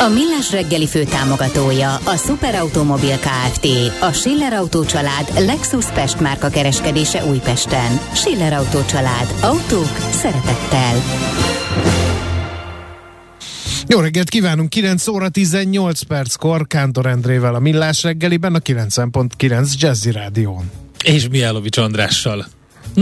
A 0.00 0.08
Millás 0.08 0.52
reggeli 0.52 0.86
fő 0.86 1.04
támogatója 1.04 1.94
a 1.94 2.16
Superautomobil 2.16 3.18
KFT, 3.18 3.66
a 4.00 4.12
Schiller 4.12 4.52
Auto 4.52 4.84
család 4.84 5.32
Lexus 5.38 5.86
Pest 5.86 6.20
márka 6.20 6.48
kereskedése 6.48 7.24
Újpesten. 7.24 8.00
Schiller 8.14 8.52
Auto 8.52 8.84
család. 8.84 9.34
Autók 9.40 9.96
szeretettel. 10.10 11.02
Jó 13.86 14.00
reggelt 14.00 14.28
kívánunk, 14.28 14.68
9 14.68 15.08
óra 15.08 15.28
18 15.28 16.02
perckor 16.02 16.66
Kántor 16.66 17.06
Endrével 17.06 17.54
a 17.54 17.58
Millás 17.58 18.02
reggeliben 18.02 18.54
a 18.54 18.58
90.9 18.58 19.72
Jazzy 19.78 20.10
Rádión. 20.10 20.70
És 21.04 21.28
Miálovics 21.28 21.76
Andrással. 21.76 22.46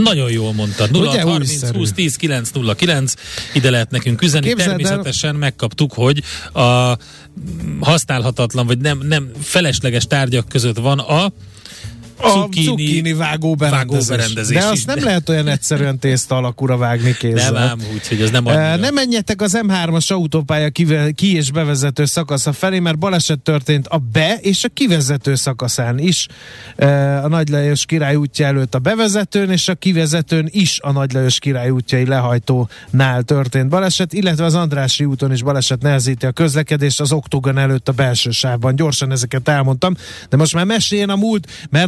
Nagyon 0.03 0.31
jól 0.31 0.53
mondtad. 0.53 0.91
0 0.91 1.21
30 1.21 1.69
20 1.69 1.91
10 1.91 2.15
9 2.15 2.49
0 2.49 2.73
9. 2.75 3.13
Ide 3.53 3.69
lehet 3.69 3.91
nekünk 3.91 4.21
üzenni. 4.21 4.47
Képzeld 4.47 4.69
el- 4.69 4.77
Természetesen 4.77 5.35
megkaptuk, 5.35 5.93
hogy 5.93 6.23
a 6.53 6.97
használhatatlan, 7.79 8.65
vagy 8.65 8.77
nem, 8.77 8.99
nem 9.07 9.31
felesleges 9.41 10.05
tárgyak 10.07 10.47
között 10.47 10.77
van 10.77 10.99
a 10.99 11.31
A 12.21 12.29
Zucchini- 12.29 12.65
zucchini 12.65 13.13
vágó 13.13 13.55
berendezés. 13.55 14.57
De 14.57 14.65
azt 14.65 14.85
nem 14.85 15.03
lehet 15.03 15.29
olyan 15.29 15.47
egyszerűen 15.47 15.99
tészta 15.99 16.35
alakúra 16.35 16.77
vágni 16.77 17.15
kézzel. 17.19 17.51
nem 17.51 17.61
ám, 17.61 17.79
úgyhogy 17.93 18.21
ez 18.21 18.29
nem 18.29 18.45
annyira. 18.45 18.75
Ne 18.75 18.89
menjetek 18.89 19.41
az 19.41 19.57
M3-as 19.67 20.07
autópálya 20.11 20.69
ki- 20.69 21.35
és 21.35 21.51
bevezető 21.51 22.05
szakasza 22.05 22.53
felé, 22.53 22.79
mert 22.79 22.97
baleset 22.97 23.39
történt 23.39 23.87
a 23.87 23.97
be- 23.97 24.37
és 24.41 24.63
a 24.63 24.69
kivezető 24.73 25.35
szakaszán 25.35 25.99
is. 25.99 26.27
A 27.23 27.27
Nagy 27.27 27.49
Lajos 27.49 27.85
király 27.85 28.15
útja 28.15 28.45
előtt 28.45 28.75
a 28.75 28.79
bevezetőn, 28.79 29.49
és 29.51 29.67
a 29.67 29.75
kivezetőn 29.75 30.47
is 30.51 30.79
a 30.81 30.91
Nagy 30.91 31.13
Lajos 31.13 31.39
király 31.39 31.69
útjai 31.69 32.05
lehajtónál 32.05 33.23
történt 33.25 33.69
baleset, 33.69 34.13
illetve 34.13 34.45
az 34.45 34.53
Andrási 34.55 35.05
úton 35.05 35.31
is 35.31 35.43
baleset 35.43 35.81
nehezíti 35.81 36.25
a 36.25 36.31
közlekedést 36.31 36.99
az 36.99 37.11
Oktogon 37.11 37.57
előtt 37.57 37.87
a 37.87 37.91
belső 37.91 38.29
sávban. 38.31 38.75
Gyorsan 38.75 39.11
ezeket 39.11 39.47
elmondtam, 39.47 39.95
de 40.29 40.37
most 40.37 40.53
már 40.53 40.65
meséljen 40.65 41.09
a 41.09 41.15
múlt, 41.15 41.47
mert 41.69 41.87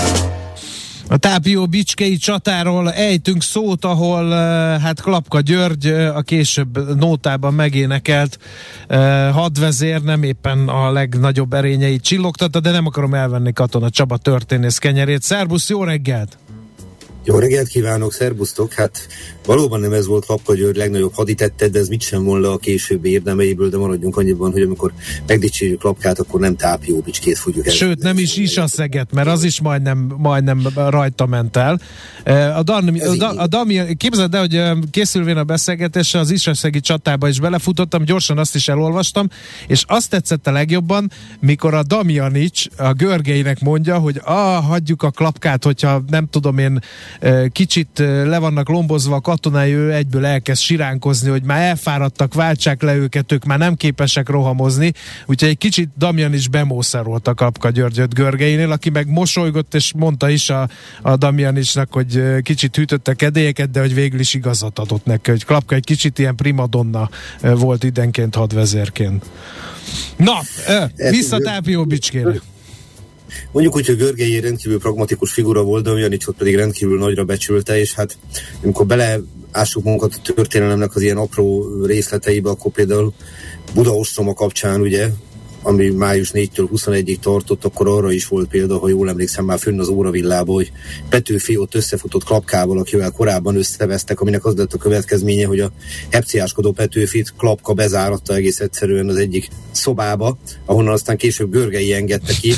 A 1.11 1.17
Tápió 1.17 1.65
Bicskei 1.65 2.17
csatáról 2.17 2.91
ejtünk 2.91 3.43
szót, 3.43 3.85
ahol 3.85 4.33
eh, 4.33 4.81
hát 4.81 5.01
Klapka 5.01 5.39
György 5.39 5.85
eh, 5.87 6.15
a 6.15 6.21
később 6.21 6.97
nótában 6.97 7.53
megénekelt 7.53 8.39
eh, 8.87 9.33
hadvezér 9.33 10.01
nem 10.01 10.23
éppen 10.23 10.67
a 10.67 10.91
legnagyobb 10.91 11.53
erényeit 11.53 12.01
csillogtatta, 12.01 12.59
de 12.59 12.71
nem 12.71 12.85
akarom 12.85 13.13
elvenni 13.13 13.53
Katona 13.53 13.89
Csaba 13.89 14.17
történész 14.17 14.77
kenyerét. 14.77 15.21
Szerbusz, 15.21 15.69
jó 15.69 15.83
reggelt! 15.83 16.37
Jó 17.23 17.39
reggelt 17.39 17.67
kívánok, 17.67 18.13
szerbusztok! 18.13 18.73
Hát 18.73 19.07
valóban 19.45 19.79
nem 19.79 19.93
ez 19.93 20.05
volt 20.05 20.25
Kapka 20.25 20.55
György 20.55 20.75
legnagyobb 20.75 21.13
haditette, 21.13 21.67
de 21.67 21.79
ez 21.79 21.87
mit 21.87 22.01
sem 22.01 22.23
von 22.23 22.41
le 22.41 22.49
a 22.49 22.57
későbbi 22.57 23.09
érdemeiből, 23.09 23.69
de 23.69 23.77
maradjunk 23.77 24.17
annyiban, 24.17 24.51
hogy 24.51 24.61
amikor 24.61 24.93
megdicsérjük 25.27 25.83
Lapkát, 25.83 26.19
akkor 26.19 26.39
nem 26.39 26.55
tápjó 26.55 26.99
bicskét 26.99 27.37
fogjuk 27.37 27.67
el. 27.67 27.73
Sőt, 27.73 28.01
nem 28.01 28.17
is 28.17 28.37
is 28.37 28.57
a 28.57 28.67
szeget, 28.67 29.11
mert 29.11 29.27
az 29.27 29.43
is 29.43 29.61
majdnem, 29.61 30.13
majdnem 30.17 30.67
rajta 30.75 31.25
ment 31.25 31.57
el. 31.57 31.81
Eh, 32.23 32.57
A, 32.57 32.63
Dan, 32.63 32.87
a, 33.19 33.41
a 33.41 33.47
Dami, 33.47 33.95
képzeld 33.97 34.33
el, 34.33 34.39
hogy 34.39 34.55
eh, 34.55 34.77
készülvén 34.91 35.37
a 35.37 35.43
beszélgetésre 35.43 36.19
az 36.19 36.31
Isaszegi 36.31 36.79
csatába 36.79 37.27
is 37.27 37.39
belefutottam, 37.39 38.03
gyorsan 38.03 38.37
azt 38.37 38.55
is 38.55 38.67
elolvastam, 38.67 39.29
és 39.67 39.83
azt 39.87 40.09
tetszett 40.09 40.47
a 40.47 40.51
legjobban, 40.51 41.11
mikor 41.39 41.73
a 41.73 41.83
Damjanics 41.83 42.65
a 42.77 42.93
Görgeinek 42.93 43.59
mondja, 43.59 43.97
hogy 43.97 44.21
ah, 44.23 44.65
hagyjuk 44.65 45.03
a 45.03 45.09
klapkát, 45.09 45.63
hogyha 45.63 46.03
nem 46.09 46.27
tudom 46.29 46.57
én, 46.57 46.79
kicsit 47.51 47.87
le 47.99 48.37
vannak 48.37 48.69
lombozva 48.69 49.15
a 49.15 49.21
katonái, 49.21 49.73
ő 49.73 49.93
egyből 49.93 50.25
elkezd 50.25 50.61
siránkozni, 50.61 51.29
hogy 51.29 51.43
már 51.43 51.61
elfáradtak, 51.61 52.33
váltsák 52.33 52.81
le 52.81 52.95
őket, 52.95 53.31
ők 53.31 53.45
már 53.45 53.57
nem 53.57 53.75
képesek 53.75 54.29
rohamozni, 54.29 54.91
úgyhogy 55.25 55.49
egy 55.49 55.57
kicsit 55.57 55.89
Damjan 55.97 56.33
is 56.33 56.47
bemószerolt 56.47 57.27
a 57.27 57.33
Kapka 57.33 57.69
Györgyöt 57.69 58.13
Görgeinél, 58.13 58.71
aki 58.71 58.89
meg 58.89 59.07
mosolygott, 59.07 59.73
és 59.73 59.93
mondta 59.95 60.29
is 60.29 60.49
a, 60.49 60.69
a 61.01 61.15
Damjanisnak, 61.15 61.93
hogy 61.93 62.21
kicsit 62.41 62.75
hűtötte 62.75 63.13
kedélyeket, 63.13 63.71
de 63.71 63.79
hogy 63.79 63.93
végül 63.93 64.19
is 64.19 64.33
igazat 64.33 64.79
adott 64.79 65.05
neki, 65.05 65.29
hogy 65.29 65.45
Klapka 65.45 65.75
egy 65.75 65.85
kicsit 65.85 66.19
ilyen 66.19 66.35
primadonna 66.35 67.09
volt 67.41 67.83
idenként 67.83 68.35
hadvezérként. 68.35 69.25
Na, 70.17 70.39
vissza 71.09 71.37
Tápió 71.37 71.85
Bicskére. 71.85 72.33
Mondjuk 73.51 73.75
úgy, 73.75 73.85
hogy 73.85 73.97
Görgei 73.97 74.39
rendkívül 74.39 74.79
pragmatikus 74.79 75.31
figura 75.31 75.63
volt, 75.63 75.83
de 75.83 75.91
Janicsot 75.91 76.35
pedig 76.37 76.55
rendkívül 76.55 76.97
nagyra 76.97 77.23
becsülte, 77.23 77.79
és 77.79 77.93
hát 77.93 78.17
amikor 78.63 78.85
beleássuk 78.85 79.83
magunkat 79.83 80.13
a 80.15 80.33
történelemnek 80.33 80.95
az 80.95 81.01
ilyen 81.01 81.17
apró 81.17 81.65
részleteibe, 81.85 82.49
akkor 82.49 82.71
például 82.71 83.13
Buda 83.73 83.95
ostroma 83.95 84.33
kapcsán, 84.33 84.81
ugye, 84.81 85.09
ami 85.61 85.89
május 85.89 86.31
4-től 86.33 86.67
21-ig 86.75 87.19
tartott, 87.19 87.65
akkor 87.65 87.87
arra 87.87 88.11
is 88.11 88.27
volt 88.27 88.49
példa, 88.49 88.77
ha 88.77 88.89
jól 88.89 89.09
emlékszem 89.09 89.45
már 89.45 89.59
fönn 89.59 89.79
az 89.79 89.87
óravillában, 89.87 90.55
hogy 90.55 90.71
Petőfi 91.09 91.57
ott 91.57 91.75
összefutott 91.75 92.23
Klapkával, 92.23 92.77
akivel 92.77 93.11
korábban 93.11 93.55
összevesztek, 93.55 94.21
aminek 94.21 94.45
az 94.45 94.55
lett 94.55 94.73
a 94.73 94.77
következménye, 94.77 95.45
hogy 95.45 95.59
a 95.59 95.71
hepciáskodó 96.09 96.71
Petőfit 96.71 97.33
Klapka 97.37 97.73
bezáratta 97.73 98.35
egész 98.35 98.59
egyszerűen 98.59 99.09
az 99.09 99.15
egyik 99.15 99.47
szobába, 99.71 100.37
ahonnan 100.65 100.93
aztán 100.93 101.17
később 101.17 101.51
Görgei 101.51 101.93
engedte 101.93 102.33
ki. 102.41 102.53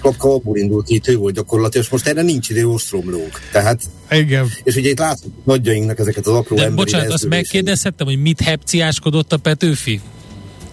Klapka 0.00 0.34
abból 0.34 0.56
indult 0.56 0.86
ki, 0.86 1.00
ő 1.06 1.16
volt 1.16 1.34
gyakorlatilag, 1.34 1.84
és 1.84 1.92
most 1.92 2.06
erre 2.06 2.22
nincs 2.22 2.48
idő 2.48 2.66
ostromlók. 2.66 3.40
Tehát, 3.52 3.82
Igen. 4.10 4.48
és 4.62 4.76
ugye 4.76 4.88
itt 4.88 4.98
látszik 4.98 5.30
nagyjainknak 5.44 5.98
ezeket 5.98 6.26
az 6.26 6.34
apró 6.34 6.56
De 6.56 6.62
emberi 6.62 6.84
bocsánat, 6.84 7.12
azt 7.12 7.28
megkérdezhettem, 7.28 8.06
hogy 8.06 8.20
mit 8.20 8.40
hepciáskodott 8.40 9.32
a 9.32 9.36
Petőfi? 9.36 10.00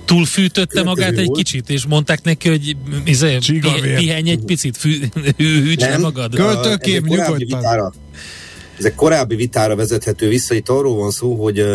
Túlfűtötte 0.08 0.84
magát 0.84 1.18
egy 1.18 1.32
kicsit, 1.32 1.70
és 1.70 1.86
mondták 1.86 2.24
neki, 2.24 2.50
hogy 2.50 2.76
izé, 3.06 3.38
pihenj 3.96 4.30
egy 4.30 4.44
picit, 4.46 4.78
fű, 4.78 5.00
hűts 5.38 5.82
le 5.82 5.90
Nem. 5.90 6.02
magad. 6.02 6.36
Költ- 6.36 6.58
A- 6.58 6.62
Költőkép, 6.62 7.06
nyugodtan. 7.06 7.38
Vitára, 7.38 7.94
ez 8.80 8.86
egy 8.86 8.96
korábbi 8.96 9.36
vitára 9.36 9.76
vezethető 9.76 10.28
vissza. 10.28 10.54
Itt 10.54 10.70
arról 10.70 10.96
van 10.96 11.12
szó, 11.12 11.44
hogy 11.44 11.66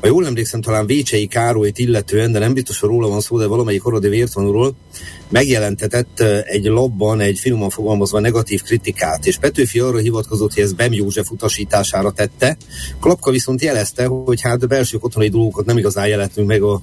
ha 0.00 0.06
jól 0.06 0.26
emlékszem, 0.26 0.60
talán 0.60 0.86
Vécsei 0.86 1.26
Károlyt 1.26 1.78
illetően, 1.78 2.32
de 2.32 2.38
nem 2.38 2.54
biztos, 2.54 2.80
hogy 2.80 2.88
róla 2.88 3.08
van 3.08 3.20
szó, 3.20 3.38
de 3.38 3.46
valamelyik 3.46 3.86
oradi 3.86 4.08
vértanúról 4.08 4.76
megjelentetett 5.28 6.20
egy 6.44 6.64
labban 6.64 7.20
egy 7.20 7.38
finoman 7.38 7.70
fogalmazva 7.70 8.20
negatív 8.20 8.62
kritikát, 8.62 9.26
és 9.26 9.36
Petőfi 9.36 9.78
arra 9.78 9.98
hivatkozott, 9.98 10.54
hogy 10.54 10.62
ez 10.62 10.72
Bem 10.72 10.92
József 10.92 11.30
utasítására 11.30 12.10
tette. 12.10 12.56
Klapka 13.00 13.30
viszont 13.30 13.62
jelezte, 13.62 14.06
hogy 14.06 14.40
hát 14.40 14.68
belső 14.68 14.96
katonai 14.98 15.28
dolgokat 15.28 15.64
nem 15.64 15.78
igazán 15.78 16.06
jelentünk 16.08 16.46
meg 16.46 16.62
a 16.62 16.82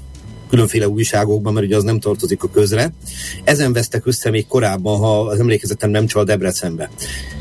különféle 0.53 0.87
újságokban, 0.87 1.53
mert 1.53 1.65
ugye 1.65 1.75
az 1.75 1.83
nem 1.83 1.99
tartozik 1.99 2.43
a 2.43 2.49
közre. 2.49 2.93
Ezen 3.43 3.73
vesztek 3.73 4.05
össze 4.05 4.29
még 4.29 4.47
korábban, 4.47 4.97
ha 4.97 5.19
az 5.19 5.39
emlékezetem 5.39 5.89
nem 5.89 6.05
csal 6.05 6.23
Debrecenbe. 6.23 6.89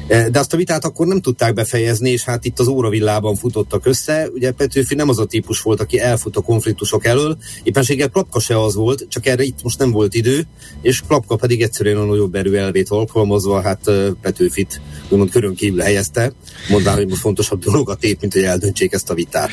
E, 0.06 0.30
De 0.30 0.38
azt 0.38 0.52
a 0.52 0.56
vitát 0.56 0.84
akkor 0.84 1.06
nem 1.06 1.20
tudták 1.20 1.54
befejezni, 1.54 2.10
és 2.10 2.22
hát 2.24 2.44
itt 2.44 2.58
az 2.58 2.66
óravillában 2.66 3.36
futottak 3.36 3.86
össze. 3.86 4.28
Ugye 4.34 4.50
Petőfi 4.50 4.94
nem 4.94 5.08
az 5.08 5.18
a 5.18 5.24
típus 5.24 5.60
volt, 5.60 5.80
aki 5.80 6.00
elfut 6.00 6.36
a 6.36 6.40
konfliktusok 6.40 7.04
elől, 7.04 7.36
éppenséggel 7.62 8.08
Klapka 8.08 8.40
se 8.40 8.62
az 8.62 8.74
volt, 8.74 9.06
csak 9.08 9.26
erre 9.26 9.42
itt 9.42 9.62
most 9.62 9.78
nem 9.78 9.90
volt 9.90 10.14
idő, 10.14 10.46
és 10.82 11.00
Klapka 11.06 11.36
pedig 11.36 11.62
egyszerűen 11.62 11.96
a 11.96 12.04
nagyobb 12.04 12.34
erő 12.34 12.58
elvét 12.58 12.88
alkalmazva, 12.88 13.60
hát 13.60 13.80
ö, 13.84 14.10
Petőfit 14.22 14.80
úgymond 15.08 15.30
körön 15.30 15.54
kívül 15.54 15.80
helyezte, 15.80 16.32
mondván, 16.68 16.94
hogy 16.94 17.08
most 17.08 17.20
fontosabb 17.20 17.64
dolog 17.64 17.90
a 17.90 17.94
tép, 17.94 18.20
mint 18.20 18.32
hogy 18.32 18.42
eldöntsék 18.42 18.92
ezt 18.92 19.10
a 19.10 19.14
vitát. 19.14 19.50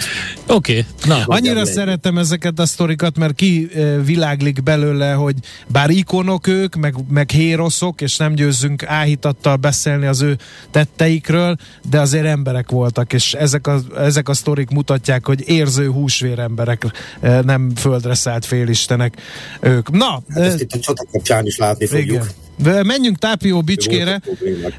Oké, 0.48 0.72
okay. 0.72 0.86
na. 1.06 1.24
Annyira 1.26 1.66
szeretem 1.66 2.18
ezeket 2.18 2.60
a 2.60 2.66
sztorikat, 2.66 3.18
mert 3.18 3.36
ki 3.36 3.49
kiviláglik 3.50 4.64
belőle, 4.64 5.12
hogy 5.12 5.36
bár 5.68 5.90
ikonok 5.90 6.48
ők, 6.48 6.76
meg, 6.76 6.96
meg 7.10 7.30
héroszok, 7.30 8.02
és 8.02 8.18
nem 8.18 8.34
győzzünk 8.34 8.84
áhítattal 8.84 9.56
beszélni 9.56 10.06
az 10.06 10.22
ő 10.22 10.38
tetteikről, 10.72 11.56
de 11.90 12.00
azért 12.00 12.26
emberek 12.26 12.70
voltak, 12.70 13.14
és 13.14 13.34
ezek 13.34 13.68
a, 13.68 13.80
ezek 13.98 14.30
a 14.30 14.34
sztorik 14.34 14.70
mutatják, 14.70 15.26
hogy 15.26 15.50
érző 15.50 15.90
húsvér 15.90 16.40
emberek, 16.40 16.86
nem 17.22 17.72
földre 17.76 18.14
szállt 18.14 18.46
félistenek 18.46 19.22
ők. 19.60 19.92
Na! 19.92 20.22
Hát 20.30 20.44
ezt 20.44 20.62
itt 20.62 20.74
a 20.74 20.80
csata 20.80 21.04
kapcsán 21.12 21.46
is 21.46 21.58
látni 21.58 21.86
fogjuk. 21.86 22.08
Igen. 22.10 22.28
Menjünk 22.64 23.18
Tápió 23.18 23.62
Bicskére, 23.62 24.22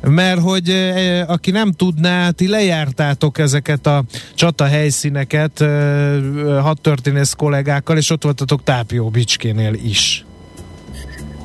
mert 0.02 0.40
hogy 0.40 0.68
e, 0.68 1.24
aki 1.28 1.50
nem 1.50 1.72
tudná, 1.72 2.30
ti 2.30 2.48
lejártátok 2.48 3.38
ezeket 3.38 3.86
a 3.86 4.04
csata 4.34 4.64
helyszíneket 4.64 5.60
e, 5.60 6.20
hat 6.60 6.80
történész 6.80 7.32
kollégákkal, 7.32 7.96
és 7.96 8.10
ott 8.10 8.22
voltatok 8.22 8.62
Tápió 8.62 9.08
Bicskénél 9.08 9.74
is. 9.74 10.24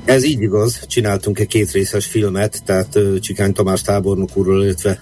Ez 0.05 0.23
így 0.23 0.41
igaz, 0.41 0.85
csináltunk 0.87 1.39
egy 1.39 1.47
kétrészes 1.47 2.05
filmet, 2.05 2.63
tehát 2.65 2.99
Csikány 3.19 3.53
Tamás 3.53 3.81
tábornok 3.81 4.37
úrral, 4.37 4.63
illetve 4.63 5.01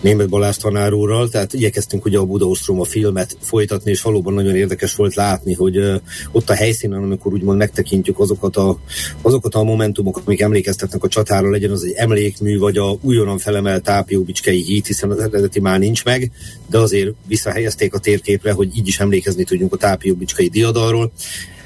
Német 0.00 0.28
Balázs 0.28 0.56
tanár 0.56 0.92
úrral, 0.92 1.28
tehát 1.28 1.52
igyekeztünk 1.52 2.04
ugye 2.04 2.18
a 2.18 2.24
Budaostrom 2.24 2.80
a 2.80 2.84
filmet 2.84 3.36
folytatni, 3.40 3.90
és 3.90 4.02
valóban 4.02 4.34
nagyon 4.34 4.54
érdekes 4.54 4.94
volt 4.94 5.14
látni, 5.14 5.54
hogy 5.54 6.00
ott 6.32 6.50
a 6.50 6.54
helyszínen, 6.54 7.02
amikor 7.02 7.32
úgymond 7.32 7.58
megtekintjük 7.58 8.18
azokat 8.18 8.56
a, 8.56 8.78
azokat 9.22 9.54
a 9.54 9.62
momentumokat, 9.62 10.22
amik 10.26 10.40
emlékeztetnek 10.40 11.04
a 11.04 11.08
csatára, 11.08 11.50
legyen 11.50 11.70
az 11.70 11.84
egy 11.84 11.94
emlékmű, 11.96 12.58
vagy 12.58 12.76
a 12.76 12.98
újonnan 13.00 13.38
felemelt 13.38 13.82
Tápióbicskei 13.82 14.62
híd, 14.62 14.86
hiszen 14.86 15.10
az 15.10 15.18
eredeti 15.18 15.60
már 15.60 15.78
nincs 15.78 16.04
meg, 16.04 16.30
de 16.70 16.78
azért 16.78 17.10
visszahelyezték 17.26 17.94
a 17.94 17.98
térképre, 17.98 18.52
hogy 18.52 18.76
így 18.76 18.88
is 18.88 19.00
emlékezni 19.00 19.44
tudjunk 19.44 19.72
a 19.72 19.76
Tápióbicskei 19.76 20.48
diadalról. 20.48 21.12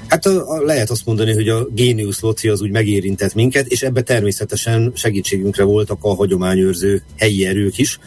Hát 0.07 0.25
a, 0.25 0.51
a, 0.51 0.61
lehet 0.61 0.89
azt 0.89 1.05
mondani, 1.05 1.33
hogy 1.33 1.49
a 1.49 1.65
Génius 1.65 2.19
Loci 2.19 2.47
az 2.47 2.61
úgy 2.61 2.71
megérintett 2.71 3.33
minket, 3.33 3.67
és 3.67 3.81
ebbe 3.81 4.01
természetesen 4.01 4.91
segítségünkre 4.95 5.63
voltak 5.63 5.97
a 6.01 6.15
hagyományőrző 6.15 7.03
helyi 7.17 7.45
erők 7.45 7.77
is. 7.77 7.99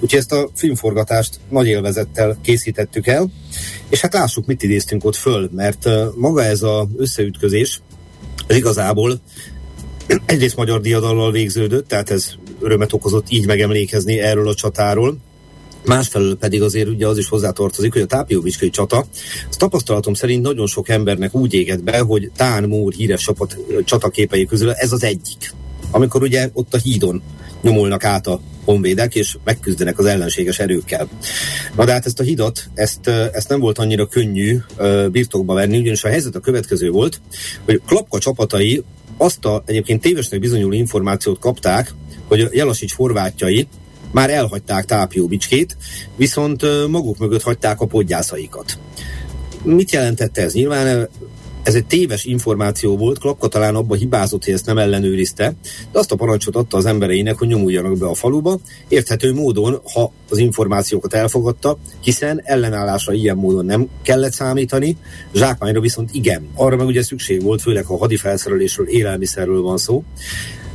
Úgyhogy 0.00 0.18
ezt 0.18 0.32
a 0.32 0.48
filmforgatást 0.54 1.40
nagy 1.48 1.66
élvezettel 1.66 2.38
készítettük 2.42 3.06
el, 3.06 3.30
és 3.88 4.00
hát 4.00 4.12
lássuk, 4.12 4.46
mit 4.46 4.62
idéztünk 4.62 5.04
ott 5.04 5.16
föl, 5.16 5.50
mert 5.52 5.88
maga 6.14 6.44
ez 6.44 6.62
az 6.62 6.86
összeütközés, 6.96 7.80
ez 8.46 8.56
igazából 8.56 9.20
egyrészt 10.26 10.56
magyar 10.56 10.80
diadallal 10.80 11.32
végződött, 11.32 11.88
tehát 11.88 12.10
ez 12.10 12.34
örömet 12.60 12.92
okozott 12.92 13.30
így 13.30 13.46
megemlékezni 13.46 14.18
erről 14.18 14.48
a 14.48 14.54
csatáról, 14.54 15.18
Másfelől 15.86 16.36
pedig 16.36 16.62
azért 16.62 16.88
ugye 16.88 17.06
az 17.06 17.18
is 17.18 17.28
hozzátartozik, 17.28 17.92
hogy 17.92 18.02
a 18.02 18.06
Tápióvicskai 18.06 18.70
csata, 18.70 19.06
az 19.50 19.56
tapasztalatom 19.56 20.14
szerint 20.14 20.42
nagyon 20.42 20.66
sok 20.66 20.88
embernek 20.88 21.34
úgy 21.34 21.54
éget 21.54 21.84
be, 21.84 21.98
hogy 21.98 22.30
Tán 22.36 22.64
Mór 22.64 22.92
híres 22.92 23.22
csapat, 23.22 23.56
csataképei 23.84 24.46
közül 24.46 24.70
ez 24.70 24.92
az 24.92 25.02
egyik. 25.02 25.54
Amikor 25.90 26.22
ugye 26.22 26.50
ott 26.52 26.74
a 26.74 26.78
hídon 26.78 27.22
nyomulnak 27.62 28.04
át 28.04 28.26
a 28.26 28.40
honvédek, 28.64 29.14
és 29.14 29.36
megküzdenek 29.44 29.98
az 29.98 30.04
ellenséges 30.04 30.58
erőkkel. 30.58 31.08
Na 31.76 31.84
de 31.84 31.92
hát 31.92 32.06
ezt 32.06 32.20
a 32.20 32.22
hidat, 32.22 32.68
ezt, 32.74 33.08
ezt 33.08 33.48
nem 33.48 33.60
volt 33.60 33.78
annyira 33.78 34.06
könnyű 34.06 34.58
uh, 34.78 35.08
birtokba 35.08 35.54
venni, 35.54 35.78
ugyanis 35.78 36.04
a 36.04 36.08
helyzet 36.08 36.34
a 36.34 36.40
következő 36.40 36.90
volt, 36.90 37.20
hogy 37.64 37.80
Klapka 37.86 38.18
csapatai 38.18 38.84
azt 39.16 39.44
a 39.44 39.62
egyébként 39.66 40.00
tévesnek 40.00 40.40
bizonyuló 40.40 40.72
információt 40.72 41.38
kapták, 41.38 41.94
hogy 42.26 42.48
Jelasics 42.52 42.94
horvátjai 42.94 43.66
már 44.16 44.30
elhagyták 44.30 44.84
Tápió 44.84 45.26
Bicskét, 45.26 45.76
viszont 46.16 46.88
maguk 46.88 47.18
mögött 47.18 47.42
hagyták 47.42 47.80
a 47.80 47.86
podgyászaikat. 47.86 48.78
Mit 49.62 49.92
jelentette 49.92 50.42
ez? 50.42 50.52
Nyilván 50.52 51.08
ez 51.62 51.74
egy 51.74 51.86
téves 51.86 52.24
információ 52.24 52.96
volt, 52.96 53.18
Klapka 53.18 53.48
talán 53.48 53.74
abba 53.74 53.94
hibázott, 53.94 54.44
hogy 54.44 54.54
ezt 54.54 54.66
nem 54.66 54.78
ellenőrizte, 54.78 55.54
de 55.92 55.98
azt 55.98 56.12
a 56.12 56.16
parancsot 56.16 56.56
adta 56.56 56.76
az 56.76 56.86
embereinek, 56.86 57.38
hogy 57.38 57.48
nyomuljanak 57.48 57.98
be 57.98 58.06
a 58.06 58.14
faluba, 58.14 58.58
érthető 58.88 59.32
módon, 59.32 59.80
ha 59.92 60.12
az 60.30 60.38
információkat 60.38 61.14
elfogadta, 61.14 61.78
hiszen 62.00 62.40
ellenállásra 62.44 63.12
ilyen 63.12 63.36
módon 63.36 63.64
nem 63.64 63.88
kellett 64.02 64.32
számítani, 64.32 64.96
zsákmányra 65.34 65.80
viszont 65.80 66.10
igen. 66.12 66.48
Arra 66.54 66.76
meg 66.76 66.86
ugye 66.86 67.02
szükség 67.02 67.42
volt, 67.42 67.62
főleg 67.62 67.84
ha 67.84 67.96
hadifelszerelésről, 67.96 68.88
élelmiszerről 68.88 69.62
van 69.62 69.76
szó. 69.76 70.04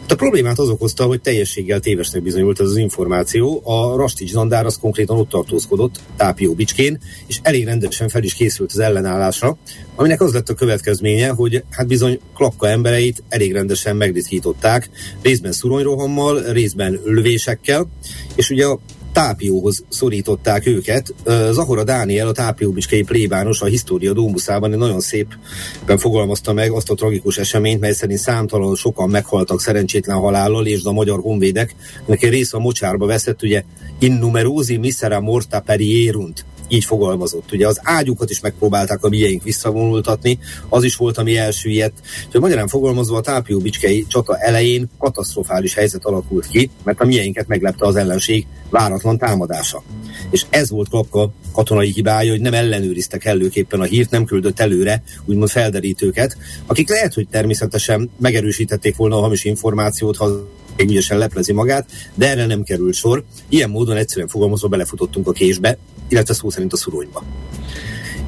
A 0.08 0.16
problémát 0.16 0.60
az 0.60 0.70
okozta, 0.70 1.06
hogy 1.06 1.22
teljességgel 1.22 1.80
tévesnek 1.80 2.22
bizonyult 2.22 2.60
ez 2.60 2.68
az 2.68 2.78
információ. 2.78 3.62
A 3.64 3.96
Rastics 3.96 4.32
Zandár 4.32 4.66
az 4.66 4.78
konkrétan 4.78 5.18
ott 5.18 5.30
tartózkodott, 5.30 6.00
Tápió 6.18 6.54
Bicskén, 6.54 7.00
és 7.28 7.40
elég 7.42 7.66
rendesen 7.66 8.10
fel 8.10 8.24
is 8.24 8.34
készült 8.34 8.72
az 8.72 8.80
ellenállásra, 8.80 9.58
aminek 9.96 10.22
az 10.22 10.34
lett 10.34 10.50
a 10.50 10.54
következménye, 10.54 11.30
hogy 11.30 11.64
hát 11.70 11.88
bizony 11.88 12.20
klakka 12.36 12.68
embereit 12.68 13.24
elég 13.30 13.54
rendesen 13.54 13.96
megritkították, 13.96 14.90
részben 15.22 15.52
szuronyrohammal, 15.52 16.42
részben 16.52 17.00
lövésekkel, 17.04 17.88
és 18.36 18.50
ugye 18.50 18.66
a 18.66 18.80
Tápióhoz 19.14 19.84
szorították 19.90 20.68
őket. 20.68 21.14
Zahora 21.52 21.84
Dániel, 21.84 22.28
a 22.28 22.32
Tápióbicskei 22.32 23.04
plébános 23.04 23.62
a 23.62 23.66
História 23.66 24.14
Dómuszában 24.14 24.70
nagyon 24.70 25.00
szépen 25.00 25.98
fogalmazta 25.98 26.54
meg 26.54 26.72
azt 26.72 26.90
a 26.90 26.96
tragikus 26.96 27.38
eseményt, 27.38 27.80
mely 27.80 27.94
szerint 27.94 28.20
számtalan 28.20 28.76
sokan 28.76 29.10
meghaltak 29.10 29.62
szerencsétlen 29.62 30.18
halállal, 30.18 30.66
és 30.66 30.84
a 30.84 30.92
magyar 30.92 31.20
honvédek, 31.20 31.76
neki 32.06 32.28
része 32.28 32.58
a 32.58 32.60
mocsárba 32.60 33.06
veszett, 33.06 33.44
ugye 33.44 33.64
in 34.00 34.12
numerosi 34.12 34.78
misera 34.78 35.20
morta 35.20 35.60
perierunt 35.60 36.46
így 36.72 36.86
fogalmazott. 36.86 37.52
Ugye 37.52 37.68
az 37.68 37.80
ágyukat 37.84 38.30
is 38.30 38.40
megpróbálták 38.40 39.04
a 39.04 39.10
mieink 39.10 39.44
visszavonultatni, 39.44 40.40
az 40.70 40.84
is 40.84 40.96
volt, 40.96 41.18
ami 41.18 41.38
elsüllyedt. 41.38 41.94
Úgyhogy 42.26 42.42
magyarán 42.42 42.68
fogalmazva 42.68 43.18
a 43.18 43.22
Tápióbicskei 43.22 44.06
csata 44.08 44.38
elején 44.38 44.90
katasztrofális 44.98 45.74
helyzet 45.74 46.06
alakult 46.06 46.48
ki, 46.48 46.70
mert 46.84 47.00
a 47.00 47.06
mieinket 47.06 47.48
meglepte 47.48 47.86
az 47.86 47.96
ellenség 47.96 48.46
váratlan 48.70 49.18
támadása. 49.18 49.84
És 50.30 50.46
ez 50.50 50.70
volt 50.70 50.90
Klapka 50.90 51.32
katonai 51.52 51.92
hibája, 51.92 52.32
hogy 52.32 52.42
nem 52.42 52.54
ellenőriztek 52.54 53.26
előképpen 53.26 53.80
a 53.80 53.84
hírt, 53.84 54.12
nem 54.12 54.26
küldött 54.26 54.60
előre 54.60 55.04
úgymond 55.26 55.50
felderítőket, 55.50 56.38
akik 56.66 56.90
lehet, 56.90 57.14
hogy 57.14 57.28
természetesen 57.28 58.10
megerősítették 58.20 58.96
volna 58.96 59.18
a 59.18 59.22
hamis 59.22 59.44
információt, 59.44 60.18
ha 60.18 60.48
ügyesen 60.90 61.18
leplezi 61.18 61.54
magát, 61.54 61.90
de 62.16 62.30
erre 62.30 62.46
nem 62.46 62.64
került 62.64 62.94
sor. 62.94 63.24
Ilyen 63.50 63.70
módon 63.70 63.98
egyszerűen 63.98 64.28
fogalmazva 64.28 64.68
belefutottunk 64.68 65.28
a 65.28 65.32
késbe, 65.32 65.78
illetve 66.08 66.34
szó 66.34 66.50
szerint 66.50 66.74
a 66.74 66.78
szuronyba. 66.78 67.24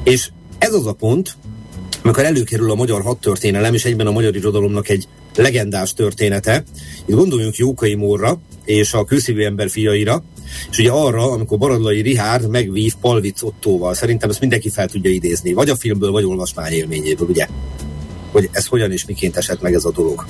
És 0.04 0.28
ez 0.58 0.74
az 0.74 0.86
a 0.86 0.92
pont, 0.92 1.36
amikor 2.02 2.24
előkerül 2.24 2.70
a 2.70 2.74
magyar 2.74 3.02
hadtörténelem, 3.02 3.74
és 3.74 3.84
egyben 3.84 4.06
a 4.06 4.10
magyar 4.10 4.36
irodalomnak 4.36 4.88
egy 4.88 5.08
legendás 5.36 5.94
története. 5.94 6.64
Itt 7.06 7.14
gondoljunk 7.14 7.56
Jókai 7.56 7.94
Mórra 7.94 8.40
és 8.64 8.92
a 8.92 9.04
kőszívű 9.04 9.44
ember 9.44 9.70
fiaira, 9.70 10.24
és 10.70 10.78
ugye 10.78 10.90
arra, 10.90 11.30
amikor 11.30 11.58
Baradlai 11.58 12.00
Rihárd 12.00 12.48
megvív 12.48 12.92
Palvic 13.00 13.42
Ottóval, 13.42 13.94
szerintem 13.94 14.30
ezt 14.30 14.40
mindenki 14.40 14.70
fel 14.70 14.88
tudja 14.88 15.10
idézni, 15.10 15.52
vagy 15.52 15.68
a 15.68 15.76
filmből, 15.76 16.10
vagy 16.10 16.24
olvasmány 16.24 16.72
élményéből, 16.72 17.28
ugye? 17.28 17.46
Hogy 18.32 18.48
ez 18.52 18.66
hogyan 18.66 18.92
és 18.92 19.04
miként 19.04 19.36
esett 19.36 19.60
meg 19.60 19.74
ez 19.74 19.84
a 19.84 19.90
dolog. 19.90 20.24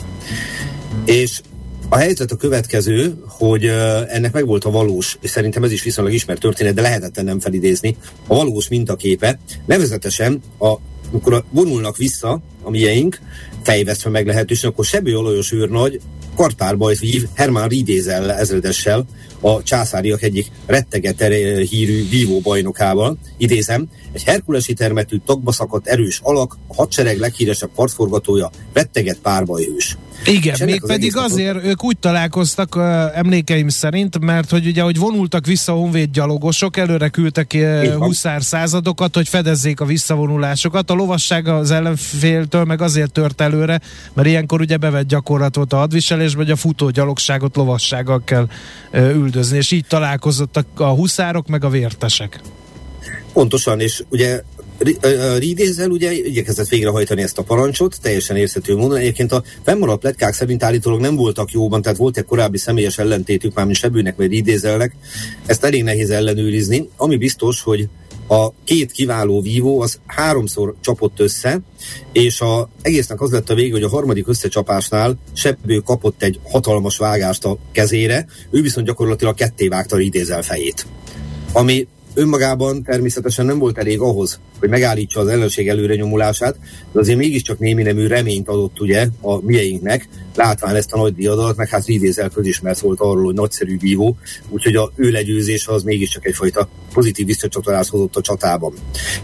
És 1.05 1.41
a 1.89 1.97
helyzet 1.97 2.31
a 2.31 2.37
következő, 2.37 3.15
hogy 3.29 3.65
ennek 4.09 4.33
meg 4.33 4.47
volt 4.47 4.65
a 4.65 4.71
valós, 4.71 5.19
és 5.21 5.31
szerintem 5.31 5.63
ez 5.63 5.73
is 5.73 5.83
viszonylag 5.83 6.15
ismert 6.15 6.41
történet, 6.41 6.75
de 6.75 6.81
lehetetlen 6.81 7.25
nem 7.25 7.41
felidézni, 7.41 7.97
a 8.27 8.35
valós 8.35 8.69
mintaképe, 8.69 9.39
nevezetesen 9.67 10.43
a, 10.59 10.75
amikor 11.11 11.45
vonulnak 11.51 11.97
vissza 11.97 12.43
a 12.63 12.71
mieink, 12.71 13.19
fejvesztve 13.63 14.11
meg 14.11 14.27
lehetősen, 14.27 14.71
akkor 14.71 14.85
Sebő 14.85 15.17
Olajos 15.17 15.53
őrnagy 15.53 16.01
kartpárbajt 16.37 16.99
vív 16.99 17.27
Hermann 17.35 17.69
Ridézel 17.69 18.33
ezredessel, 18.33 19.07
a 19.41 19.63
császáriak 19.63 20.23
egyik 20.23 20.51
retteget 20.67 21.23
hírű 21.69 22.09
vívó 22.09 22.41
bajnokával, 22.41 23.19
idézem, 23.39 23.89
egy 24.13 24.23
herkulesi 24.23 24.73
termetű 24.73 25.17
tagba 25.27 25.53
szakadt 25.53 25.87
erős 25.87 26.21
alak, 26.23 26.57
a 26.67 26.75
hadsereg 26.75 27.19
leghíresebb 27.19 27.71
partforgatója, 27.75 28.51
retteget 28.73 29.19
párbajhős. 29.19 29.97
Igen, 30.27 30.57
még 30.65 30.83
az 30.83 30.89
pedig 30.89 31.17
azért 31.17 31.65
ők 31.65 31.85
úgy 31.85 31.99
találkoztak 31.99 32.79
emlékeim 33.15 33.69
szerint, 33.69 34.19
mert 34.19 34.51
hogy 34.51 34.67
ugye, 34.67 34.83
hogy 34.83 34.99
vonultak 34.99 35.47
vissza 35.47 35.73
a 35.73 35.77
honvéd 35.77 36.11
gyalogosok, 36.11 36.77
előre 36.77 37.09
küldtek 37.09 37.57
huszár 37.99 38.43
századokat, 38.43 39.15
hogy 39.15 39.29
fedezzék 39.29 39.81
a 39.81 39.85
visszavonulásokat. 39.85 40.91
A 40.91 40.95
lovasság 40.95 41.49
az 41.49 41.71
ellenféltől 41.71 42.65
meg 42.65 42.83
azért 42.83 43.13
tört 43.13 43.41
előre, 43.41 43.81
mert 44.13 44.29
ilyenkor 44.29 44.61
ugye 44.61 44.77
bevett 44.77 45.07
gyakorlat 45.07 45.55
volt 45.55 45.73
a 45.73 45.77
hadviselésben, 45.77 46.45
hogy 46.45 46.53
a 46.53 46.57
futó 46.57 46.91
gyalogságot 46.91 47.57
lovassággal 47.57 48.23
kell 48.25 48.49
üldözni, 48.93 49.57
és 49.57 49.71
így 49.71 49.87
találkozottak 49.89 50.67
a 50.75 50.89
huszárok 50.89 51.47
meg 51.47 51.65
a 51.65 51.69
vértesek. 51.69 52.41
Pontosan, 53.33 53.81
és 53.81 54.03
ugye 54.09 54.43
Ridézel 55.39 55.91
ugye 55.91 56.13
igyekezett 56.13 56.69
végrehajtani 56.69 57.23
ezt 57.23 57.39
a 57.39 57.43
parancsot, 57.43 57.99
teljesen 58.03 58.37
érthető 58.37 58.77
módon. 58.77 58.97
Egyébként 58.97 59.33
a 59.33 59.43
fennmaradt 59.63 60.01
pletkák 60.01 60.35
szerint 60.35 60.63
állítólag 60.63 61.01
nem 61.01 61.17
voltak 61.17 61.51
jóban, 61.51 61.83
tehát 61.83 61.99
volt 61.99 62.17
egy 62.17 62.25
korábbi 62.25 62.59
személyes 62.59 62.99
ellentétük, 62.99 63.55
már 63.55 63.65
mint 63.65 63.77
Sebőnek 63.77 64.17
vagy 64.17 64.31
Ridézelnek. 64.31 64.97
Ezt 65.47 65.65
elég 65.65 65.83
nehéz 65.83 66.11
ellenőrizni. 66.11 66.89
Ami 66.97 67.17
biztos, 67.17 67.63
hogy 67.63 67.89
a 68.29 68.51
két 68.65 68.93
kiváló 68.93 69.41
vívó 69.41 69.81
az 69.81 69.99
háromszor 70.07 70.75
csapott 70.81 71.21
össze, 71.21 71.61
és 72.13 72.41
a 72.41 72.69
egésznek 72.83 73.21
az 73.21 73.31
lett 73.31 73.51
a 73.51 73.55
vége, 73.55 73.73
hogy 73.73 73.83
a 73.83 73.89
harmadik 73.89 74.29
összecsapásnál 74.29 75.19
Sebbő 75.33 75.79
kapott 75.79 76.23
egy 76.23 76.41
hatalmas 76.51 76.97
vágást 76.97 77.45
a 77.45 77.59
kezére, 77.73 78.27
ő 78.51 78.63
viszont 78.63 78.87
gyakorlatilag 78.87 79.35
ketté 79.35 79.69
vágta 79.69 80.01
idézel 80.01 80.43
fejét. 80.43 80.87
Ami 81.53 81.87
önmagában 82.15 82.83
természetesen 82.83 83.47
nem 83.47 83.59
volt 83.59 83.79
elég 83.79 84.01
ahhoz, 84.01 84.41
hogy 84.59 84.69
megállítsa 84.69 85.21
az 85.21 85.27
ellenség 85.27 85.69
előre 85.69 85.95
nyomulását, 85.95 86.57
de 86.93 87.01
azért 87.01 87.19
mégiscsak 87.19 87.59
némi 87.59 87.83
nemű 87.83 88.07
reményt 88.07 88.49
adott 88.49 88.81
ugye 88.81 89.07
a 89.21 89.45
mieinknek, 89.45 90.09
látván 90.35 90.75
ezt 90.75 90.93
a 90.93 90.99
nagy 90.99 91.15
diadat, 91.15 91.57
meg 91.57 91.69
hát 91.69 91.87
Ridézel 91.87 92.29
közismert 92.29 92.79
volt 92.81 93.01
arról, 93.01 93.25
hogy 93.25 93.35
nagyszerű 93.35 93.79
vívó, 93.79 94.17
úgyhogy 94.49 94.77
a 94.77 94.93
ő 94.97 95.11
legyőzése 95.11 95.73
az 95.73 95.83
mégiscsak 95.83 96.27
egyfajta 96.27 96.69
pozitív 96.93 97.27
visszacsatolást 97.27 97.91
hozott 97.91 98.17
a 98.17 98.21
csatában. 98.21 98.75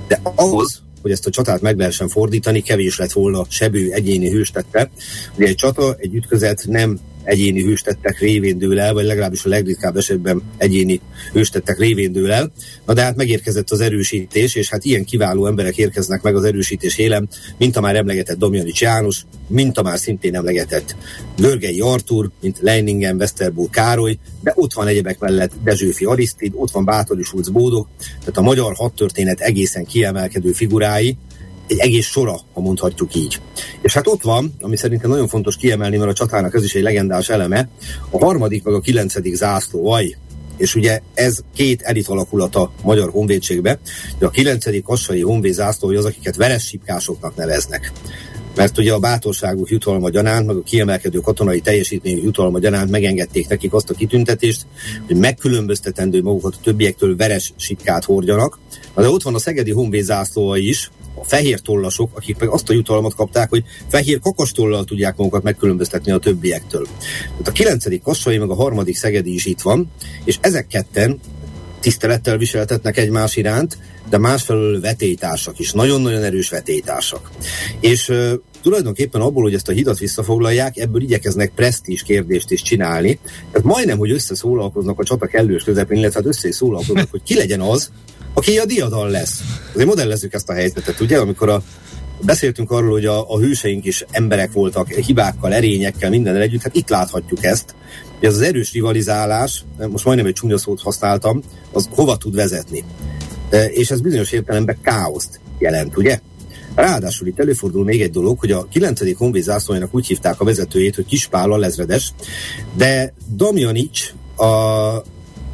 De 0.06 0.20
ahhoz, 0.22 0.82
hogy 1.02 1.10
ezt 1.10 1.26
a 1.26 1.30
csatát 1.30 1.60
meg 1.60 1.78
lehessen 1.78 2.08
fordítani, 2.08 2.62
kevés 2.62 2.98
lett 2.98 3.12
volna 3.12 3.44
sebő 3.48 3.90
egyéni 3.92 4.30
hőstette. 4.30 4.90
Ugye 5.36 5.46
egy 5.46 5.54
csata, 5.54 5.94
egy 5.98 6.14
ütközet 6.14 6.64
nem 6.68 6.98
egyéni 7.30 7.62
hőstettek 7.62 8.18
révén 8.18 8.58
dől 8.58 8.80
el, 8.80 8.92
vagy 8.92 9.04
legalábbis 9.04 9.44
a 9.44 9.48
legritkább 9.48 9.96
esetben 9.96 10.42
egyéni 10.56 11.00
hőstettek 11.32 11.78
révén 11.78 12.12
dől 12.12 12.32
el. 12.32 12.52
Na 12.86 12.92
de 12.92 13.02
hát 13.02 13.16
megérkezett 13.16 13.70
az 13.70 13.80
erősítés, 13.80 14.54
és 14.54 14.68
hát 14.68 14.84
ilyen 14.84 15.04
kiváló 15.04 15.46
emberek 15.46 15.76
érkeznek 15.76 16.22
meg 16.22 16.36
az 16.36 16.44
erősítés 16.44 16.98
élem, 16.98 17.28
mint 17.58 17.76
a 17.76 17.80
már 17.80 17.96
emlegetett 17.96 18.38
Domjanics 18.38 18.80
János, 18.80 19.24
mint 19.46 19.78
a 19.78 19.82
már 19.82 19.98
szintén 19.98 20.34
emlegetett 20.34 20.96
Görgei 21.36 21.80
Artur, 21.80 22.30
mint 22.40 22.58
Leiningen 22.60 23.16
Westerburg 23.16 23.70
Károly, 23.70 24.18
de 24.42 24.52
ott 24.54 24.72
van 24.72 24.86
egyebek 24.86 25.18
mellett 25.18 25.52
Dezsőfi 25.64 26.04
Arisztid, 26.04 26.52
ott 26.54 26.70
van 26.70 26.84
Bátori 26.84 27.22
Schulz 27.22 27.48
Bódog, 27.48 27.86
tehát 28.18 28.36
a 28.36 28.42
magyar 28.42 28.74
hadtörténet 28.74 29.40
egészen 29.40 29.84
kiemelkedő 29.84 30.52
figurái, 30.52 31.16
egy 31.70 31.78
egész 31.78 32.06
sora, 32.06 32.40
ha 32.52 32.60
mondhatjuk 32.60 33.14
így. 33.14 33.40
És 33.82 33.94
hát 33.94 34.06
ott 34.06 34.22
van, 34.22 34.54
ami 34.60 34.76
szerintem 34.76 35.10
nagyon 35.10 35.28
fontos 35.28 35.56
kiemelni, 35.56 35.96
mert 35.96 36.10
a 36.10 36.14
csatának 36.14 36.54
ez 36.54 36.64
is 36.64 36.74
egy 36.74 36.82
legendás 36.82 37.28
eleme, 37.28 37.68
a 38.10 38.24
harmadik 38.24 38.62
meg 38.62 38.74
a 38.74 38.80
kilencedik 38.80 39.34
zászlóaj, 39.34 40.16
és 40.56 40.74
ugye 40.74 41.00
ez 41.14 41.38
két 41.54 41.82
elit 41.82 42.08
alakulata 42.08 42.60
a 42.60 42.70
magyar 42.82 43.10
honvédségbe, 43.10 43.78
de 44.18 44.26
a 44.26 44.30
kilencedik 44.30 44.82
kassai 44.82 45.20
honvéd 45.20 45.52
zászlói 45.52 45.96
az, 45.96 46.04
akiket 46.04 46.36
veressipkásoknak 46.36 47.36
neveznek 47.36 47.92
mert 48.56 48.78
ugye 48.78 48.92
a 48.92 48.98
bátorságuk 48.98 49.70
jutalma 49.70 50.10
gyanánt, 50.10 50.46
meg 50.46 50.56
a 50.56 50.62
kiemelkedő 50.62 51.18
katonai 51.18 51.60
teljesítményük 51.60 52.22
jutalma 52.22 52.58
gyanánt 52.58 52.90
megengedték 52.90 53.48
nekik 53.48 53.72
azt 53.72 53.90
a 53.90 53.94
kitüntetést, 53.94 54.66
hogy 55.06 55.16
megkülönböztetendő 55.16 56.22
magukat 56.22 56.54
a 56.54 56.62
többiektől 56.62 57.16
veres 57.16 57.52
sikkát 57.56 58.04
hordjanak. 58.04 58.58
Na 58.94 59.02
de 59.02 59.08
ott 59.08 59.22
van 59.22 59.34
a 59.34 59.38
Szegedi 59.38 59.70
Honvéd 59.70 60.04
zászlóa 60.04 60.56
is, 60.56 60.90
a 61.20 61.24
fehér 61.24 61.60
tollasok, 61.60 62.16
akik 62.16 62.38
meg 62.38 62.48
azt 62.48 62.70
a 62.70 62.72
jutalmat 62.72 63.14
kapták, 63.14 63.48
hogy 63.48 63.64
fehér 63.88 64.18
kakastollal 64.20 64.84
tudják 64.84 65.16
magukat 65.16 65.42
megkülönböztetni 65.42 66.12
a 66.12 66.18
többiektől. 66.18 66.86
Tehát 67.30 67.48
a 67.48 67.52
kilencedik 67.52 68.02
kassai, 68.02 68.38
meg 68.38 68.50
a 68.50 68.54
harmadik 68.54 68.96
Szegedi 68.96 69.34
is 69.34 69.44
itt 69.44 69.60
van, 69.60 69.90
és 70.24 70.38
ezek 70.40 70.66
ketten 70.66 71.20
tisztelettel 71.80 72.36
viseltetnek 72.36 72.96
egymás 72.96 73.36
iránt, 73.36 73.78
de 74.10 74.18
másfelől 74.18 74.80
vetélytársak 74.80 75.58
is, 75.58 75.72
nagyon-nagyon 75.72 76.22
erős 76.22 76.48
vetélytársak. 76.48 77.30
És 77.80 78.12
tulajdonképpen 78.62 79.20
abból, 79.20 79.42
hogy 79.42 79.54
ezt 79.54 79.68
a 79.68 79.72
hidat 79.72 79.98
visszafoglalják, 79.98 80.76
ebből 80.76 81.02
igyekeznek 81.02 81.52
presztízs 81.54 82.02
kérdést 82.02 82.50
is 82.50 82.62
csinálni. 82.62 83.18
Tehát 83.52 83.66
majdnem, 83.66 83.98
hogy 83.98 84.10
összeszólalkoznak 84.10 84.98
a 84.98 85.04
csata 85.04 85.26
kellős 85.26 85.62
közepén, 85.62 85.98
illetve 85.98 86.18
hát 86.18 86.28
össze 86.28 86.48
is 86.48 86.54
szólalkoznak, 86.54 87.10
hogy 87.10 87.22
ki 87.22 87.34
legyen 87.34 87.60
az, 87.60 87.90
aki 88.34 88.58
a 88.58 88.64
diadal 88.64 89.10
lesz. 89.10 89.40
Azért 89.72 89.88
modellezzük 89.88 90.32
ezt 90.32 90.48
a 90.48 90.52
helyzetet, 90.52 91.00
ugye, 91.00 91.18
amikor 91.18 91.48
a 91.48 91.62
Beszéltünk 92.22 92.70
arról, 92.70 92.90
hogy 92.90 93.06
a, 93.06 93.30
a 93.30 93.38
hőseink 93.38 93.84
is 93.84 94.04
emberek 94.10 94.52
voltak, 94.52 94.88
hibákkal, 94.88 95.52
erényekkel, 95.52 96.10
minden 96.10 96.36
együtt, 96.36 96.62
hát 96.62 96.74
itt 96.74 96.88
láthatjuk 96.88 97.44
ezt. 97.44 97.74
Ez 98.20 98.34
az 98.34 98.40
erős 98.40 98.72
rivalizálás, 98.72 99.64
most 99.90 100.04
majdnem 100.04 100.26
egy 100.26 100.32
csúnya 100.32 100.58
szót 100.58 100.80
használtam, 100.80 101.42
az 101.72 101.88
hova 101.90 102.16
tud 102.16 102.34
vezetni. 102.34 102.84
E, 103.50 103.64
és 103.64 103.90
ez 103.90 104.00
bizonyos 104.00 104.32
értelemben 104.32 104.78
káoszt 104.82 105.40
jelent, 105.58 105.96
ugye? 105.96 106.20
Ráadásul 106.74 107.26
itt 107.26 107.40
előfordul 107.40 107.84
még 107.84 108.02
egy 108.02 108.10
dolog, 108.10 108.38
hogy 108.38 108.52
a 108.52 108.66
9. 108.70 109.16
honvéd 109.16 109.42
zászlójának 109.42 109.94
úgy 109.94 110.06
hívták 110.06 110.40
a 110.40 110.44
vezetőjét, 110.44 110.94
hogy 110.94 111.06
Kispál 111.06 111.52
a 111.52 111.56
lezredes, 111.56 112.12
de 112.76 113.14
Damjanics 113.36 114.12
a, 114.36 114.44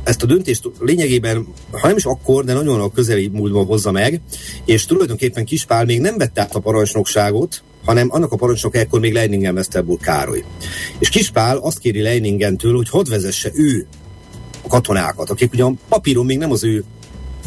ezt 0.07 0.23
a 0.23 0.27
döntést 0.27 0.71
lényegében, 0.79 1.47
ha 1.71 1.87
nem 1.87 1.97
is 1.97 2.05
akkor, 2.05 2.45
de 2.45 2.53
nagyon 2.53 2.81
a 2.81 2.91
közeli 2.91 3.29
múltban 3.29 3.67
hozza 3.67 3.91
meg, 3.91 4.21
és 4.65 4.85
tulajdonképpen 4.85 5.45
Kispál 5.45 5.85
még 5.85 6.01
nem 6.01 6.17
vette 6.17 6.41
át 6.41 6.55
a 6.55 6.61
parancsnokságot, 6.61 7.63
hanem 7.85 8.09
annak 8.11 8.33
a 8.33 8.37
parancsnok 8.37 8.77
ekkor 8.77 9.01
még 9.01 9.13
Leiningen 9.13 9.55
Westerburg 9.55 10.01
Károly. 10.01 10.45
És 10.99 11.09
Kispál 11.09 11.57
azt 11.57 11.79
kéri 11.79 12.03
Leiningentől, 12.03 12.77
hogy 12.77 12.89
hadd 12.89 13.09
vezesse 13.09 13.51
ő 13.55 13.87
a 14.63 14.69
katonákat, 14.69 15.31
akik 15.31 15.53
ugyan 15.53 15.79
papíron 15.89 16.27
még 16.27 16.39
nem 16.39 16.51
az 16.51 16.65
ő 16.65 16.85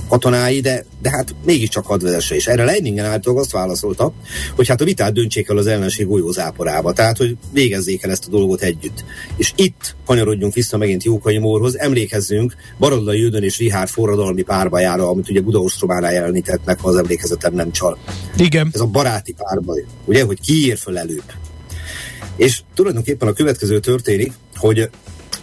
katonái, 0.10 0.60
de, 0.60 0.86
de 1.01 1.10
hát 1.10 1.36
mégiscsak 1.46 1.86
hadvezesse. 1.86 2.36
És 2.36 2.48
erre 2.48 2.63
Leiningen 2.63 3.06
által 3.06 3.38
azt 3.38 3.51
válaszolta, 3.51 4.13
hogy 4.56 4.68
hát 4.68 4.82
a 4.82 4.86
vitát 4.86 5.13
döntsék 5.13 5.50
el 5.50 5.58
az 5.58 5.68
ellenség 5.68 6.08
golyózáporába, 6.08 6.94
tehát 6.94 7.18
hogy 7.18 7.38
végezzék 7.51 8.04
el 8.04 8.12
ezt 8.12 8.28
a 8.28 8.30
dolgot 8.30 8.62
együtt. 8.62 9.06
És 9.38 9.54
itt 9.56 9.96
kanyarodjunk 10.06 10.54
vissza 10.54 10.78
megint 10.78 11.04
Jókai 11.04 11.38
Mórhoz, 11.38 11.78
emlékezzünk 11.78 12.56
Barodla 12.80 13.13
Jődön 13.13 13.44
és 13.44 13.58
Rihár 13.58 13.88
forradalmi 13.88 14.42
párbajára, 14.42 15.10
amit 15.10 15.30
ugye 15.30 15.42
Budaostrománál 15.42 16.13
jelenítettnek, 16.13 16.80
ha 16.80 16.89
az 16.89 16.96
emlékezetem 16.96 17.54
nem 17.54 17.72
csal. 17.72 17.98
Igen. 18.38 18.70
Ez 18.74 18.82
a 18.82 18.86
baráti 18.86 19.36
párbaj, 19.38 19.86
ugye, 20.06 20.24
hogy 20.24 20.39
ki 20.42 20.68
ér 20.68 20.78
föl 20.78 20.98
előbb. 20.98 21.24
És 22.36 22.62
tulajdonképpen 22.75 23.28
a 23.28 23.34
következő 23.34 23.80
történik, 23.80 24.34
hogy 24.56 24.89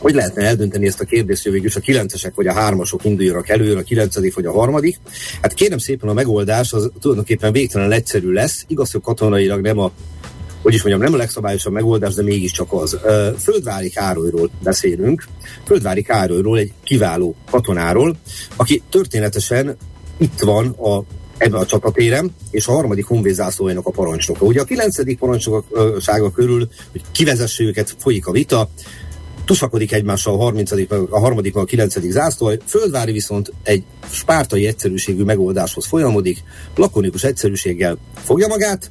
hogy 0.06 0.14
lehetne 0.14 0.42
eldönteni 0.42 0.86
ezt 0.86 1.00
a 1.00 1.04
kérdést, 1.04 1.42
hogy 1.42 1.52
végül 1.52 1.70
a 1.74 1.80
kilencesek 1.80 2.34
vagy 2.34 2.46
a 2.46 2.52
hármasok 2.52 3.04
induljanak 3.04 3.48
előre, 3.48 3.78
a 3.78 3.82
kilencedik 3.82 4.34
vagy 4.34 4.46
a 4.46 4.52
harmadik? 4.52 4.98
Hát 5.42 5.54
kérem 5.54 5.78
szépen 5.78 6.08
a 6.08 6.12
megoldás 6.12 6.72
az 6.72 6.90
tulajdonképpen 7.00 7.52
végtelen 7.52 7.92
egyszerű 7.92 8.32
lesz. 8.32 8.64
Igaz, 8.68 8.90
hogy 8.90 9.00
katonailag 9.00 9.60
nem 9.60 9.78
a 9.78 9.92
hogy 10.62 10.74
is 10.74 10.82
mondjam, 10.82 11.04
nem 11.04 11.14
a 11.14 11.16
legszabályosabb 11.16 11.72
megoldás, 11.72 12.14
de 12.14 12.22
mégiscsak 12.22 12.72
az. 12.72 12.98
Földvári 13.38 13.88
Károlyról 13.88 14.50
beszélünk. 14.62 15.24
Földvári 15.64 16.02
Károlyról, 16.02 16.58
egy 16.58 16.72
kiváló 16.84 17.34
katonáról, 17.50 18.16
aki 18.56 18.82
történetesen 18.90 19.76
itt 20.18 20.40
van 20.40 20.66
a 20.66 21.02
ebben 21.38 21.60
a 21.60 21.66
csatatéren, 21.66 22.34
és 22.50 22.66
a 22.66 22.72
harmadik 22.72 23.04
honvédzászlójának 23.04 23.86
a 23.86 23.90
parancsnoka. 23.90 24.44
Ugye 24.44 24.60
a 24.60 24.64
kilencedik 24.64 25.18
parancsnoksága 25.18 26.30
körül, 26.30 26.68
hogy 26.92 27.02
kivezesse 27.12 27.64
őket, 27.64 27.96
folyik 27.98 28.26
a 28.26 28.32
vita, 28.32 28.70
tusakodik 29.46 29.92
egymással 29.92 30.34
a 30.34 30.36
30 30.36 30.70
a 31.10 31.18
harmadik, 31.18 31.56
a 31.56 31.64
9. 31.64 32.10
zászló, 32.10 32.52
Földvári 32.66 33.12
viszont 33.12 33.52
egy 33.62 33.84
spártai 34.10 34.66
egyszerűségű 34.66 35.22
megoldáshoz 35.22 35.86
folyamodik, 35.86 36.42
lakonikus 36.76 37.24
egyszerűséggel 37.24 37.98
fogja 38.24 38.46
magát, 38.46 38.90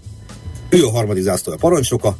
ő 0.69 0.85
a 0.85 0.91
harmadik 0.91 1.23
zászló 1.23 1.53
a 1.53 1.55
parancsnoka, 1.55 2.17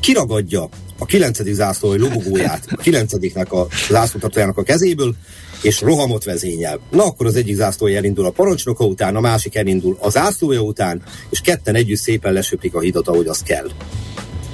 kiragadja 0.00 0.68
a 0.98 1.04
9. 1.04 1.52
zászló 1.52 1.94
lobogóját 1.94 2.66
a 2.70 2.76
9 2.76 3.12
a 3.50 3.66
zászlótartójának 3.88 4.58
a 4.58 4.62
kezéből, 4.62 5.14
és 5.62 5.80
rohamot 5.80 6.24
vezényel. 6.24 6.80
Na 6.90 7.04
akkor 7.04 7.26
az 7.26 7.36
egyik 7.36 7.54
zászlója 7.54 7.96
elindul 7.96 8.26
a 8.26 8.30
parancsnoka 8.30 8.84
után, 8.84 9.16
a 9.16 9.20
másik 9.20 9.54
elindul 9.54 9.96
a 10.00 10.10
zászlója 10.10 10.60
után, 10.60 11.02
és 11.30 11.40
ketten 11.40 11.74
együtt 11.74 11.98
szépen 11.98 12.32
lesöpik 12.32 12.74
a 12.74 12.80
hidat, 12.80 13.08
ahogy 13.08 13.26
az 13.26 13.42
kell. 13.42 13.68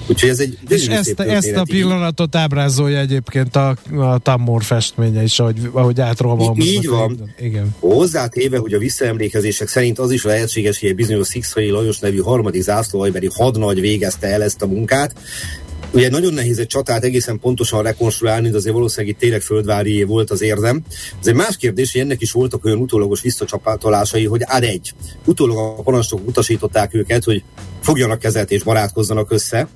Úgyhogy 0.06 0.28
ez 0.28 0.38
egy 0.38 0.58
És 0.68 0.86
ezt, 0.86 1.20
ezt 1.20 1.56
a 1.56 1.62
pillanatot 1.62 2.36
ábrázolja 2.36 2.98
egyébként 2.98 3.56
a, 3.56 3.76
a 3.96 4.18
Tammor 4.18 4.64
festménye 4.64 5.22
is, 5.22 5.38
ahogy, 5.38 5.70
ahogy 5.72 6.00
átrohamolmoznak. 6.00 6.66
Így 6.66 6.88
van. 6.88 7.34
Igen. 7.38 7.74
Hozzátéve, 7.80 8.58
hogy 8.58 8.72
a 8.72 8.78
visszaemlékezések 8.78 9.68
szerint 9.68 9.98
az 9.98 10.10
is 10.10 10.24
lehetséges, 10.24 10.80
hogy 10.80 10.88
egy 10.88 10.94
bizonyos 10.94 11.26
Szikszai 11.26 11.70
Lajos 11.70 11.98
nevű 11.98 12.18
harmadik 12.18 12.62
zászlóajbeli 12.62 13.28
hadnagy 13.34 13.80
végezte 13.80 14.26
el 14.26 14.42
ezt 14.42 14.62
a 14.62 14.66
munkát, 14.66 15.14
Ugye 15.94 16.10
nagyon 16.10 16.34
nehéz 16.34 16.58
egy 16.58 16.66
csatát 16.66 17.04
egészen 17.04 17.38
pontosan 17.38 17.82
rekonstruálni, 17.82 18.50
de 18.50 18.56
azért 18.56 18.74
valószínűleg 18.74 19.14
itt 19.14 19.20
tényleg 19.20 19.40
földvárié 19.40 20.02
volt 20.02 20.30
az 20.30 20.42
érdem. 20.42 20.82
Ez 21.20 21.26
egy 21.26 21.34
más 21.34 21.56
kérdés, 21.56 21.92
hogy 21.92 22.00
ennek 22.00 22.20
is 22.20 22.32
voltak 22.32 22.64
olyan 22.64 22.78
utólagos 22.78 23.20
visszacsapatolásai, 23.20 24.26
hogy 24.26 24.42
ad 24.46 24.62
egy. 24.62 24.94
Utólag 25.24 25.56
a 25.56 25.82
parancsnokok 25.82 26.28
utasították 26.28 26.94
őket, 26.94 27.24
hogy 27.24 27.42
fogjanak 27.80 28.18
kezet 28.18 28.50
és 28.50 28.62
barátkozzanak 28.62 29.30
össze, 29.30 29.68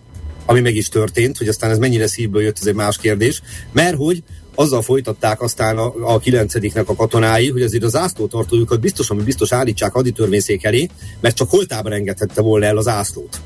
ami 0.48 0.60
meg 0.60 0.76
is 0.76 0.88
történt, 0.88 1.38
hogy 1.38 1.48
aztán 1.48 1.70
ez 1.70 1.78
mennyire 1.78 2.06
szívből 2.06 2.42
jött, 2.42 2.58
ez 2.60 2.66
egy 2.66 2.74
más 2.74 2.96
kérdés, 2.96 3.42
mert 3.72 3.96
hogy 3.96 4.22
azzal 4.54 4.82
folytatták 4.82 5.40
aztán 5.40 5.78
a, 5.78 6.14
a 6.14 6.18
kilencediknek 6.18 6.88
a 6.88 6.94
katonái, 6.94 7.50
hogy 7.50 7.62
azért 7.62 7.82
az 7.82 7.96
ászlótartójukat 7.96 8.80
biztos, 8.80 9.10
ami 9.10 9.22
biztos 9.22 9.52
állítsák 9.52 9.92
haditörvényszék 9.92 10.64
elé, 10.64 10.88
mert 11.20 11.36
csak 11.36 11.50
holtában 11.50 11.92
engedhette 11.92 12.40
volna 12.40 12.66
el 12.66 12.76
az 12.76 12.88
ászlót. 12.88 13.40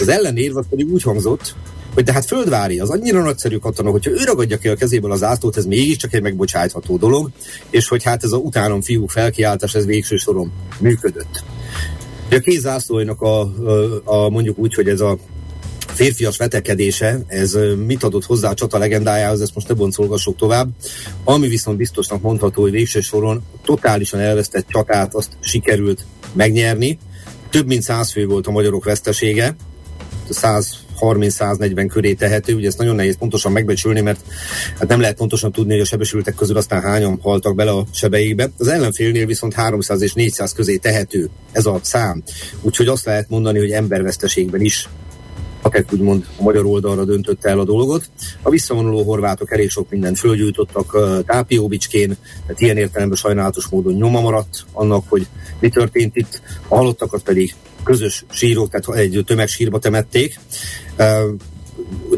Az 0.00 0.08
ellenérv 0.08 0.56
az 0.56 0.66
pedig 0.70 0.92
úgy 0.92 1.02
hangzott, 1.02 1.54
hogy 1.94 2.04
de 2.04 2.12
hát 2.12 2.24
földvári, 2.24 2.78
az 2.78 2.90
annyira 2.90 3.22
nagyszerű 3.22 3.56
katona, 3.56 3.90
hogyha 3.90 4.10
ő 4.10 4.24
ragadja 4.24 4.58
ki 4.58 4.68
a 4.68 4.74
kezéből 4.74 5.12
az 5.12 5.22
ászlót, 5.22 5.56
ez 5.56 5.64
mégiscsak 5.64 6.14
egy 6.14 6.22
megbocsájtható 6.22 6.96
dolog, 6.96 7.30
és 7.70 7.88
hogy 7.88 8.02
hát 8.02 8.24
ez 8.24 8.32
a 8.32 8.36
utánom 8.36 8.80
fiúk 8.80 9.10
felkiáltás, 9.10 9.74
ez 9.74 9.86
végső 9.86 10.16
soron 10.16 10.52
működött. 10.80 11.42
A 12.30 12.38
kézászlóinak 12.38 13.20
a, 13.20 13.40
a, 13.40 14.00
a, 14.04 14.28
mondjuk 14.28 14.58
úgy, 14.58 14.74
hogy 14.74 14.88
ez 14.88 15.00
a 15.00 15.18
férfias 15.98 16.36
vetekedése, 16.36 17.20
ez 17.26 17.58
mit 17.86 18.02
adott 18.02 18.24
hozzá 18.24 18.50
a 18.50 18.54
csata 18.54 18.78
legendájához, 18.78 19.40
ezt 19.40 19.54
most 19.54 19.68
ne 19.68 19.74
boncolgassuk 19.74 20.36
tovább. 20.36 20.68
Ami 21.24 21.48
viszont 21.48 21.76
biztosnak 21.76 22.22
mondható, 22.22 22.62
hogy 22.62 22.70
végső 22.70 23.00
soron 23.00 23.42
totálisan 23.64 24.20
elvesztett 24.20 24.66
csatát 24.68 25.14
azt 25.14 25.30
sikerült 25.40 26.04
megnyerni. 26.32 26.98
Több 27.50 27.66
mint 27.66 27.82
száz 27.82 28.12
fő 28.12 28.26
volt 28.26 28.46
a 28.46 28.50
magyarok 28.50 28.84
vesztesége, 28.84 29.56
130-140 30.30 31.86
köré 31.90 32.12
tehető, 32.12 32.54
ugye 32.54 32.66
ezt 32.66 32.78
nagyon 32.78 32.94
nehéz 32.94 33.16
pontosan 33.18 33.52
megbecsülni, 33.52 34.00
mert 34.00 34.20
hát 34.78 34.88
nem 34.88 35.00
lehet 35.00 35.16
pontosan 35.16 35.52
tudni, 35.52 35.72
hogy 35.72 35.80
a 35.80 35.84
sebesültek 35.84 36.34
közül 36.34 36.56
aztán 36.56 36.82
hányan 36.82 37.18
haltak 37.22 37.54
bele 37.54 37.70
a 37.70 37.86
sebeikbe. 37.92 38.50
Az 38.58 38.68
ellenfélnél 38.68 39.26
viszont 39.26 39.54
300 39.54 40.02
és 40.02 40.12
400 40.12 40.52
közé 40.52 40.76
tehető 40.76 41.28
ez 41.52 41.66
a 41.66 41.80
szám. 41.82 42.22
Úgyhogy 42.60 42.86
azt 42.86 43.04
lehet 43.04 43.28
mondani, 43.28 43.58
hogy 43.58 43.70
emberveszteségben 43.70 44.60
is 44.60 44.88
akik 45.62 45.92
úgymond 45.92 46.26
a 46.38 46.42
magyar 46.42 46.64
oldalra 46.64 47.04
döntött 47.04 47.44
el 47.44 47.58
a 47.58 47.64
dolgot. 47.64 48.10
A 48.42 48.50
visszavonuló 48.50 49.02
horvátok 49.02 49.52
elég 49.52 49.70
sok 49.70 49.90
mindent 49.90 50.18
fölgyújtottak 50.18 50.98
Tápióbicskén, 51.26 52.16
tehát 52.42 52.60
ilyen 52.60 52.76
értelemben 52.76 53.16
sajnálatos 53.16 53.68
módon 53.68 53.92
nyoma 53.92 54.20
maradt 54.20 54.64
annak, 54.72 55.04
hogy 55.08 55.26
mi 55.60 55.68
történt 55.68 56.16
itt. 56.16 56.42
A 56.68 56.76
halottakat 56.76 57.22
pedig 57.22 57.54
közös 57.84 58.24
sírok, 58.30 58.70
tehát 58.70 59.00
egy 59.00 59.22
tömegsírba 59.26 59.78
temették. 59.78 60.38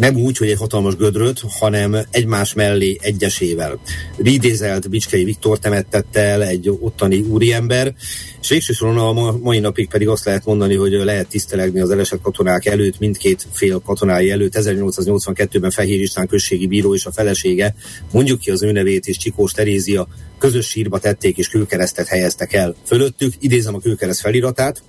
Nem 0.00 0.16
úgy, 0.16 0.37
hogy 0.37 0.49
egy 0.49 0.59
hatalmas 0.59 0.97
gödröt, 0.97 1.42
hanem 1.59 1.97
egymás 2.11 2.54
mellé 2.54 2.99
egyesével. 3.00 3.80
Ridézelt 4.16 4.90
Bicskei 4.90 5.25
Viktor 5.25 5.59
temettette 5.59 6.21
el 6.21 6.45
egy 6.45 6.71
ottani 6.80 7.21
úriember, 7.21 7.95
és 8.40 8.49
végsősoron 8.49 9.16
a 9.16 9.37
mai 9.37 9.59
napig 9.59 9.88
pedig 9.88 10.09
azt 10.09 10.25
lehet 10.25 10.45
mondani, 10.45 10.75
hogy 10.75 10.92
lehet 10.92 11.28
tisztelegni 11.28 11.80
az 11.80 11.90
elesett 11.90 12.21
katonák 12.21 12.66
előtt, 12.66 12.99
mindkét 12.99 13.47
fél 13.52 13.83
katonái 13.85 14.30
előtt. 14.30 14.54
1882-ben 14.57 15.71
Fehér 15.71 16.00
István 16.00 16.26
községi 16.26 16.66
bíró 16.66 16.95
és 16.95 17.07
a 17.07 17.12
felesége, 17.12 17.75
mondjuk 18.12 18.38
ki 18.40 18.50
az 18.50 18.62
ő 18.62 18.73
nevét, 18.73 19.07
és 19.07 19.16
Csikós 19.16 19.52
Terézia 19.52 20.09
közös 20.40 20.66
sírba 20.66 20.99
tették 20.99 21.38
és 21.38 21.49
kőkeresztet 21.49 22.06
helyeztek 22.06 22.52
el 22.52 22.75
fölöttük. 22.87 23.35
Idézem 23.38 23.75
a 23.75 23.80
kőkereszt 23.80 24.20
feliratát. 24.20 24.82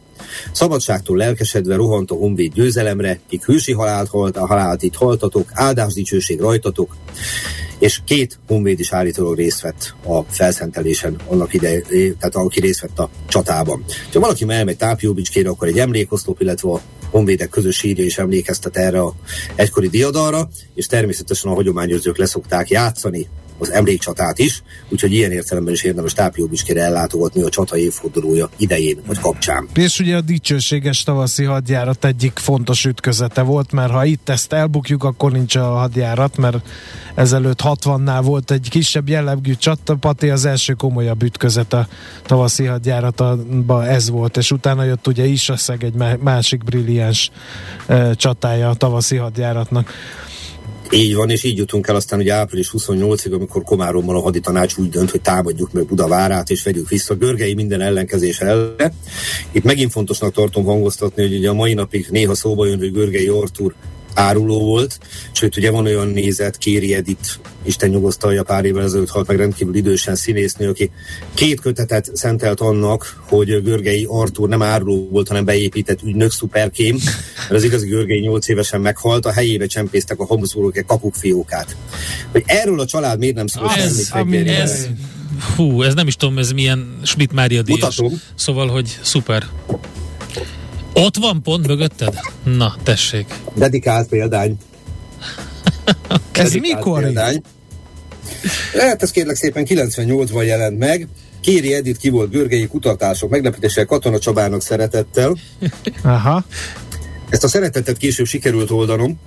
Szabadságtól 0.51 1.17
lelkesedve 1.17 1.75
rohant 1.75 2.12
a 2.12 2.15
honvéd 2.15 2.53
győzelemre, 2.53 3.20
kik 3.29 3.46
hősi 3.46 3.74
halált 3.74 4.10
halt, 4.10 4.38
a 4.38 4.46
halált 4.46 4.84
itt 4.84 4.96
haltatok, 4.96 5.50
áldás 5.53 5.93
dicsőség 5.93 6.39
rajtatok, 6.39 6.96
és 7.79 8.00
két 8.05 8.39
honvéd 8.48 8.79
is 8.79 8.93
állítólag 8.93 9.38
részt 9.38 9.62
vett 9.62 9.93
a 10.05 10.22
felszentelésen, 10.22 11.15
annak 11.27 11.53
ide, 11.53 11.79
tehát 11.89 12.36
aki 12.36 12.60
részt 12.60 12.81
vett 12.81 13.00
a 13.00 13.10
csatában. 13.27 13.84
Ha 14.13 14.20
valaki 14.20 14.46
elmegy 14.48 14.77
Tápióbicskére, 14.77 15.50
akkor 15.50 15.67
egy 15.67 15.79
emlékoszlop, 15.79 16.41
illetve 16.41 16.70
a 16.70 16.81
honvédek 17.12 17.50
közös 17.50 17.75
sírja 17.75 18.03
is 18.03 18.17
emlékeztet 18.17 18.77
erre 18.77 19.01
a 19.01 19.13
egykori 19.55 19.88
diadalra, 19.88 20.50
és 20.75 20.88
természetesen 20.88 21.51
a 21.51 21.53
hagyományőrzők 21.53 22.17
leszokták 22.17 22.70
játszani 22.70 23.27
az 23.62 23.72
emlékcsatát 23.72 24.39
is, 24.39 24.63
úgyhogy 24.89 25.13
ilyen 25.13 25.32
értelemben 25.32 25.74
is 25.74 25.84
érdemes 25.84 26.13
Tápióbicskére 26.13 26.84
ellátogatni 26.84 27.41
a 27.41 27.50
csata 27.50 27.77
évfordulója 27.77 28.50
idején 28.58 29.00
vagy 29.06 29.20
kapcsán. 29.20 29.68
És 29.74 30.00
ugye 30.00 30.15
a 30.15 30.22
dicsőséges 30.22 31.03
tavaszi 31.03 31.44
hadjárat 31.44 32.06
egyik 32.06 32.39
fontos 32.39 32.86
ütközete 32.86 33.41
volt, 33.41 33.72
mert 33.72 33.91
ha 33.91 34.06
itt 34.06 34.30
ezt 34.30 34.53
elbukjuk, 34.53 35.03
akkor 35.03 35.32
nincs 35.32 35.56
a 35.56 35.63
hadjárat, 35.63 36.38
mert 36.38 36.58
ezelőtt 37.15 37.60
60-nál 37.63 38.22
volt 38.24 38.51
egy 38.51 38.70
kisebb 38.70 39.10
jellegű 39.10 39.53
csata, 39.53 39.96
Pati 39.96 40.30
az 40.30 40.46
első 40.46 40.74
komolyabb 40.74 41.24
ütközet 41.24 41.74
a 41.74 41.88
tavaszi 42.25 42.65
hadjáratban 42.65 43.84
ez 43.84 44.10
volt, 44.10 44.38
és 44.38 44.51
utána 44.51 44.84
jött 44.84 45.08
ugye 45.08 45.25
Isaszeg 45.25 45.84
egy 45.84 45.94
másik 46.20 46.63
brilliáns 46.63 47.32
e, 47.88 48.13
csatája 48.13 48.70
a 48.70 48.74
tavaszi 48.74 49.15
hadjáratnak. 49.15 49.89
Így 50.93 51.15
van, 51.15 51.29
és 51.29 51.43
így 51.43 51.57
jutunk 51.57 51.88
el 51.88 51.95
aztán 51.95 52.19
ugye 52.19 52.33
április 52.33 52.71
28-ig, 52.77 53.33
amikor 53.33 53.63
Komáromban 53.63 54.15
a 54.15 54.21
haditanács 54.21 54.77
úgy 54.77 54.89
dönt, 54.89 55.12
hogy 55.12 55.21
támadjuk 55.21 55.71
meg 55.71 55.86
Budavárát, 55.86 56.50
és 56.50 56.63
vegyük 56.63 56.89
vissza 56.89 57.15
Görgei 57.15 57.53
minden 57.53 57.81
ellenkezés 57.81 58.39
ellen. 58.39 58.93
Itt 59.51 59.63
megint 59.63 59.91
fontosnak 59.91 60.33
tartom 60.33 60.63
hangoztatni, 60.63 61.21
hogy 61.21 61.38
ugye 61.38 61.50
a 61.50 61.53
mai 61.53 61.74
napig 61.74 62.07
néha 62.09 62.35
szóba 62.35 62.66
jön, 62.66 62.77
hogy 62.77 62.92
Görgei 62.92 63.27
Artur 63.27 63.74
áruló 64.13 64.59
volt, 64.59 65.00
sőt 65.31 65.57
ugye 65.57 65.71
van 65.71 65.85
olyan 65.85 66.07
nézet, 66.07 66.57
Kéri 66.57 66.93
Edith, 66.93 67.29
Isten 67.63 67.89
nyugosztalja 67.89 68.43
pár 68.43 68.65
évvel 68.65 68.83
ezelőtt 68.83 69.09
halt 69.09 69.27
meg 69.27 69.37
rendkívül 69.37 69.75
idősen 69.75 70.15
színésznő, 70.15 70.69
aki 70.69 70.91
két 71.33 71.59
kötetet 71.59 72.09
szentelt 72.13 72.59
annak, 72.59 73.21
hogy 73.27 73.63
Görgei 73.63 74.05
Artur 74.09 74.50
nem 74.50 74.61
áruló 74.61 75.07
volt, 75.11 75.27
hanem 75.27 75.45
beépített 75.45 76.01
ügynök 76.01 76.31
szuperkém, 76.31 76.97
mert 77.35 77.51
az 77.51 77.63
igazi 77.63 77.87
Görgei 77.87 78.19
nyolc 78.19 78.47
évesen 78.47 78.81
meghalt, 78.81 79.25
a 79.25 79.31
helyébe 79.31 79.65
csempésztek 79.65 80.19
a 80.19 80.25
Habsburgok 80.25 80.77
egy 80.77 80.85
kakukfiókát. 80.85 81.75
Hogy 82.31 82.43
erről 82.45 82.79
a 82.79 82.85
család 82.85 83.19
miért 83.19 83.35
nem 83.35 83.47
szól 83.47 83.69
ez, 83.69 84.07
semmit 84.07 84.47
ez, 84.47 84.87
Hú, 85.55 85.81
ez 85.81 85.93
nem 85.93 86.07
is 86.07 86.15
tudom, 86.15 86.37
ez 86.37 86.51
milyen 86.51 87.00
Schmidt 87.03 87.33
Mária 87.33 87.61
díjas. 87.61 87.97
Mutatom. 88.00 88.21
Szóval, 88.35 88.67
hogy 88.67 89.00
szuper. 89.01 89.45
Ott 90.94 91.18
van 91.18 91.42
pont 91.44 91.68
mögötted? 91.68 92.20
Na, 92.44 92.75
tessék. 92.84 93.25
Dedikált 93.56 94.08
példány. 94.08 94.58
Ez 96.32 96.54
mikor? 96.54 97.01
Példány. 97.01 97.42
Lehet, 98.74 99.04
ez 99.04 99.12
kérlek 99.12 99.36
szépen 99.36 99.66
98-ban 99.68 100.46
jelent 100.46 100.77
meg. 100.77 101.08
Kéri 101.42 101.74
Edith 101.74 102.00
ki 102.00 102.10
volt 102.10 102.32
Görgei 102.32 102.68
kutatások 102.68 103.30
meglepetéssel 103.30 103.86
Katona 103.86 104.20
Csabának 104.20 104.62
szeretettel. 104.62 105.38
Aha. 106.04 106.46
Ezt 107.30 107.44
a 107.44 107.48
szeretetet 107.48 107.98
később 107.98 108.25
sikerült 108.25 108.72
oldanom. 108.72 109.20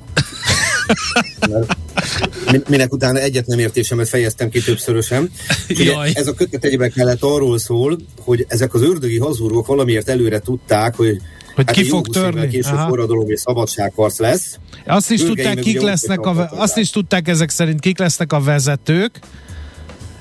minek 2.69 2.93
utána 2.93 3.19
egyet 3.19 3.47
nem 3.47 3.59
értésemet 3.59 4.09
fejeztem 4.09 4.49
ki 4.49 4.63
többszörösen. 4.63 5.31
Ugye, 5.69 5.95
ez 6.13 6.27
a 6.27 6.35
kötet 6.35 6.65
egyébek 6.65 6.95
mellett 6.95 7.23
arról 7.23 7.59
szól, 7.59 7.99
hogy 8.21 8.45
ezek 8.49 8.75
az 8.75 8.83
ördögi 8.83 9.19
hazúrok 9.19 9.67
valamiért 9.67 10.09
előre 10.09 10.39
tudták, 10.39 10.95
hogy 10.95 11.21
hogy 11.55 11.65
hát 11.67 11.75
ki 11.75 11.85
fog 11.85 12.09
törni. 12.09 12.49
Később 12.49 12.79
forradalom 12.89 13.31
és 13.31 13.41
szabadságharc 13.41 14.19
lesz. 14.19 14.59
Azt 14.87 15.11
is, 15.11 15.25
tudták, 15.25 15.59
kik 15.59 15.81
lesznek 15.81 16.21
a, 16.21 16.51
azt 16.51 16.77
is 16.77 16.91
tudták 16.91 17.29
ezek 17.29 17.51
szerint, 17.51 17.81
kik 17.81 17.99
lesznek 17.99 18.33
a 18.33 18.41
vezetők, 18.41 19.19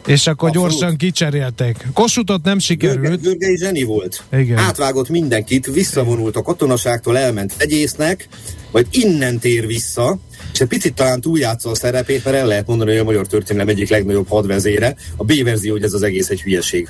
és 0.05 0.27
akkor 0.27 0.49
Abszolút. 0.49 0.69
gyorsan 0.69 0.97
kicserélték. 0.97 1.87
Kosutot 1.93 2.43
nem 2.43 2.59
sikerült. 2.59 3.21
Görgei 3.21 3.57
zseni 3.57 3.83
volt. 3.83 4.23
Igen. 4.31 4.57
Átvágott 4.57 5.09
mindenkit, 5.09 5.65
visszavonult 5.65 6.35
a 6.35 6.41
katonaságtól, 6.41 7.17
elment 7.17 7.53
egyésznek, 7.57 8.27
vagy 8.71 8.87
innen 8.91 9.39
tér 9.39 9.67
vissza, 9.67 10.19
és 10.53 10.59
egy 10.59 10.67
picit 10.67 10.93
talán 10.93 11.21
túljátsza 11.21 11.69
a 11.69 11.75
szerepét, 11.75 12.23
mert 12.23 12.37
el 12.37 12.45
lehet 12.45 12.67
mondani, 12.67 12.91
hogy 12.91 12.99
a 12.99 13.03
magyar 13.03 13.27
történelem 13.27 13.67
egyik 13.67 13.89
legnagyobb 13.89 14.27
hadvezére. 14.27 14.95
A 15.15 15.23
B 15.23 15.43
verzió, 15.43 15.71
hogy 15.71 15.83
ez 15.83 15.93
az 15.93 16.01
egész 16.01 16.29
egy 16.29 16.41
hülyeség. 16.41 16.89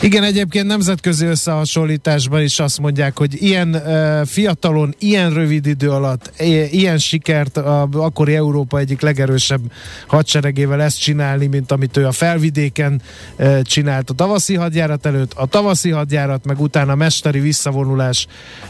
Igen, 0.00 0.22
egyébként 0.22 0.66
nemzetközi 0.66 1.26
összehasonlításban 1.26 2.42
is 2.42 2.58
azt 2.58 2.80
mondják, 2.80 3.18
hogy 3.18 3.42
ilyen 3.42 3.74
uh, 3.74 4.26
fiatalon, 4.26 4.94
ilyen 4.98 5.32
rövid 5.32 5.66
idő 5.66 5.90
alatt, 5.90 6.32
ilyen 6.70 6.98
sikert 6.98 7.56
a 7.56 7.88
akkori 7.92 8.34
Európa 8.34 8.78
egyik 8.78 9.00
legerősebb 9.00 9.60
hadseregével 10.06 10.82
ezt 10.82 11.00
csinálni, 11.00 11.46
mint 11.46 11.72
amit 11.72 11.96
ő 11.96 12.06
a 12.06 12.12
felvidéken 12.12 13.02
uh, 13.38 13.62
csinált 13.62 14.10
a 14.10 14.14
tavaszi 14.14 14.54
hadjárat 14.54 15.06
előtt. 15.06 15.32
A 15.32 15.46
tavaszi 15.46 15.90
hadjárat, 15.90 16.44
meg 16.44 16.60
utána 16.60 16.92
a 16.92 16.96
mesteri 16.96 17.40
visszavonulás 17.40 18.26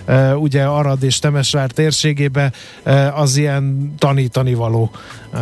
uh, 0.06 0.42
ugye 0.42 0.62
Arad 0.62 1.02
és 1.02 1.18
Temesvár 1.18 1.70
térségébe 1.70 2.52
uh, 2.86 3.20
az 3.20 3.36
ilyen 3.36 3.94
tanítani 3.98 4.54
való 4.54 4.90
uh, 5.32 5.40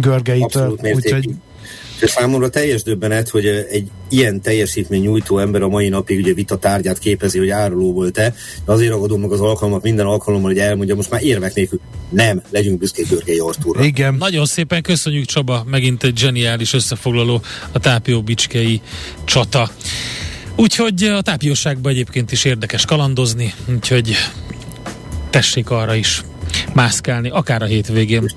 Görgeitől. 0.00 0.78
Úgyhogy 0.94 1.30
és 2.02 2.10
számomra 2.10 2.48
teljes 2.48 2.82
döbbenet, 2.82 3.28
hogy 3.28 3.46
egy 3.46 3.90
ilyen 4.08 4.40
teljesítmény 4.40 5.02
nyújtó 5.02 5.38
ember 5.38 5.62
a 5.62 5.68
mai 5.68 5.88
napig 5.88 6.18
ugye 6.18 6.32
vita 6.32 6.56
tárgyát 6.56 6.98
képezi, 6.98 7.38
hogy 7.38 7.50
áruló 7.50 7.92
volt-e, 7.92 8.34
de 8.64 8.72
azért 8.72 8.90
ragadom 8.90 9.20
meg 9.20 9.30
az 9.30 9.40
alkalmat 9.40 9.82
minden 9.82 10.06
alkalommal, 10.06 10.50
hogy 10.50 10.58
elmondja, 10.58 10.94
most 10.94 11.10
már 11.10 11.22
érvek 11.22 11.54
nélkül 11.54 11.80
nem, 12.08 12.42
legyünk 12.50 12.78
büszkék 12.78 13.08
Görgei 13.08 13.38
Artúrra. 13.38 13.84
Igen. 13.84 14.14
Nagyon 14.14 14.46
szépen 14.46 14.82
köszönjük 14.82 15.24
Csaba, 15.24 15.64
megint 15.70 16.04
egy 16.04 16.18
zseniális 16.18 16.72
összefoglaló 16.72 17.42
a 17.72 17.78
Tápió 17.78 18.22
Bicskei 18.22 18.80
csata. 19.24 19.70
Úgyhogy 20.56 21.04
a 21.04 21.20
tápióságban 21.20 21.92
egyébként 21.92 22.32
is 22.32 22.44
érdekes 22.44 22.84
kalandozni, 22.84 23.54
úgyhogy 23.74 24.16
tessék 25.30 25.70
arra 25.70 25.94
is 25.94 26.22
mászkálni, 26.74 27.28
akár 27.28 27.62
a 27.62 27.64
hétvégén. 27.64 28.30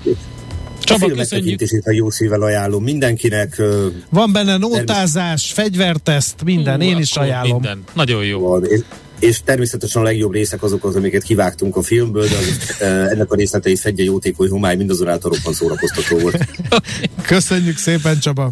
Csaba, 0.84 1.06
köszönjük. 1.06 1.60
is 1.60 1.72
itt 1.72 1.86
a 1.86 1.92
jó 1.92 2.10
szívvel 2.10 2.42
ajánlom 2.42 2.82
mindenkinek. 2.82 3.62
Van 4.10 4.32
benne 4.32 4.56
nótázás, 4.56 5.52
fegyverteszt, 5.52 6.44
minden, 6.44 6.80
Hú, 6.80 6.86
én 6.86 6.98
is 6.98 7.16
ajánlom. 7.16 7.60
Minden. 7.60 7.84
Nagyon 7.92 8.24
jó. 8.24 8.40
Van. 8.40 8.64
És, 8.64 8.80
és 9.18 9.40
természetesen 9.44 10.02
a 10.02 10.04
legjobb 10.04 10.32
részek 10.32 10.62
azok 10.62 10.84
az, 10.84 10.96
amiket 10.96 11.22
kivágtunk 11.22 11.76
a 11.76 11.82
filmből, 11.82 12.26
de 12.28 12.36
az, 12.36 12.80
ennek 13.10 13.32
a 13.32 13.34
részletei 13.34 13.76
fedje 13.76 14.04
jótékony 14.04 14.48
homály, 14.48 14.76
mindazonáltal 14.76 15.30
roppant 15.30 15.56
szórakoztató 15.56 16.18
volt. 16.18 16.48
Köszönjük 17.26 17.76
szépen, 17.76 18.18
Csaba! 18.18 18.50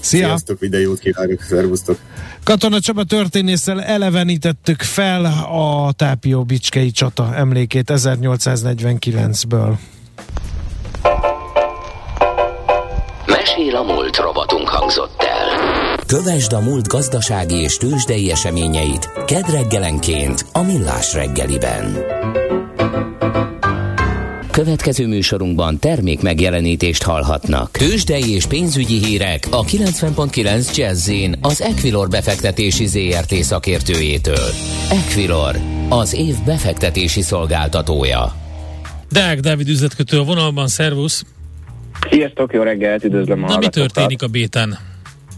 Szia! 0.00 0.26
Sziasztok, 0.26 0.60
minden 0.60 0.80
jót 0.80 0.98
kívánok, 0.98 1.42
szervusztok! 1.42 1.98
Katona 2.44 2.80
Csaba 2.80 3.04
történésszel 3.04 3.82
elevenítettük 3.82 4.82
fel 4.82 5.24
a 5.50 5.92
Tápió 5.92 6.44
Bicskei 6.44 6.90
csata 6.90 7.34
emlékét 7.34 7.90
1849-ből. 7.94 9.74
Mesél 13.56 13.76
a 13.76 13.82
múlt 13.82 14.16
robotunk 14.16 14.68
hangzott 14.68 15.22
el. 15.22 15.96
Kövesd 16.06 16.52
a 16.52 16.60
múlt 16.60 16.88
gazdasági 16.88 17.54
és 17.54 17.76
tőzsdei 17.76 18.30
eseményeit 18.30 19.10
kedd 19.26 19.50
reggelenként 19.50 20.46
a 20.52 20.62
Millás 20.62 21.14
reggeliben. 21.14 22.04
Következő 24.50 25.06
műsorunkban 25.06 25.78
termék 25.78 26.22
megjelenítést 26.22 27.02
hallhatnak. 27.02 27.70
Tőzsdei 27.70 28.34
és 28.34 28.46
pénzügyi 28.46 29.04
hírek 29.04 29.46
a 29.50 29.64
90.9 29.64 30.76
jazz 30.76 31.10
az 31.40 31.60
Equilor 31.60 32.08
befektetési 32.08 32.86
ZRT 32.86 33.34
szakértőjétől. 33.34 34.48
Equilor, 34.90 35.56
az 35.88 36.14
év 36.14 36.34
befektetési 36.44 37.22
szolgáltatója. 37.22 38.34
Deák 39.10 39.40
Dávid 39.40 39.68
üzletkötő 39.68 40.18
a 40.18 40.24
vonalban, 40.24 40.68
szervusz! 40.68 41.24
Sziasztok, 42.10 42.52
jó 42.52 42.62
reggelt, 42.62 43.04
üdvözlöm 43.04 43.44
a 43.44 43.46
Na 43.46 43.58
mi 43.58 43.68
történik 43.68 44.22
a 44.22 44.26
béten? 44.26 44.78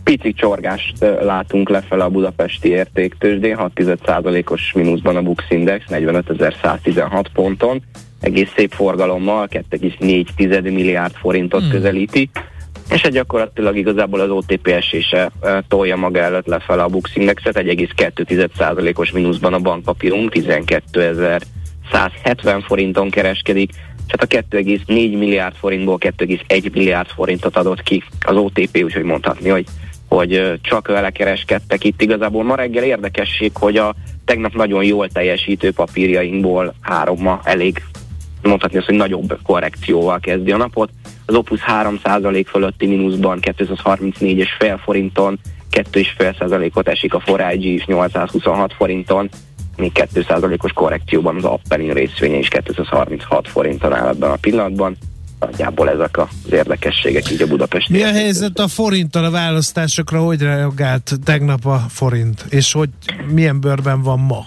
Pici 0.04 0.32
csorgást 0.32 0.92
látunk 1.22 1.68
lefele 1.68 2.04
a 2.04 2.08
budapesti 2.08 2.68
értéktősdén, 2.68 3.56
6,1%-os 3.56 4.72
mínuszban 4.72 5.16
a 5.16 5.22
Bux 5.22 5.44
Index, 5.48 5.84
45.116 5.88 7.24
ponton, 7.32 7.82
egész 8.20 8.50
szép 8.56 8.72
forgalommal, 8.72 9.48
2,4 9.50 10.62
milliárd 10.62 11.14
forintot 11.14 11.60
hmm. 11.60 11.70
közelíti, 11.70 12.30
és 12.90 13.02
egy 13.02 13.12
gyakorlatilag 13.12 13.76
igazából 13.76 14.20
az 14.20 14.30
OTP 14.30 14.66
esése 14.66 15.30
tolja 15.68 15.96
maga 15.96 16.20
előtt 16.20 16.46
lefele 16.46 16.82
a 16.82 16.88
Bux 16.88 17.16
Indexet, 17.16 17.58
1,2%-os 17.58 19.10
mínuszban 19.10 19.54
a 19.54 19.58
bankpapírunk, 19.58 20.32
12.170 20.34 22.62
forinton 22.66 23.10
kereskedik, 23.10 23.70
tehát 24.06 24.52
a 24.52 24.56
2,4 24.56 24.86
milliárd 25.18 25.54
forintból 25.54 25.98
2,1 26.00 26.72
milliárd 26.72 27.08
forintot 27.08 27.56
adott 27.56 27.82
ki 27.82 28.02
az 28.20 28.36
OTP, 28.36 28.82
úgyhogy 28.84 29.02
mondhatni, 29.02 29.48
hogy, 29.48 29.66
hogy 30.08 30.60
csak 30.62 30.86
vele 30.86 31.10
kereskedtek 31.10 31.84
itt. 31.84 32.02
Igazából 32.02 32.44
ma 32.44 32.54
reggel 32.54 32.84
érdekesség, 32.84 33.50
hogy 33.54 33.76
a 33.76 33.94
tegnap 34.24 34.54
nagyon 34.54 34.84
jól 34.84 35.08
teljesítő 35.08 35.72
papírjainkból 35.72 36.74
három 36.80 37.20
ma 37.20 37.40
elég 37.44 37.82
mondhatni 38.42 38.78
azt, 38.78 38.86
hogy 38.86 38.96
nagyobb 38.96 39.38
korrekcióval 39.42 40.20
kezdi 40.20 40.50
a 40.50 40.56
napot. 40.56 40.90
Az 41.26 41.34
Opus 41.34 41.60
3% 41.66 42.44
fölötti 42.48 42.86
mínuszban 42.86 43.38
234,5 43.42 44.78
forinton, 44.84 45.38
2,5%-ot 45.70 46.88
esik 46.88 47.14
a 47.14 47.20
Forágyi 47.20 47.74
is 47.74 47.84
826 47.84 48.72
forinton, 48.72 49.28
még 49.76 49.90
2%-os 49.94 50.72
korrekcióban 50.72 51.36
az 51.36 51.44
Appelin 51.44 51.92
részvénye 51.92 52.36
is 52.36 52.48
236 52.48 53.48
forinton 53.48 53.92
áll 53.92 54.08
ebben 54.08 54.30
a 54.30 54.36
pillanatban. 54.36 54.96
Nagyjából 55.40 55.90
ezek 55.90 56.18
az 56.18 56.52
érdekességek 56.52 57.30
így 57.30 57.42
a 57.42 57.46
Budapesti. 57.46 57.92
Mi 57.92 58.02
a 58.02 58.12
helyzet 58.12 58.58
a 58.58 58.68
forinttal 58.68 59.24
a 59.24 59.30
választásokra? 59.30 60.20
Hogy 60.20 60.40
reagált 60.40 61.12
tegnap 61.24 61.66
a 61.66 61.80
forint? 61.88 62.44
És 62.50 62.72
hogy 62.72 62.88
milyen 63.32 63.60
bőrben 63.60 64.02
van 64.02 64.18
ma? 64.18 64.44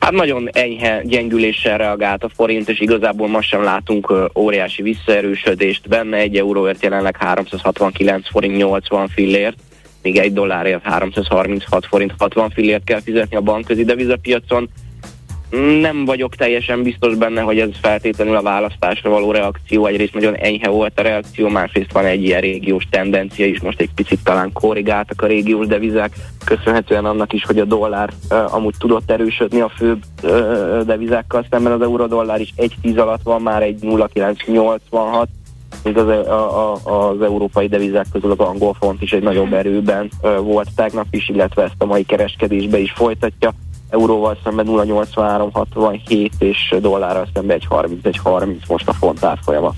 Hát 0.00 0.12
nagyon 0.12 0.48
enyhe 0.52 1.02
gyengüléssel 1.04 1.78
reagált 1.78 2.24
a 2.24 2.28
forint, 2.34 2.68
és 2.68 2.80
igazából 2.80 3.28
ma 3.28 3.42
sem 3.42 3.62
látunk 3.62 4.12
óriási 4.34 4.82
visszaerősödést 4.82 5.88
benne. 5.88 6.16
Egy 6.16 6.36
euróért 6.36 6.82
jelenleg 6.82 7.16
369 7.16 8.30
forint 8.30 8.56
80 8.56 9.08
fillért 9.08 9.56
még 10.02 10.18
egy 10.18 10.32
dollárért 10.32 10.82
336 10.82 11.86
forint 11.86 12.14
60 12.18 12.50
fillért 12.50 12.84
kell 12.84 13.00
fizetni 13.00 13.36
a 13.36 13.40
bankközi 13.40 13.84
devizapiacon. 13.84 14.68
Nem 15.80 16.04
vagyok 16.04 16.34
teljesen 16.34 16.82
biztos 16.82 17.14
benne, 17.14 17.40
hogy 17.40 17.58
ez 17.58 17.68
feltétlenül 17.80 18.36
a 18.36 18.42
választásra 18.42 19.10
való 19.10 19.32
reakció. 19.32 19.86
Egyrészt 19.86 20.14
nagyon 20.14 20.36
enyhe 20.36 20.68
volt 20.68 20.98
a 20.98 21.02
reakció, 21.02 21.48
másrészt 21.48 21.92
van 21.92 22.04
egy 22.04 22.22
ilyen 22.22 22.40
régiós 22.40 22.86
tendencia 22.90 23.46
is, 23.46 23.60
most 23.60 23.80
egy 23.80 23.90
picit 23.94 24.24
talán 24.24 24.52
korrigáltak 24.52 25.22
a 25.22 25.26
régiós 25.26 25.66
devizák, 25.66 26.12
köszönhetően 26.44 27.04
annak 27.04 27.32
is, 27.32 27.44
hogy 27.44 27.58
a 27.58 27.64
dollár 27.64 28.10
uh, 28.30 28.54
amúgy 28.54 28.74
tudott 28.78 29.10
erősödni 29.10 29.60
a 29.60 29.68
főbb 29.68 30.02
uh, 30.22 30.80
devizákkal 30.80 31.46
szemben, 31.50 31.72
az 31.72 31.82
euró-dollár 31.82 32.40
is 32.40 32.52
egy 32.56 32.74
tíz 32.82 32.96
alatt 32.96 33.22
van, 33.22 33.42
már 33.42 33.62
egy 33.62 33.82
0,986 33.82 35.28
míg 35.84 35.96
az, 35.96 36.08
a, 36.08 36.72
a, 36.72 37.08
az 37.08 37.22
európai 37.22 37.68
devizák 37.68 38.06
közül 38.12 38.30
az 38.30 38.38
angol 38.38 38.76
font 38.80 39.02
is 39.02 39.12
egy 39.12 39.22
nagyobb 39.22 39.52
erőben 39.52 40.10
volt 40.42 40.68
tegnap 40.74 41.06
is, 41.10 41.28
illetve 41.28 41.62
ezt 41.62 41.74
a 41.78 41.84
mai 41.84 42.04
kereskedésbe 42.04 42.78
is 42.78 42.92
folytatja. 42.92 43.52
Euróval 43.88 44.38
szemben 44.44 44.66
0,8367 44.68 46.30
és 46.38 46.74
dollárral 46.80 47.28
szemben 47.34 47.60
1,30 47.70 48.66
most 48.68 48.88
a 48.88 48.92
font 48.92 49.24
árfolyama. 49.24 49.74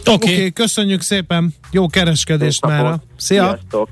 Oké, 0.00 0.12
okay. 0.12 0.34
okay, 0.34 0.52
köszönjük 0.52 1.00
szépen, 1.00 1.54
jó 1.70 1.86
kereskedést 1.86 2.66
már. 2.66 2.98
Szia! 3.16 3.42
Sziasztok. 3.42 3.88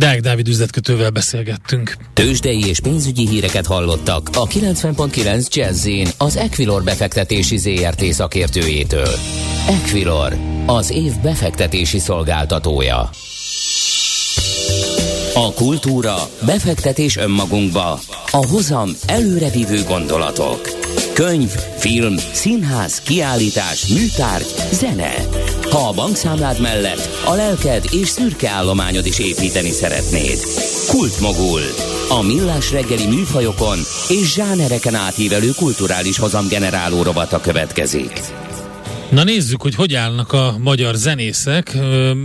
Deák 0.00 0.20
Dávid 0.20 0.48
üzletkötővel 0.48 1.10
beszélgettünk. 1.10 1.96
Tőzsdei 2.12 2.66
és 2.66 2.80
pénzügyi 2.80 3.28
híreket 3.28 3.66
hallottak 3.66 4.28
a 4.34 4.46
90.9 4.46 5.54
jazz 5.54 5.88
az 6.18 6.36
Equilor 6.36 6.82
befektetési 6.82 7.56
ZRT 7.56 8.04
szakértőjétől. 8.04 9.14
Equilor, 9.68 10.36
az 10.66 10.90
év 10.90 11.12
befektetési 11.22 11.98
szolgáltatója. 11.98 13.10
A 15.34 15.52
kultúra, 15.54 16.16
befektetés 16.46 17.16
önmagunkba, 17.16 18.00
a 18.30 18.46
hozam 18.46 18.90
előrevívő 19.06 19.82
gondolatok. 19.82 20.60
Könyv, 21.14 21.50
film, 21.76 22.16
színház, 22.32 23.00
kiállítás, 23.00 23.86
műtárgy, 23.86 24.54
zene. 24.72 25.14
Ha 25.70 25.88
a 25.88 25.92
bankszámlád 25.92 26.60
mellett 26.60 27.08
a 27.24 27.34
lelked 27.34 27.84
és 27.90 28.08
szürke 28.08 28.50
állományod 28.50 29.06
is 29.06 29.18
építeni 29.18 29.70
szeretnéd. 29.70 30.38
Kultmogul. 30.88 31.60
A 32.08 32.22
millás 32.22 32.72
reggeli 32.72 33.06
műfajokon 33.06 33.78
és 34.08 34.32
zsánereken 34.32 34.94
átívelő 34.94 35.50
kulturális 35.56 36.18
hozamgeneráló 36.18 37.02
rovata 37.02 37.40
következik. 37.40 38.39
Na 39.10 39.24
nézzük, 39.24 39.62
hogy 39.62 39.74
hogy 39.74 39.94
állnak 39.94 40.32
a 40.32 40.54
magyar 40.58 40.94
zenészek, 40.94 41.76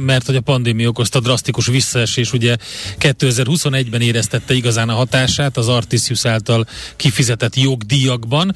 mert 0.06 0.26
hogy 0.26 0.36
a 0.36 0.42
pandémia 0.42 0.88
okozta 0.88 1.20
drasztikus 1.20 1.68
visszaesés, 1.68 2.34
ugye 2.34 2.56
2021-ben 3.00 4.02
éreztette 4.02 4.54
igazán 4.54 4.90
a 4.90 4.94
hatását 4.94 5.58
az 5.58 5.68
Artisius 5.68 6.26
által 6.26 6.66
kifizetett 6.96 7.56
jogdíjakban. 7.56 8.56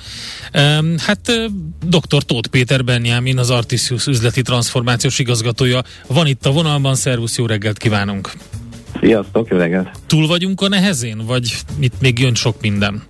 Hát 0.97 1.31
dr. 1.85 2.23
Tóth 2.23 2.49
Péter 2.49 2.83
Benjamin, 2.83 3.37
az 3.37 3.49
Artisius 3.49 4.07
üzleti 4.07 4.41
transformációs 4.41 5.19
igazgatója 5.19 5.83
van 6.07 6.27
itt 6.27 6.45
a 6.45 6.51
vonalban, 6.51 6.95
szervusz, 6.95 7.37
jó 7.37 7.45
reggelt 7.45 7.77
kívánunk! 7.77 8.31
Sziasztok, 9.01 9.49
jó 9.49 9.57
reggelt! 9.57 9.89
Túl 10.07 10.27
vagyunk 10.27 10.61
a 10.61 10.67
nehezén, 10.67 11.21
vagy 11.25 11.55
itt 11.79 12.01
még 12.01 12.19
jön 12.19 12.35
sok 12.35 12.61
minden? 12.61 13.03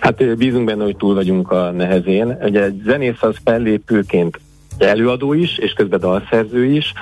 Hát 0.00 0.36
bízunk 0.36 0.64
benne, 0.64 0.84
hogy 0.84 0.96
túl 0.96 1.14
vagyunk 1.14 1.50
a 1.50 1.70
nehezén. 1.70 2.38
Ugye 2.42 2.62
egy 2.62 2.82
zenész 2.84 3.20
az 3.20 3.34
fellépőként 3.44 4.40
előadó 4.86 5.32
is, 5.32 5.58
és 5.58 5.72
közben 5.72 6.00
dalszerző 6.00 6.64
is. 6.64 6.92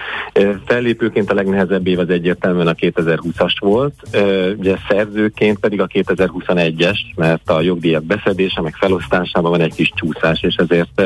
Fellépőként 0.64 1.30
a 1.30 1.34
legnehezebb 1.34 1.86
év 1.86 1.98
az 1.98 2.10
egyértelműen 2.10 2.66
a 2.66 2.74
2020-as 2.74 3.54
volt, 3.58 3.94
ugye 4.58 4.76
szerzőként 4.88 5.58
pedig 5.58 5.80
a 5.80 5.86
2021-es, 5.86 6.98
mert 7.16 7.50
a 7.50 7.60
jogdíjak 7.60 8.04
beszedése, 8.04 8.60
meg 8.60 8.74
felosztásában 8.74 9.50
van 9.50 9.60
egy 9.60 9.74
kis 9.74 9.92
csúszás, 9.94 10.42
és 10.42 10.54
ezért 10.54 11.02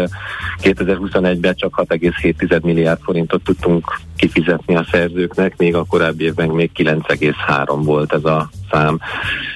2021-ben 0.63 1.55
csak 1.55 1.85
6,7 1.89 2.63
milliárd 2.63 3.01
forintot 3.03 3.43
tudtunk 3.45 3.99
kifizetni 4.17 4.77
a 4.77 4.87
szerzőknek, 4.91 5.57
még 5.57 5.75
a 5.75 5.85
korábbi 5.85 6.25
évben 6.25 6.49
még 6.49 6.71
9,3 6.77 7.81
volt 7.85 8.13
ez 8.13 8.25
a 8.25 8.51
szám. 8.75 8.99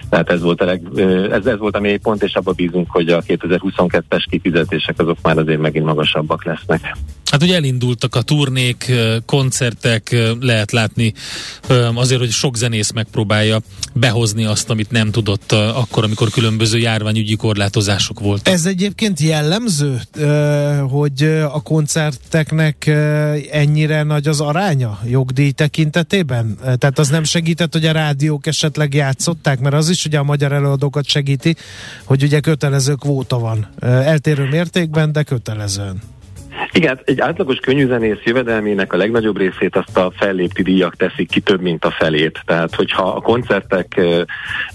Tehát 0.09 0.31
ez 0.31 0.42
volt 0.42 0.61
a, 0.61 0.64
leg, 0.64 0.83
ez, 1.31 1.46
ez 1.46 1.59
volt 1.59 1.76
a 1.76 1.81
mélypont, 1.81 2.22
és 2.22 2.35
abban 2.35 2.54
bízunk, 2.57 2.90
hogy 2.90 3.09
a 3.09 3.22
2022-es 3.22 4.24
kifizetések 4.31 5.00
azok 5.00 5.18
már 5.22 5.38
azért 5.38 5.61
megint 5.61 5.85
magasabbak 5.85 6.44
lesznek. 6.44 6.96
Hát 7.30 7.42
ugye 7.42 7.54
elindultak 7.54 8.14
a 8.14 8.22
turnék, 8.22 8.92
koncertek, 9.26 10.16
lehet 10.40 10.72
látni 10.72 11.12
azért, 11.94 12.20
hogy 12.20 12.30
sok 12.30 12.56
zenész 12.56 12.90
megpróbálja 12.90 13.60
behozni 13.94 14.44
azt, 14.44 14.70
amit 14.70 14.90
nem 14.90 15.10
tudott 15.10 15.52
akkor, 15.52 16.04
amikor 16.04 16.30
különböző 16.30 16.78
járványügyi 16.78 17.36
korlátozások 17.36 18.20
voltak. 18.20 18.54
Ez 18.54 18.66
egyébként 18.66 19.20
jellemző, 19.20 20.00
hogy 20.88 21.22
a 21.52 21.62
koncerteknek 21.62 22.86
ennyire 23.50 24.02
nagy 24.02 24.28
az 24.28 24.40
aránya 24.40 25.00
jogdíj 25.06 25.50
tekintetében? 25.50 26.58
Tehát 26.62 26.98
az 26.98 27.08
nem 27.08 27.24
segített, 27.24 27.72
hogy 27.72 27.86
a 27.86 27.92
rádiók 27.92 28.46
esetleg 28.46 28.94
játszották, 28.94 29.60
mert 29.60 29.74
az 29.74 29.88
is 29.88 30.04
ugye 30.04 30.18
a 30.18 30.22
magyar 30.22 30.52
előadókat 30.52 31.06
segíti, 31.06 31.56
hogy 32.04 32.22
ugye 32.22 32.40
kötelező 32.40 32.94
kvóta 32.94 33.38
van. 33.38 33.68
Eltérő 33.80 34.48
mértékben, 34.48 35.12
de 35.12 35.22
kötelezően. 35.22 36.02
Igen, 36.73 37.01
egy 37.05 37.21
átlagos 37.21 37.57
könnyűzenész 37.57 38.23
jövedelmének 38.25 38.92
a 38.92 38.97
legnagyobb 38.97 39.38
részét 39.38 39.77
azt 39.77 39.97
a 39.97 40.12
fellépti 40.16 40.62
díjak 40.62 40.97
teszik 40.97 41.31
ki 41.31 41.40
több, 41.40 41.61
mint 41.61 41.85
a 41.85 41.90
felét. 41.90 42.42
Tehát, 42.44 42.75
hogyha 42.75 43.03
a 43.03 43.21
koncertek 43.21 44.01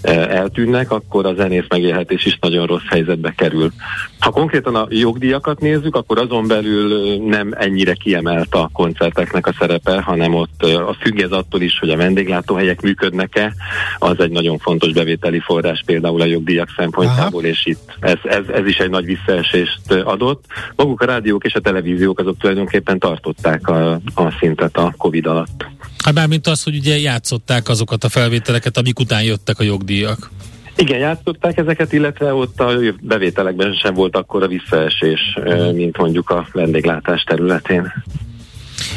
eltűnnek, 0.02 0.90
akkor 0.90 1.26
a 1.26 1.34
zenész 1.34 1.64
megélhetés 1.68 2.24
is 2.24 2.38
nagyon 2.40 2.66
rossz 2.66 2.88
helyzetbe 2.88 3.32
kerül. 3.36 3.72
Ha 4.18 4.30
konkrétan 4.30 4.74
a 4.74 4.86
jogdíjakat 4.90 5.60
nézzük, 5.60 5.96
akkor 5.96 6.18
azon 6.18 6.46
belül 6.46 7.18
nem 7.24 7.54
ennyire 7.58 7.92
kiemelt 7.92 8.54
a 8.54 8.70
koncerteknek 8.72 9.46
a 9.46 9.54
szerepe, 9.58 10.00
hanem 10.00 10.34
ott 10.34 10.62
a 10.62 10.96
függ 11.00 11.20
ez 11.20 11.30
attól 11.30 11.60
is, 11.60 11.78
hogy 11.78 11.90
a 11.90 11.96
vendéglátóhelyek 11.96 12.80
működnek-e, 12.80 13.52
az 13.98 14.20
egy 14.20 14.30
nagyon 14.30 14.58
fontos 14.58 14.92
bevételi 14.92 15.40
forrás 15.40 15.82
például 15.86 16.20
a 16.20 16.24
jogdíjak 16.24 16.68
szempontjából, 16.76 17.40
Aha. 17.40 17.48
és 17.48 17.66
itt 17.66 17.96
ez, 18.00 18.18
ez, 18.22 18.48
ez 18.52 18.66
is 18.66 18.78
egy 18.78 18.90
nagy 18.90 19.04
visszaesést 19.04 19.92
adott. 20.04 20.44
Maguk 20.76 21.00
a 21.00 21.04
rádiók 21.04 21.44
és 21.44 21.54
a 21.54 21.60
televíziók 21.74 22.18
azok 22.18 22.38
tulajdonképpen 22.38 22.98
tartották 22.98 23.68
a, 23.68 23.92
a 24.14 24.36
szintet 24.38 24.76
a 24.76 24.94
Covid 24.96 25.26
alatt. 25.26 25.66
Hát 26.04 26.14
mármint 26.14 26.46
az, 26.46 26.62
hogy 26.62 26.76
ugye 26.76 26.98
játszották 26.98 27.68
azokat 27.68 28.04
a 28.04 28.08
felvételeket, 28.08 28.76
amik 28.76 28.98
után 28.98 29.22
jöttek 29.22 29.58
a 29.58 29.62
jogdíjak. 29.62 30.30
Igen, 30.76 30.98
játszották 30.98 31.56
ezeket, 31.56 31.92
illetve 31.92 32.34
ott 32.34 32.60
a 32.60 32.72
bevételekben 33.00 33.74
sem 33.74 33.94
volt 33.94 34.16
akkor 34.16 34.42
a 34.42 34.46
visszaesés, 34.46 35.38
mint 35.74 35.96
mondjuk 35.96 36.30
a 36.30 36.48
vendéglátás 36.52 37.22
területén. 37.22 37.92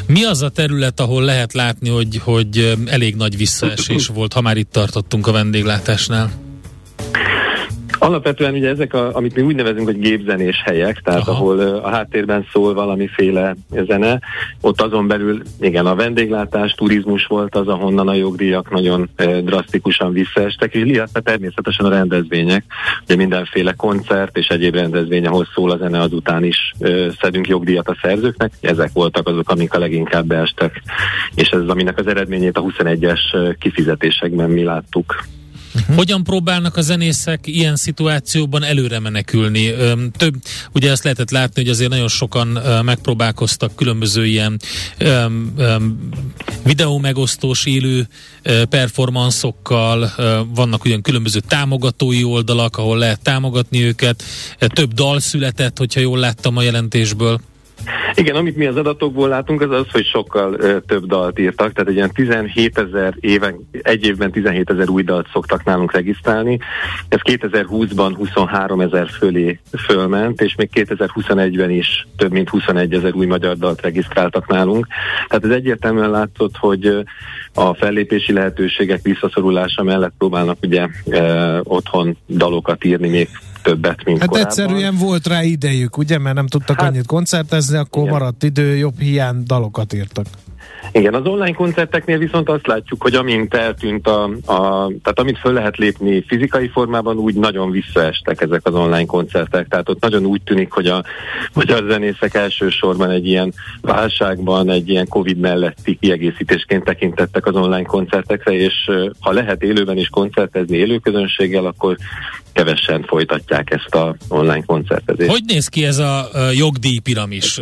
Mi 0.07 0.23
az 0.23 0.41
a 0.41 0.49
terület, 0.49 0.99
ahol 0.99 1.23
lehet 1.23 1.53
látni, 1.53 1.89
hogy, 1.89 2.19
hogy 2.23 2.77
elég 2.85 3.15
nagy 3.15 3.37
visszaesés 3.37 4.07
volt, 4.07 4.33
ha 4.33 4.41
már 4.41 4.57
itt 4.57 4.71
tartottunk 4.71 5.27
a 5.27 5.31
vendéglátásnál? 5.31 6.46
Alapvetően 7.99 8.53
ugye 8.53 8.69
ezek, 8.69 8.93
a, 8.93 9.15
amit 9.15 9.35
mi 9.35 9.41
úgy 9.41 9.55
nevezünk, 9.55 9.85
hogy 9.85 9.99
gépzenés 9.99 10.61
helyek, 10.65 11.01
tehát 11.01 11.27
Aha. 11.27 11.31
ahol 11.31 11.59
a 11.59 11.89
háttérben 11.89 12.47
szól 12.51 12.73
valamiféle 12.73 13.55
zene, 13.69 14.19
ott 14.61 14.81
azon 14.81 15.07
belül 15.07 15.41
igen, 15.59 15.85
a 15.85 15.95
vendéglátás, 15.95 16.71
turizmus 16.71 17.25
volt 17.25 17.55
az, 17.55 17.67
ahonnan 17.67 18.07
a 18.07 18.13
jogdíjak 18.13 18.71
nagyon 18.71 19.09
drasztikusan 19.43 20.13
visszaestek, 20.13 20.73
és 20.73 20.83
illetve 20.83 21.19
természetesen 21.19 21.85
a 21.85 21.89
rendezvények, 21.89 22.63
ugye 23.03 23.15
mindenféle 23.15 23.73
koncert 23.73 24.37
és 24.37 24.47
egyéb 24.47 24.75
rendezvény, 24.75 25.25
ahol 25.25 25.47
szól 25.53 25.71
a 25.71 25.77
zene, 25.77 25.99
azután 25.99 26.43
is 26.43 26.73
szedünk 27.21 27.47
jogdíjat 27.47 27.89
a 27.89 27.97
szerzőknek, 28.01 28.51
ezek 28.61 28.89
voltak 28.93 29.27
azok, 29.27 29.49
amik 29.49 29.73
a 29.73 29.79
leginkább 29.79 30.25
beestek, 30.25 30.81
és 31.35 31.49
ez 31.49 31.67
aminek 31.67 31.99
az 31.99 32.07
eredményét 32.07 32.57
a 32.57 32.61
21-es 32.61 33.55
kifizetésekben 33.59 34.49
mi 34.49 34.63
láttuk. 34.63 35.15
Uh-huh. 35.77 35.95
Hogyan 35.95 36.23
próbálnak 36.23 36.77
a 36.77 36.81
zenészek 36.81 37.47
ilyen 37.47 37.75
szituációban 37.75 38.63
előre 38.63 38.99
menekülni? 38.99 39.73
Több, 40.17 40.35
ugye 40.73 40.91
ezt 40.91 41.03
lehetett 41.03 41.31
látni, 41.31 41.61
hogy 41.61 41.71
azért 41.71 41.89
nagyon 41.89 42.07
sokan 42.07 42.47
megpróbálkoztak 42.83 43.75
különböző 43.75 44.25
ilyen 44.25 44.59
um, 44.99 45.53
um, 45.57 46.09
videó 46.63 46.97
megosztós 46.97 47.65
élő 47.65 48.07
performanszokkal, 48.69 50.11
vannak 50.55 50.85
ugyan 50.85 51.01
különböző 51.01 51.39
támogatói 51.39 52.23
oldalak, 52.23 52.77
ahol 52.77 52.97
lehet 52.97 53.21
támogatni 53.21 53.83
őket, 53.83 54.23
több 54.59 54.93
dal 54.93 55.19
született, 55.19 55.77
hogyha 55.77 55.99
jól 55.99 56.19
láttam 56.19 56.57
a 56.57 56.61
jelentésből. 56.61 57.39
Igen, 58.13 58.35
amit 58.35 58.55
mi 58.55 58.65
az 58.65 58.75
adatokból 58.75 59.27
látunk, 59.27 59.61
az 59.61 59.71
az, 59.71 59.91
hogy 59.91 60.05
sokkal 60.05 60.53
ö, 60.53 60.79
több 60.79 61.05
dalt 61.05 61.39
írtak, 61.39 61.73
tehát 61.73 61.89
egy 61.89 61.95
ilyen 61.95 62.11
17 62.11 62.77
ezer 62.77 63.13
éven, 63.19 63.67
egy 63.81 64.05
évben 64.05 64.31
17 64.31 64.69
ezer 64.69 64.89
új 64.89 65.03
dalt 65.03 65.27
szoktak 65.31 65.63
nálunk 65.63 65.91
regisztrálni. 65.93 66.59
Ez 67.09 67.19
2020-ban 67.23 68.13
23 68.15 68.81
ezer 68.81 69.09
fölé 69.09 69.59
fölment, 69.87 70.41
és 70.41 70.55
még 70.55 70.69
2021-ben 70.73 71.69
is 71.69 72.07
több 72.17 72.31
mint 72.31 72.49
21 72.49 72.93
ezer 72.93 73.13
új 73.13 73.25
magyar 73.25 73.57
dalt 73.57 73.81
regisztráltak 73.81 74.47
nálunk. 74.47 74.87
Tehát 75.27 75.45
ez 75.45 75.51
egyértelműen 75.51 76.09
látszott, 76.09 76.57
hogy 76.57 77.05
a 77.53 77.73
fellépési 77.73 78.33
lehetőségek 78.33 79.01
visszaszorulása 79.01 79.83
mellett 79.83 80.13
próbálnak 80.17 80.57
ugye 80.61 80.87
ö, 81.05 81.59
otthon 81.63 82.17
dalokat 82.27 82.83
írni 82.83 83.09
még 83.09 83.29
többet, 83.67 84.03
mint 84.03 84.19
Hát 84.19 84.27
korábban. 84.29 84.51
egyszerűen 84.51 84.95
volt 84.95 85.27
rá 85.27 85.43
idejük, 85.43 85.97
ugye, 85.97 86.17
mert 86.17 86.35
nem 86.35 86.47
tudtak 86.47 86.79
hát, 86.79 86.89
annyit 86.89 87.05
koncertezni, 87.05 87.77
akkor 87.77 88.01
igen. 88.01 88.13
maradt 88.13 88.43
idő, 88.43 88.75
jobb 88.75 88.99
hiány 88.99 89.43
dalokat 89.45 89.93
írtak. 89.93 90.25
Igen, 90.91 91.13
az 91.13 91.25
online 91.25 91.53
koncerteknél 91.53 92.17
viszont 92.17 92.49
azt 92.49 92.67
látjuk, 92.67 93.01
hogy 93.01 93.15
amint 93.15 93.53
eltűnt 93.53 94.07
a, 94.07 94.23
a 94.45 94.87
tehát 95.01 95.19
amit 95.19 95.37
föl 95.37 95.53
lehet 95.53 95.77
lépni 95.77 96.23
fizikai 96.27 96.67
formában, 96.67 97.17
úgy 97.17 97.35
nagyon 97.35 97.71
visszaestek 97.71 98.41
ezek 98.41 98.61
az 98.63 98.73
online 98.73 99.05
koncertek. 99.05 99.67
Tehát 99.67 99.89
ott 99.89 100.01
nagyon 100.01 100.25
úgy 100.25 100.41
tűnik, 100.41 100.71
hogy 100.71 100.87
a 100.87 101.03
magyar 101.53 101.83
zenészek 101.89 102.33
elsősorban 102.33 103.09
egy 103.09 103.27
ilyen 103.27 103.53
válságban, 103.81 104.69
egy 104.69 104.89
ilyen 104.89 105.07
Covid 105.07 105.37
melletti 105.37 105.97
kiegészítésként 106.01 106.83
tekintettek 106.83 107.45
az 107.45 107.55
online 107.55 107.83
koncertekre, 107.83 108.53
és 108.53 108.73
ha 109.19 109.31
lehet 109.31 109.63
élőben 109.63 109.97
is 109.97 110.07
koncertezni 110.07 110.77
élőközönséggel, 110.77 111.65
akkor 111.65 111.97
kevesen 112.57 113.03
folytatják 113.03 113.71
ezt 113.71 113.95
a 113.95 114.15
online 114.27 114.63
koncertezést. 114.65 115.31
Hogy 115.31 115.43
néz 115.45 115.67
ki 115.67 115.85
ez 115.85 115.97
a 115.97 116.29
jogdíj 116.53 116.99
piramis? 116.99 117.59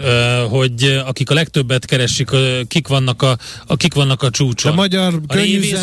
Hogy 0.49 1.01
akik 1.05 1.29
a 1.29 1.33
legtöbbet 1.33 1.85
keresik, 1.85 2.29
kik 2.67 2.87
vannak 3.05 3.21
a, 3.21 3.37
a, 3.67 3.75
kik 3.75 3.93
vannak 3.93 4.21
a 4.23 4.29
csúcson? 4.29 4.71
A 4.71 4.75
magyar 4.75 5.13
a 5.27 5.35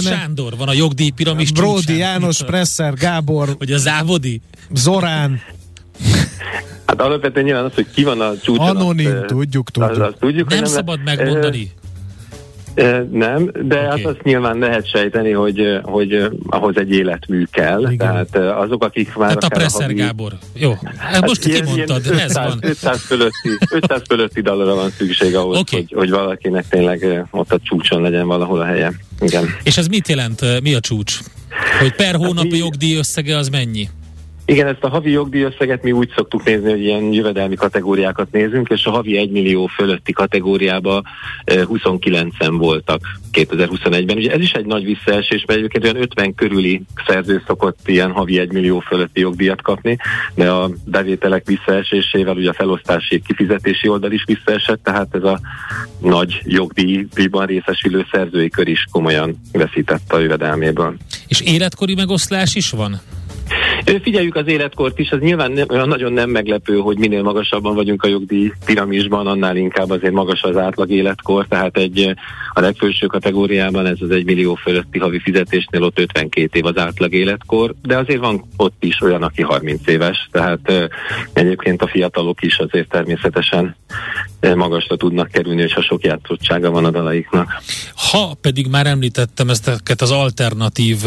Sándor 0.03 0.57
van 0.57 0.69
a 0.69 0.73
jogdíj 0.73 1.11
piramis 1.11 1.53
Brody, 1.53 1.81
csúcsán. 1.81 1.97
János, 1.97 2.43
Presser, 2.45 2.95
Gábor. 2.95 3.57
Vagy 3.59 3.73
a 3.73 3.79
Závodi? 3.79 4.41
Zorán. 4.75 5.41
Hát 6.87 7.01
alapvetően 7.01 7.45
nyilván 7.45 7.65
az, 7.65 7.75
hogy 7.75 7.87
ki 7.95 8.05
van 8.05 8.21
a 8.21 8.33
csúcson. 8.43 8.77
Anonim, 8.77 9.07
azt, 9.07 9.27
tudjuk, 9.27 9.71
tudjuk. 9.71 9.91
Az, 9.91 9.99
azt 9.99 10.17
tudjuk 10.19 10.49
nem, 10.49 10.59
nem 10.59 10.73
szabad 10.73 11.03
megmondani. 11.05 11.73
Nem, 13.11 13.51
de 13.63 13.77
okay. 13.77 13.89
hát 13.89 14.05
azt 14.05 14.23
nyilván 14.23 14.59
lehet 14.59 14.89
sejteni, 14.89 15.31
hogy, 15.31 15.79
hogy 15.83 16.29
ahhoz 16.47 16.77
egy 16.77 16.91
életmű 16.91 17.45
kell. 17.51 17.81
Igen. 17.91 17.97
Tehát 17.97 18.37
azok, 18.37 18.85
akik 18.85 19.15
már... 19.15 19.29
Hát 19.29 19.45
a 19.45 19.49
Presser 19.49 19.83
havi... 19.83 19.95
Gábor. 19.95 20.33
Jó, 20.55 20.75
hát 20.97 21.27
most 21.27 21.45
ilyen, 21.45 21.65
kimondtad, 21.65 22.05
ilyen 22.05 22.15
500, 22.15 22.29
ez 22.29 22.35
van. 22.35 22.59
500 22.61 23.01
fölötti, 23.01 23.49
500 23.71 24.03
fölötti 24.07 24.41
dalra 24.41 24.75
van 24.75 24.91
szükség 24.91 25.37
ahhoz, 25.37 25.59
okay. 25.59 25.81
hogy, 25.81 25.93
hogy 25.99 26.11
valakinek 26.11 26.69
tényleg 26.69 27.27
ott 27.31 27.53
a 27.53 27.59
csúcson 27.63 28.03
legyen 28.03 28.27
valahol 28.27 28.61
a 28.61 28.65
helye. 28.65 28.93
Igen. 29.21 29.45
És 29.63 29.77
ez 29.77 29.87
mit 29.87 30.09
jelent? 30.09 30.61
Mi 30.63 30.75
a 30.75 30.81
csúcs? 30.81 31.19
Hogy 31.81 31.95
per 31.95 32.07
hát 32.07 32.17
hónap 32.17 32.45
hát, 32.45 32.57
jogdíj 32.57 32.97
összege 32.97 33.37
az 33.37 33.49
mennyi? 33.49 33.89
Igen, 34.45 34.67
ezt 34.67 34.85
a 34.85 34.89
havi 34.89 35.11
jogdíjösszeget 35.11 35.83
mi 35.83 35.93
úgy 35.93 36.13
szoktuk 36.17 36.45
nézni, 36.45 36.71
hogy 36.71 36.83
ilyen 36.83 37.13
jövedelmi 37.13 37.55
kategóriákat 37.55 38.33
nézünk, 38.33 38.69
és 38.69 38.85
a 38.85 38.91
havi 38.91 39.17
1 39.17 39.31
millió 39.31 39.67
fölötti 39.67 40.13
kategóriába 40.13 41.03
29-en 41.47 42.55
voltak 42.59 43.01
2021-ben. 43.33 44.17
Ugye 44.17 44.33
ez 44.33 44.41
is 44.41 44.53
egy 44.53 44.67
nagy 44.67 44.85
visszaesés, 44.85 45.45
mert 45.47 45.59
egyébként 45.59 45.85
olyan 45.85 45.97
50 45.97 46.35
körüli 46.35 46.83
szerző 47.07 47.43
szokott 47.47 47.79
ilyen 47.85 48.11
havi 48.11 48.39
1 48.39 48.53
millió 48.53 48.79
fölötti 48.81 49.21
jogdíjat 49.21 49.63
kapni, 49.63 49.99
de 50.35 50.51
a 50.51 50.71
bevételek 50.85 51.47
visszaesésével 51.47 52.37
ugye 52.37 52.51
a 52.51 52.55
felosztási 52.55 53.23
kifizetési 53.27 53.89
oldal 53.89 54.13
is 54.13 54.25
visszaesett, 54.27 54.83
tehát 54.83 55.09
ez 55.15 55.23
a 55.23 55.41
nagy 55.99 56.41
jogdíjban 56.45 57.47
részesülő 57.47 58.07
szerzői 58.11 58.49
kör 58.49 58.69
is 58.69 58.87
komolyan 58.91 59.41
veszített 59.53 60.13
a 60.13 60.19
jövedelméből. 60.19 60.97
És 61.27 61.41
életkori 61.41 61.95
megoszlás 61.95 62.55
is 62.55 62.71
van? 62.71 63.01
Figyeljük 64.03 64.37
az 64.37 64.47
életkort 64.47 64.99
is, 64.99 65.11
az 65.11 65.19
nyilván 65.21 65.53
nem, 65.53 65.67
olyan 65.71 65.88
nagyon 65.88 66.12
nem 66.12 66.31
meglepő, 66.31 66.77
hogy 66.77 66.99
minél 66.99 67.23
magasabban 67.23 67.75
vagyunk 67.75 68.03
a 68.03 68.09
jogdíj 68.09 68.53
piramisban, 68.65 69.27
annál 69.27 69.57
inkább 69.57 69.91
azért 69.91 70.12
magas 70.12 70.43
az 70.43 70.57
átlag 70.57 70.91
életkor, 70.91 71.47
tehát 71.49 71.77
egy 71.77 72.15
a 72.53 72.61
legfőső 72.61 73.07
kategóriában 73.07 73.87
ez 73.87 73.99
az 74.01 74.11
egy 74.11 74.25
millió 74.25 74.55
fölötti 74.55 74.99
havi 74.99 75.19
fizetésnél 75.19 75.83
ott 75.83 75.99
52 75.99 76.59
év 76.59 76.65
az 76.65 76.79
átlag 76.79 77.12
életkor, 77.12 77.75
de 77.83 77.97
azért 77.97 78.21
van 78.21 78.45
ott 78.57 78.85
is 78.85 79.01
olyan, 79.01 79.23
aki 79.23 79.43
30 79.43 79.87
éves, 79.87 80.29
tehát 80.31 80.91
egyébként 81.33 81.83
a 81.83 81.87
fiatalok 81.87 82.43
is 82.43 82.59
azért 82.59 82.88
természetesen 82.88 83.77
magasra 84.55 84.97
tudnak 84.97 85.31
kerülni, 85.31 85.63
és 85.63 85.73
ha 85.73 85.83
sok 85.83 86.05
játszottsága 86.05 86.71
van 86.71 86.85
a 86.85 86.91
dalaiknak. 86.91 87.63
Ha 87.95 88.37
pedig 88.41 88.67
már 88.67 88.87
említettem 88.87 89.51
ezeket 89.51 90.03
az 90.03 90.11
alternatív 90.11 90.99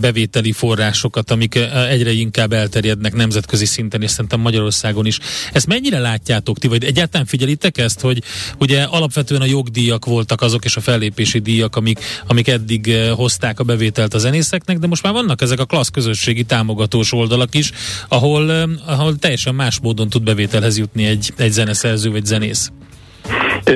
bevételi 0.00 0.52
forrásokat, 0.52 1.30
amik 1.30 1.58
egyre 1.88 2.10
inkább 2.10 2.52
elterjednek 2.52 3.14
nemzetközi 3.14 3.64
szinten, 3.64 4.02
és 4.02 4.10
szerintem 4.10 4.40
Magyarországon 4.40 5.06
is. 5.06 5.18
Ezt 5.52 5.66
mennyire 5.66 5.98
látjátok 5.98 6.58
ti, 6.58 6.68
vagy 6.68 6.84
egyáltalán 6.84 7.26
figyelitek 7.26 7.78
ezt, 7.78 8.00
hogy 8.00 8.22
ugye 8.58 8.82
alapvetően 8.82 9.40
a 9.40 9.44
jogdíjak 9.44 10.04
voltak 10.04 10.40
azok, 10.40 10.64
és 10.64 10.76
a 10.76 10.80
fellépési 10.80 11.38
díjak, 11.38 11.76
amik, 11.76 11.98
amik 12.26 12.48
eddig 12.48 12.96
hozták 13.14 13.60
a 13.60 13.64
bevételt 13.64 14.14
a 14.14 14.18
zenészeknek, 14.18 14.78
de 14.78 14.86
most 14.86 15.02
már 15.02 15.12
vannak 15.12 15.42
ezek 15.42 15.60
a 15.60 15.64
klassz 15.64 15.88
közösségi 15.88 16.44
támogatós 16.44 17.12
oldalak 17.12 17.54
is, 17.54 17.70
ahol, 18.08 18.50
ahol 18.86 19.16
teljesen 19.16 19.54
más 19.54 19.80
módon 19.80 20.08
tud 20.08 20.22
bevételhez 20.22 20.78
jutni 20.78 21.04
egy, 21.04 21.32
egy 21.36 21.52
zeneszerző 21.52 22.10
vagy 22.10 22.24
zenész. 22.24 22.61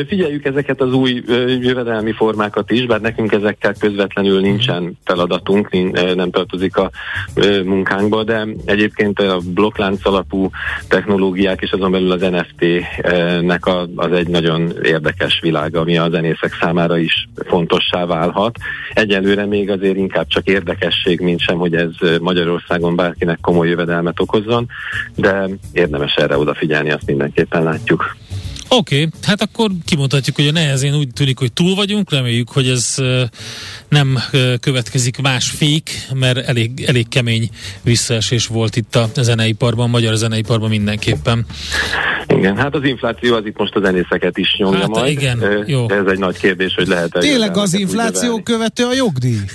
Figyeljük 0.08 0.44
ezeket 0.44 0.80
az 0.80 0.92
új 0.92 1.22
jövedelmi 1.60 2.12
formákat 2.12 2.70
is, 2.70 2.86
bár 2.86 3.00
nekünk 3.00 3.32
ezekkel 3.32 3.74
közvetlenül 3.78 4.40
nincsen 4.40 4.98
feladatunk, 5.04 5.70
nem 6.14 6.30
tartozik 6.30 6.76
a 6.76 6.90
munkánkba, 7.64 8.24
de 8.24 8.46
egyébként 8.64 9.20
a 9.20 9.38
blokklánc 9.54 10.06
alapú 10.06 10.50
technológiák 10.88 11.60
és 11.60 11.70
azon 11.70 11.90
belül 11.90 12.12
az 12.12 12.20
NFT-nek 12.20 13.66
az 13.96 14.12
egy 14.12 14.28
nagyon 14.28 14.72
érdekes 14.82 15.38
világ, 15.42 15.76
ami 15.76 15.98
a 15.98 16.08
zenészek 16.10 16.56
számára 16.60 16.98
is 16.98 17.28
fontossá 17.46 18.04
válhat. 18.04 18.56
Egyelőre 18.94 19.46
még 19.46 19.70
azért 19.70 19.96
inkább 19.96 20.26
csak 20.26 20.46
érdekesség, 20.46 21.20
mint 21.20 21.40
sem, 21.40 21.56
hogy 21.56 21.74
ez 21.74 21.90
Magyarországon 22.20 22.96
bárkinek 22.96 23.38
komoly 23.40 23.68
jövedelmet 23.68 24.20
okozzon, 24.20 24.66
de 25.14 25.48
érdemes 25.72 26.14
erre 26.14 26.38
odafigyelni, 26.38 26.90
azt 26.90 27.06
mindenképpen 27.06 27.62
látjuk. 27.62 28.16
Oké, 28.68 28.96
okay, 28.96 29.08
hát 29.22 29.42
akkor 29.42 29.70
kimondhatjuk, 29.84 30.36
hogy 30.36 30.46
a 30.46 30.52
nehezén 30.52 30.94
úgy 30.94 31.08
tűnik, 31.12 31.38
hogy 31.38 31.52
túl 31.52 31.74
vagyunk, 31.74 32.10
reméljük, 32.10 32.50
hogy 32.50 32.68
ez 32.68 32.94
nem 33.88 34.18
következik 34.60 35.20
más 35.22 35.50
fék, 35.50 35.90
mert 36.14 36.48
elég, 36.48 36.84
elég 36.86 37.08
kemény 37.08 37.48
visszaesés 37.82 38.46
volt 38.46 38.76
itt 38.76 38.94
a 38.94 39.08
zeneiparban, 39.14 39.84
a 39.84 39.90
magyar 39.90 40.14
zeneiparban 40.14 40.68
mindenképpen. 40.68 41.46
Igen, 42.26 42.56
hát 42.56 42.74
az 42.74 42.84
infláció 42.84 43.34
az 43.34 43.46
itt 43.46 43.58
most 43.58 43.74
a 43.74 43.80
zenészeket 43.80 44.38
is 44.38 44.56
nyomja 44.58 44.78
hát, 44.78 44.88
majd. 44.88 45.10
Igen, 45.10 45.64
jó. 45.66 45.90
Ez 45.90 46.06
egy 46.06 46.18
nagy 46.18 46.38
kérdés, 46.38 46.74
hogy 46.74 46.86
lehet-e. 46.86 47.18
Tényleg 47.18 47.56
az 47.56 47.74
infláció 47.74 48.42
követő 48.42 48.84
a 48.84 48.94
jogdíj? 48.94 49.38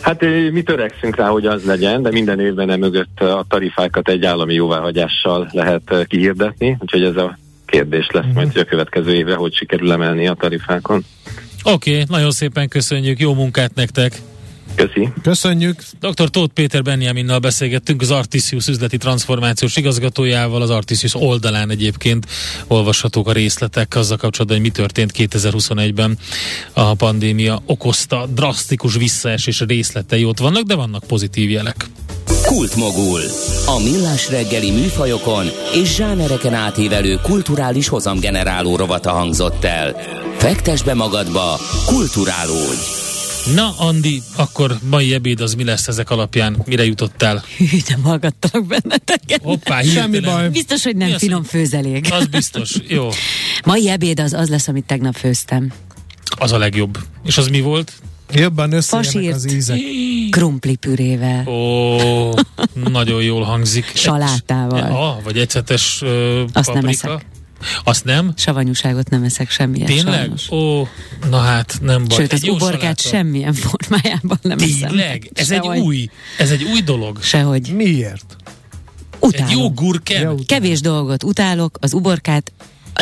Hát 0.00 0.24
mi 0.52 0.62
törekszünk 0.62 1.16
rá, 1.16 1.28
hogy 1.28 1.46
az 1.46 1.64
legyen, 1.64 2.02
de 2.02 2.10
minden 2.10 2.40
évben 2.40 2.70
emögött 2.70 3.20
a 3.20 3.44
tarifákat 3.48 4.08
egy 4.08 4.24
állami 4.24 4.54
jóváhagyással 4.54 5.48
lehet 5.52 6.06
kihirdetni, 6.06 6.76
úgyhogy 6.80 7.02
ez 7.02 7.16
a 7.16 7.38
kérdés 7.66 8.06
lesz 8.12 8.22
uh-huh. 8.22 8.34
majd, 8.36 8.52
hogy 8.52 8.60
a 8.60 8.64
következő 8.64 9.14
évre 9.14 9.34
hogy 9.34 9.54
sikerül 9.54 9.92
emelni 9.92 10.26
a 10.26 10.34
tarifákon. 10.34 11.04
Oké, 11.62 11.92
okay, 11.92 12.04
nagyon 12.08 12.30
szépen 12.30 12.68
köszönjük, 12.68 13.18
jó 13.18 13.34
munkát 13.34 13.74
nektek! 13.74 14.20
Köszi. 14.74 15.08
Köszönjük. 15.22 15.82
Dr. 16.00 16.30
Tóth 16.30 16.52
Péter 16.52 16.82
Benjaminnal 16.82 17.38
beszélgettünk 17.38 18.02
az 18.02 18.10
Artisius 18.10 18.66
üzleti 18.66 18.96
transformációs 18.96 19.76
igazgatójával, 19.76 20.62
az 20.62 20.70
Artisius 20.70 21.14
oldalán 21.14 21.70
egyébként 21.70 22.26
olvashatók 22.66 23.28
a 23.28 23.32
részletek 23.32 23.96
azzal 23.96 24.16
kapcsolatban, 24.16 24.56
hogy 24.56 24.66
mi 24.66 24.72
történt 24.72 25.12
2021-ben 25.16 26.18
a 26.72 26.94
pandémia 26.94 27.62
okozta 27.66 28.26
drasztikus 28.26 28.96
visszaesés 28.96 29.60
részletei 29.60 30.24
ott 30.24 30.38
vannak, 30.38 30.62
de 30.62 30.74
vannak 30.74 31.04
pozitív 31.06 31.50
jelek. 31.50 31.86
Kultmogul. 32.46 33.20
A 33.66 33.78
millás 33.82 34.30
reggeli 34.30 34.70
műfajokon 34.70 35.46
és 35.74 35.94
zsánereken 35.94 36.54
átívelő 36.54 37.18
kulturális 37.22 37.88
hozamgeneráló 37.88 38.76
rovata 38.76 39.10
hangzott 39.10 39.64
el. 39.64 39.96
Fektes 40.36 40.82
be 40.82 40.94
magadba, 40.94 41.58
kulturálódj! 41.86 42.80
Na, 43.54 43.74
Andi, 43.78 44.22
akkor 44.36 44.78
mai 44.90 45.14
ebéd 45.14 45.40
az 45.40 45.54
mi 45.54 45.64
lesz 45.64 45.88
ezek 45.88 46.10
alapján? 46.10 46.62
Mire 46.66 46.84
jutottál? 46.84 47.44
Hű, 47.56 47.66
nem 47.88 48.02
hallgattalak 48.02 48.66
benneteket. 48.66 49.40
Hoppá, 49.42 49.82
Semmi 49.82 50.20
baj. 50.20 50.48
Biztos, 50.48 50.82
hogy 50.82 50.96
nem 50.96 51.08
mi 51.08 51.18
finom 51.18 51.40
az, 51.42 51.48
főzelék. 51.48 52.12
Az 52.12 52.26
biztos, 52.26 52.74
jó. 52.88 53.08
mai 53.64 53.88
ebéd 53.88 54.20
az 54.20 54.32
az 54.32 54.48
lesz, 54.48 54.68
amit 54.68 54.84
tegnap 54.84 55.14
főztem. 55.14 55.72
Az 56.38 56.52
a 56.52 56.58
legjobb. 56.58 56.98
És 57.24 57.38
az 57.38 57.48
mi 57.48 57.60
volt? 57.60 57.92
Jobban 58.32 58.72
összejönnek 58.72 59.34
az 59.34 59.52
ízek. 59.52 59.78
Krumpli 60.34 60.76
pürével. 60.76 61.48
Ó, 61.48 62.32
nagyon 62.90 63.22
jól 63.22 63.42
hangzik. 63.42 63.92
Salátával. 63.94 64.84
Egy, 64.84 64.92
ah, 64.92 65.22
vagy 65.22 65.38
ecetes 65.38 66.02
uh, 66.02 66.08
Azt 66.52 66.66
paprika. 66.66 66.72
nem 66.80 66.88
eszek. 66.88 67.26
Azt 67.84 68.04
nem? 68.04 68.32
Savanyúságot 68.36 69.10
nem 69.10 69.22
eszek 69.22 69.50
semmilyen 69.50 69.86
Tényleg? 69.86 70.14
sajnos. 70.14 70.50
Ó, 70.50 70.88
na 71.30 71.38
hát 71.38 71.78
nem 71.82 72.04
baj. 72.04 72.18
Sőt, 72.18 72.32
az 72.32 72.48
uborkát 72.48 73.00
semmilyen 73.00 73.52
formájában 73.64 74.38
nem 74.42 74.56
Tényleg? 74.56 74.76
eszem. 74.76 74.88
Tényleg? 74.88 75.30
Ez 75.34 75.50
egy 75.50 75.66
új, 75.66 76.08
ez 76.38 76.50
egy 76.50 76.62
új 76.62 76.80
dolog. 76.80 77.22
Sehogy. 77.22 77.72
Miért? 77.74 78.36
Utálom. 79.20 79.46
Egy 79.48 79.58
jó 79.58 79.70
gurken? 79.70 80.44
Kevés 80.46 80.80
dolgot 80.80 81.22
utálok, 81.22 81.78
az 81.80 81.92
uborkát 81.92 82.52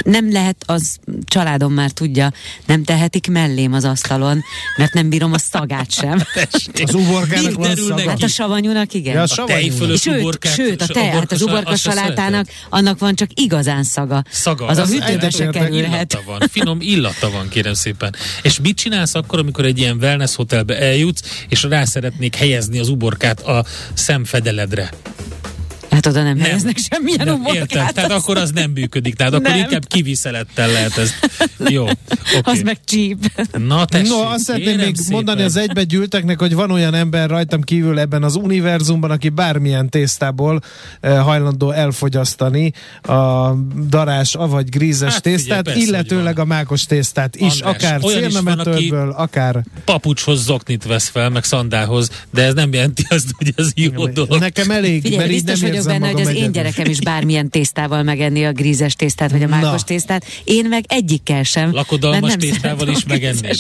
nem 0.05 0.33
lehet, 0.33 0.57
az 0.67 0.99
családom 1.25 1.73
már 1.73 1.91
tudja, 1.91 2.33
nem 2.67 2.85
tehetik 2.85 3.27
mellém 3.27 3.73
az 3.73 3.85
asztalon, 3.85 4.43
mert 4.77 4.93
nem 4.93 5.09
bírom 5.09 5.33
a 5.33 5.39
szagát 5.39 5.91
sem. 5.91 6.23
az 6.85 6.95
uborkának 6.95 7.55
van 7.55 7.77
szaga. 7.77 8.09
Hát 8.09 8.23
a 8.23 8.29
savanyúnak 8.29 8.95
igen. 8.95 9.15
Ja, 9.15 9.23
a, 9.23 9.43
a 9.43 9.45
tejfölös 9.45 10.01
sőt, 10.01 10.21
uborkát, 10.21 10.55
sőt, 10.55 10.83
a 10.83 10.87
tej, 10.87 11.09
hát 11.09 11.33
az 11.33 11.43
uborka 11.43 11.77
salátának, 11.77 12.49
annak 12.69 12.99
van 12.99 13.15
csak 13.15 13.29
igazán 13.35 13.85
szaga. 13.85 14.25
Szaga. 14.31 14.67
Az, 14.67 14.79
az 14.79 14.91
a 14.91 14.93
hűtőbe 14.93 15.31
se 15.31 15.47
kerülhet. 15.47 16.13
Illata 16.13 16.23
van, 16.27 16.49
finom 16.51 16.81
illata 16.81 17.31
van, 17.31 17.49
kérem 17.49 17.75
szépen. 17.75 18.15
És 18.43 18.61
mit 18.61 18.77
csinálsz 18.77 19.15
akkor, 19.15 19.39
amikor 19.39 19.65
egy 19.65 19.79
ilyen 19.79 19.97
wellness 19.97 20.35
hotelbe 20.35 20.79
eljutsz, 20.79 21.45
és 21.49 21.63
rá 21.63 21.85
szeretnék 21.85 22.35
helyezni 22.35 22.79
az 22.79 22.89
uborkát 22.89 23.41
a 23.41 23.65
szemfedeledre? 23.95 24.91
Hát 26.05 26.13
oda 26.13 26.23
nem, 26.23 26.37
nem. 26.37 26.45
helyeznek 26.45 26.77
semmilyen 26.91 27.27
nem, 27.27 27.35
uborkát. 27.35 27.55
Értem, 27.55 27.87
tehát 27.87 28.11
akkor 28.11 28.37
az 28.37 28.51
nem 28.51 28.71
működik, 28.71 29.15
tehát 29.15 29.33
akkor 29.33 29.51
nem. 29.51 29.59
inkább 29.59 29.87
kiviszelettel 29.87 30.69
lehet 30.69 30.97
ez. 30.99 31.11
Jó, 31.69 31.83
okay. 31.83 32.55
Az 32.55 32.63
meg 32.63 32.79
cheap. 32.85 33.19
Na 33.67 33.85
tessék, 33.85 34.09
No, 34.09 34.21
azt 34.21 34.45
szeretném 34.45 34.77
még 34.77 34.97
szépen. 34.97 35.13
mondani 35.13 35.43
az 35.43 35.57
egybegyűlteknek, 35.57 36.39
hogy 36.39 36.55
van 36.55 36.71
olyan 36.71 36.95
ember 36.95 37.29
rajtam 37.29 37.61
kívül 37.61 37.99
ebben 37.99 38.23
az 38.23 38.35
univerzumban, 38.35 39.11
aki 39.11 39.29
bármilyen 39.29 39.89
tésztából 39.89 40.61
eh, 41.01 41.25
hajlandó 41.25 41.71
elfogyasztani 41.71 42.73
a 43.03 43.53
darás, 43.89 44.35
avagy 44.35 44.69
grízes 44.69 45.13
hát, 45.13 45.23
tésztát, 45.23 45.69
figyelj, 45.69 45.87
illetőleg 45.87 46.39
a 46.39 46.45
mákos 46.45 46.85
tésztát 46.85 47.37
is, 47.37 47.61
András, 47.61 47.75
akár 47.75 48.01
szélnemetőből, 48.03 49.11
akár... 49.11 49.65
Papucshoz 49.85 50.45
zoknit 50.45 50.85
vesz 50.85 51.09
fel, 51.09 51.31
meg 51.31 51.45
szandához, 51.45 52.11
de 52.31 52.43
ez 52.43 52.55
nem 52.55 52.73
jelenti 52.73 53.07
azt, 53.09 53.27
hogy 53.37 53.53
ez 53.57 53.71
jó 53.75 54.07
dolog. 54.07 54.39
Nekem 54.41 54.71
elég, 54.71 55.03
Figyelj, 55.03 55.21
mert 55.21 55.33
így 55.33 55.45
nem 55.45 55.57
vagyok 55.61 55.85
benne, 55.99 56.13
hogy 56.13 56.21
az 56.21 56.35
én 56.35 56.53
gyerekem 56.53 56.87
is 56.87 57.01
bármilyen 57.01 57.49
tésztával 57.49 58.03
megenni 58.03 58.45
a 58.45 58.53
grízes 58.53 58.95
tésztát, 58.95 59.31
vagy 59.31 59.43
a 59.43 59.49
mákos 59.49 59.81
Na. 59.81 59.87
tésztát. 59.87 60.25
Én 60.45 60.69
meg 60.69 60.85
egyikkel 60.89 61.43
sem. 61.43 61.73
Lakodalmas 61.73 62.37
tésztával 62.37 62.89
is 62.89 63.05
megennéd. 63.05 63.57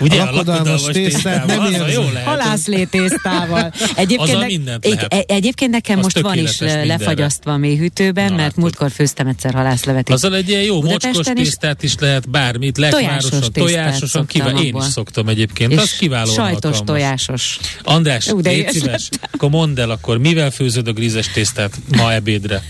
Ugye? 0.00 0.20
A 0.20 0.24
lakodalmas 0.24 0.82
tésztát 0.82 1.46
nem 1.46 1.72
érzem. 1.72 2.04
Halászlé 2.24 2.84
tésztával. 2.84 3.72
Egyébként, 3.94 4.46
mindent 4.46 4.86
lehet. 4.86 5.12
Egy, 5.12 5.24
egyébként 5.28 5.70
nekem 5.70 5.98
az 5.98 6.04
most 6.04 6.20
van 6.20 6.38
is 6.38 6.58
mindenre. 6.58 6.84
lefagyasztva 6.84 7.52
a 7.52 7.56
mélyhűtőben, 7.56 8.30
Na, 8.30 8.36
mert 8.36 8.56
múltkor 8.56 8.90
főztem 8.90 9.26
egyszer 9.26 9.54
halászlevet. 9.54 10.10
Azzal 10.10 10.34
egy 10.34 10.48
ilyen 10.48 10.62
jó 10.62 10.82
mocskos 10.82 11.26
tésztát 11.32 11.82
is 11.82 11.94
lehet 11.98 12.30
bármit, 12.30 12.78
lekvárosan, 12.78 13.42
tojásosan, 13.52 14.26
kíván. 14.26 14.56
Én 14.56 14.76
is 14.76 14.84
szoktam 14.84 15.28
egyébként, 15.28 15.74
az 15.74 15.96
kiváló 15.98 16.32
Sajtos, 16.32 16.78
tojásos. 16.84 17.58
András, 17.82 18.32
légy 18.42 18.70
szíves, 18.70 19.08
akkor 19.32 19.50
mondd 19.50 19.80
el, 19.80 19.90
akkor 19.90 20.18
mivel 20.18 20.50
főzöd 20.50 20.88
a 20.88 20.92
grízes 20.92 21.28
tésztát 21.32 21.78
ma 21.96 22.12
ebédre? 22.12 22.62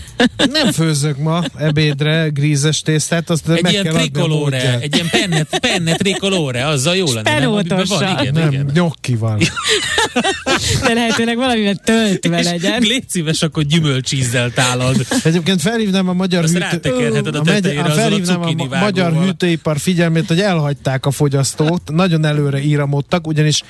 Nem 0.51 0.71
főzök 0.71 1.17
ma 1.17 1.43
ebédre 1.55 2.27
grízes 2.27 2.81
tésztát, 2.81 3.29
azt 3.29 3.49
egy 3.49 3.61
meg 3.61 3.71
ilyen 3.71 3.83
kell 3.83 3.93
trikolóre, 3.93 4.79
egy 4.79 4.95
ilyen 4.95 5.09
penne, 5.09 5.43
penne 5.43 5.95
trikolóre, 5.95 6.67
azzal 6.67 6.95
jó 6.95 7.05
lenne. 7.23 7.39
Nem, 7.39 7.83
van, 7.87 8.19
igen, 8.19 8.33
nem, 8.33 8.51
igen. 8.51 8.69
nyokkival. 8.73 9.39
De 10.87 10.93
lehetőleg 10.93 11.37
valamivel 11.37 11.75
töltve 11.75 12.41
legyen. 12.41 12.81
Légy 12.81 13.09
szíves, 13.09 13.41
akkor 13.41 13.63
gyümölcsízzel 13.63 14.51
tálad. 14.51 15.05
Egyébként 15.23 15.61
felhívnám 15.61 16.09
a 16.09 16.13
magyar 16.13 16.43
hűtő... 16.43 16.59
a, 16.59 16.65
a, 16.65 17.41
tetejére, 17.41 17.81
a, 17.81 17.89
felhívnám 17.89 18.41
a, 18.41 18.75
a 18.75 18.79
magyar 18.79 19.13
hűtőipar 19.13 19.79
figyelmét, 19.79 20.27
hogy 20.27 20.39
elhagyták 20.39 21.05
a 21.05 21.11
fogyasztót, 21.11 21.91
nagyon 21.91 22.25
előre 22.25 22.61
íramodtak, 22.61 23.27
ugyanis 23.27 23.63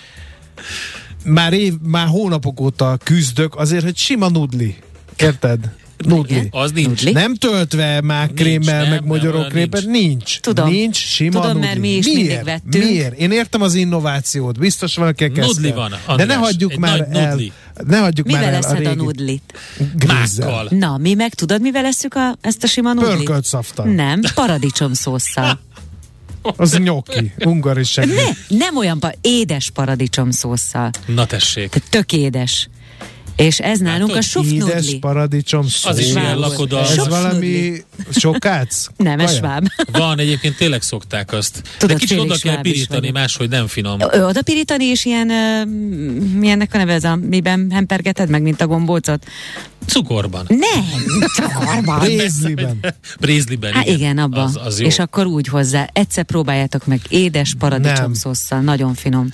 már, 1.25 1.53
év, 1.53 1.73
már 1.81 2.07
hónapok 2.07 2.59
óta 2.59 2.97
küzdök 3.03 3.55
azért, 3.55 3.83
hogy 3.83 3.97
sima 3.97 4.29
nudli. 4.29 4.75
Érted? 5.17 5.59
Nudli. 6.05 6.47
Az 6.51 6.71
nincs. 6.71 6.87
Nudli. 6.87 7.11
Nem 7.11 7.35
töltve 7.35 8.01
mákrémmel, 8.01 8.77
Nincs, 8.77 8.89
meg 8.89 8.99
nem, 8.99 9.07
magyarókréppel, 9.07 9.81
nem, 9.81 9.91
nincs. 9.91 10.39
Tudom. 10.39 10.69
Nincs, 10.69 10.95
sima 10.97 11.31
Tudom, 11.39 11.47
nudli. 11.51 11.67
mert 11.67 11.79
mi 11.79 11.89
is 11.89 12.05
Miért? 12.05 12.19
mindig 12.27 12.43
vettünk. 12.43 12.83
Miért? 12.83 13.13
Én 13.19 13.31
értem 13.31 13.61
az 13.61 13.73
innovációt, 13.75 14.59
biztos 14.59 14.95
valaki 14.95 15.31
kezdte. 15.31 15.53
Nudli 15.61 15.71
van, 15.71 15.89
De 15.89 15.97
András, 16.05 16.27
ne 16.27 16.35
hagyjuk 16.35 16.71
egy 16.71 16.77
már 16.77 16.97
nagy 17.07 17.17
el. 17.17 17.29
nudli. 17.29 17.51
Ne 17.87 17.97
hagyjuk 17.97 18.27
már 18.27 18.39
Mivel 18.39 18.53
el 18.55 18.59
eszed 18.63 18.75
a, 18.85 18.89
régi 18.89 18.95
nudlit? 18.95 19.53
grízzel. 19.95 20.47
Mákkal. 20.49 20.67
Na, 20.69 20.97
mi 20.97 21.13
meg 21.13 21.33
tudod, 21.33 21.61
mivel 21.61 21.85
eszük 21.85 22.15
a, 22.15 22.37
ezt 22.41 22.63
a 22.63 22.67
sima 22.67 22.93
nudlit? 22.93 23.15
Pörkölt 23.15 23.45
szaftal. 23.45 23.85
Nem, 23.85 24.19
paradicsom 24.35 24.93
szószal. 24.93 25.59
Az 26.57 26.77
nyoki, 26.77 27.31
ungari 27.45 27.83
segít. 27.83 28.15
Ne, 28.15 28.57
nem 28.57 28.77
olyan, 28.77 28.99
pa- 28.99 29.17
édes 29.21 29.69
paradicsom 29.69 30.31
szószal. 30.31 30.89
Na 31.05 31.25
tessék. 31.25 31.69
Tök 31.89 32.13
édes. 32.13 32.69
És 33.35 33.59
ez 33.59 33.79
nálunk 33.79 34.09
a 34.09 34.13
Látod? 34.13 34.23
suf 34.23 34.51
Édes 34.51 34.95
paradicsom 34.99 35.67
szó. 35.67 35.89
Az 35.89 35.99
is 35.99 36.05
ilyen 36.05 36.21
Sváb. 36.21 36.37
lakodal. 36.37 36.81
Ez 36.83 36.93
Sok 36.93 37.09
valami 37.09 37.83
sokác? 38.11 38.85
Nem, 38.97 39.19
ez 39.19 39.35
sváb. 39.35 39.67
Van, 39.91 40.19
egyébként 40.19 40.55
tényleg 40.57 40.81
szokták 40.81 41.33
azt. 41.33 41.61
De 41.61 41.69
Tudod, 41.77 41.97
kicsit 41.97 42.15
félig 42.17 42.31
oda 42.31 42.39
kell 42.39 42.61
pirítani, 42.61 43.09
máshogy 43.11 43.49
nem 43.49 43.67
finom. 43.67 43.99
Ö, 44.11 44.23
Oda 44.23 44.41
pirítani, 44.41 44.85
és 44.85 45.05
ilyen, 45.05 45.29
ö, 45.29 45.65
milyennek 46.37 46.73
a 46.73 46.77
neve 46.77 46.93
ez 46.93 47.03
a, 47.03 47.15
miben 47.15 47.71
hempergeted 47.71 48.29
meg, 48.29 48.41
mint 48.41 48.61
a 48.61 48.67
gombócot? 48.67 49.25
Cukorban. 49.91 50.45
Nem, 50.47 50.85
cukorban. 51.35 51.99
Rézliben. 51.99 52.79
Brézliben. 53.19 53.73
Hát 53.73 53.87
igen, 53.87 54.17
abban. 54.17 54.43
Az, 54.43 54.59
az 54.63 54.79
jó. 54.79 54.87
és 54.87 54.99
akkor 54.99 55.25
úgy 55.25 55.47
hozzá. 55.47 55.89
Egyszer 55.93 56.23
próbáljátok 56.23 56.85
meg 56.85 56.99
édes 57.09 57.55
paradicsom 57.59 57.95
Nem. 57.95 58.13
szószal. 58.13 58.59
Nagyon 58.59 58.93
finom. 58.93 59.27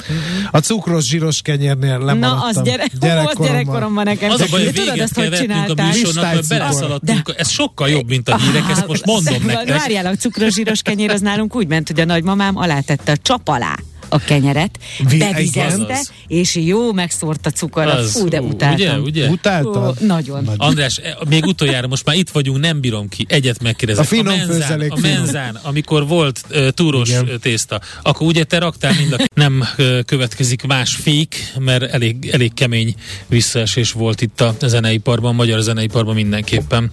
A 0.51 0.57
cukros 0.57 1.07
zsíros 1.07 1.41
kenyérnél 1.41 1.99
lemaradtam. 1.99 2.19
Na, 2.19 2.45
az, 2.45 2.61
gyere, 2.63 2.83
az 3.33 3.37
gyerekkoromban 3.39 4.03
nekem. 4.03 4.29
Az 4.29 4.41
a 4.41 4.45
baj, 4.49 4.71
tudod 4.71 4.99
azt, 4.99 5.15
hogy 5.15 5.25
a 5.25 5.83
műsornak, 5.83 6.23
mert 6.23 6.47
beleszaladtunk. 6.47 7.33
Ez 7.37 7.49
sokkal 7.49 7.89
jobb, 7.89 8.07
mint 8.07 8.29
a 8.29 8.37
hírek, 8.37 8.69
ezt 8.69 8.87
most 8.87 9.05
mondom 9.05 9.43
nektek. 9.45 9.77
Várjál, 9.77 10.05
a 10.05 10.15
cukros 10.15 10.53
zsíros 10.53 10.81
kenyér 10.81 11.11
az 11.11 11.21
nálunk 11.21 11.55
úgy 11.55 11.67
ment, 11.67 11.87
hogy 11.87 11.99
a 11.99 12.05
nagymamám 12.05 12.57
alátette 12.57 13.11
a 13.11 13.17
csap 13.17 13.47
alá 13.47 13.75
a 14.09 14.19
kenyeret, 14.19 14.79
Vi- 15.09 15.17
bevizezte, 15.17 15.99
és 16.27 16.55
jó 16.55 16.93
megszórta 16.93 17.49
cukorra. 17.49 17.93
Az, 17.93 18.11
Fú, 18.11 18.27
de 18.27 18.41
utáltam. 18.41 18.75
Ugye, 18.75 18.99
ugye? 18.99 19.29
Utáltad? 19.29 19.97
Ó, 20.01 20.05
nagyon. 20.05 20.49
András, 20.57 20.97
e, 20.97 21.17
még 21.29 21.45
utoljára, 21.45 21.87
most 21.87 22.05
már 22.05 22.15
itt 22.15 22.29
vagyunk, 22.29 22.59
nem 22.59 22.81
bírom 22.81 23.09
ki, 23.09 23.25
egyet 23.29 23.61
megkérdezek. 23.61 24.03
A 24.03 24.07
finom 24.07 24.37
menzán, 24.37 24.59
főzelék 24.59 24.91
a 24.91 24.97
menzán, 25.01 25.59
amikor 25.61 26.07
volt 26.07 26.41
uh, 26.49 26.69
túros. 26.69 27.09
Igen. 27.09 27.39
tészta, 27.41 27.81
akkor 28.01 28.27
ugye 28.27 28.43
te 28.43 28.59
raktál 28.59 28.93
mind 28.93 29.13
a 29.13 29.17
nem 29.33 29.63
uh, 29.77 29.99
következik 30.05 30.65
más 30.65 30.95
fék, 30.95 31.53
mert 31.59 31.83
elég, 31.83 32.29
elég 32.31 32.53
kemény 32.53 32.95
visszaesés 33.27 33.91
volt 33.91 34.21
itt 34.21 34.41
a 34.41 34.55
zeneiparban, 34.61 35.29
a 35.29 35.35
magyar 35.35 35.59
zeneiparban 35.59 36.15
mindenképpen. 36.15 36.91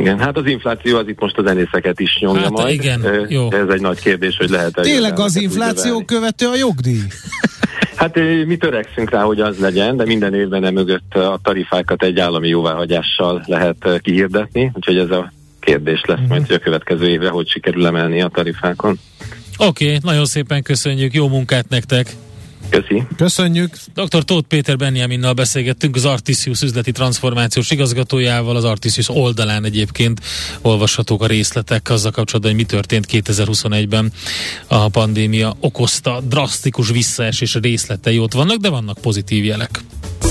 Igen, 0.00 0.18
hát 0.18 0.36
az 0.36 0.46
infláció 0.46 0.96
az 0.96 1.08
itt 1.08 1.20
most 1.20 1.38
a 1.38 1.42
zenészeket 1.42 2.00
is 2.00 2.18
nyomja 2.20 2.40
Hát, 2.40 2.50
majd. 2.50 2.74
igen, 2.74 3.26
jó. 3.28 3.52
Ez 3.52 3.68
egy 3.68 3.80
nagy 3.80 4.00
kérdés, 4.00 4.36
hogy 4.36 4.50
lehet 4.50 4.72
Tényleg 4.82 5.18
az 5.18 5.36
infláció 5.36 6.04
követő 6.04 6.46
a 6.46 6.56
jogdíj? 6.56 7.00
Hát 7.96 8.14
mi 8.46 8.56
törekszünk 8.56 9.10
rá, 9.10 9.22
hogy 9.22 9.40
az 9.40 9.58
legyen, 9.58 9.96
de 9.96 10.04
minden 10.04 10.34
évben 10.34 10.64
emögött 10.64 11.14
a 11.14 11.38
tarifákat 11.42 12.02
egy 12.02 12.18
állami 12.18 12.48
jóváhagyással 12.48 13.42
lehet 13.46 14.00
kihirdetni, 14.02 14.70
úgyhogy 14.74 14.98
ez 14.98 15.10
a 15.10 15.32
kérdés 15.60 16.02
lesz 16.06 16.18
Mhm. 16.18 16.28
majd, 16.28 16.46
hogy 16.46 16.54
a 16.56 16.58
következő 16.58 17.08
évre 17.08 17.28
hogy 17.28 17.48
sikerül 17.48 17.86
emelni 17.86 18.22
a 18.22 18.28
tarifákon. 18.28 18.98
Oké, 19.58 19.84
okay, 19.86 19.98
nagyon 20.02 20.24
szépen 20.24 20.62
köszönjük, 20.62 21.14
jó 21.14 21.28
munkát 21.28 21.68
nektek! 21.68 22.06
Köszi. 22.68 23.02
Köszönjük. 23.16 23.76
Dr. 23.94 24.24
Tóth 24.24 24.48
Péter 24.48 24.76
Benjaminnal 24.76 25.32
beszélgettünk, 25.32 25.96
az 25.96 26.04
Artisius 26.04 26.62
üzleti 26.62 26.92
transformációs 26.92 27.70
igazgatójával, 27.70 28.56
az 28.56 28.64
Artisius 28.64 29.08
oldalán 29.08 29.64
egyébként 29.64 30.20
olvashatók 30.60 31.22
a 31.22 31.26
részletek 31.26 31.90
azzal 31.90 32.10
kapcsolatban, 32.10 32.52
hogy 32.52 32.60
mi 32.60 32.66
történt 32.66 33.06
2021-ben 33.10 34.12
a 34.66 34.88
pandémia 34.88 35.56
okozta 35.60 36.20
drasztikus 36.20 36.90
visszaesés 36.90 37.54
részletei 37.54 38.18
ott 38.18 38.32
vannak, 38.32 38.56
de 38.56 38.68
vannak 38.68 38.98
pozitív 39.00 39.44
jelek. 39.44 39.80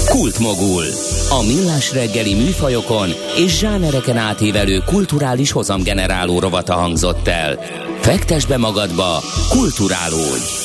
Kultmogul. 0.06 0.84
A 1.30 1.44
millás 1.44 1.94
reggeli 1.94 2.34
műfajokon 2.34 3.10
és 3.38 3.58
zsánereken 3.58 4.18
átívelő 4.18 4.82
kulturális 4.86 5.52
hozamgeneráló 5.52 6.40
rovata 6.40 6.74
hangzott 6.74 7.28
el. 7.28 7.60
Fektes 8.02 8.46
be 8.46 8.58
magadba, 8.58 9.24
kulturálódj! 9.50 10.63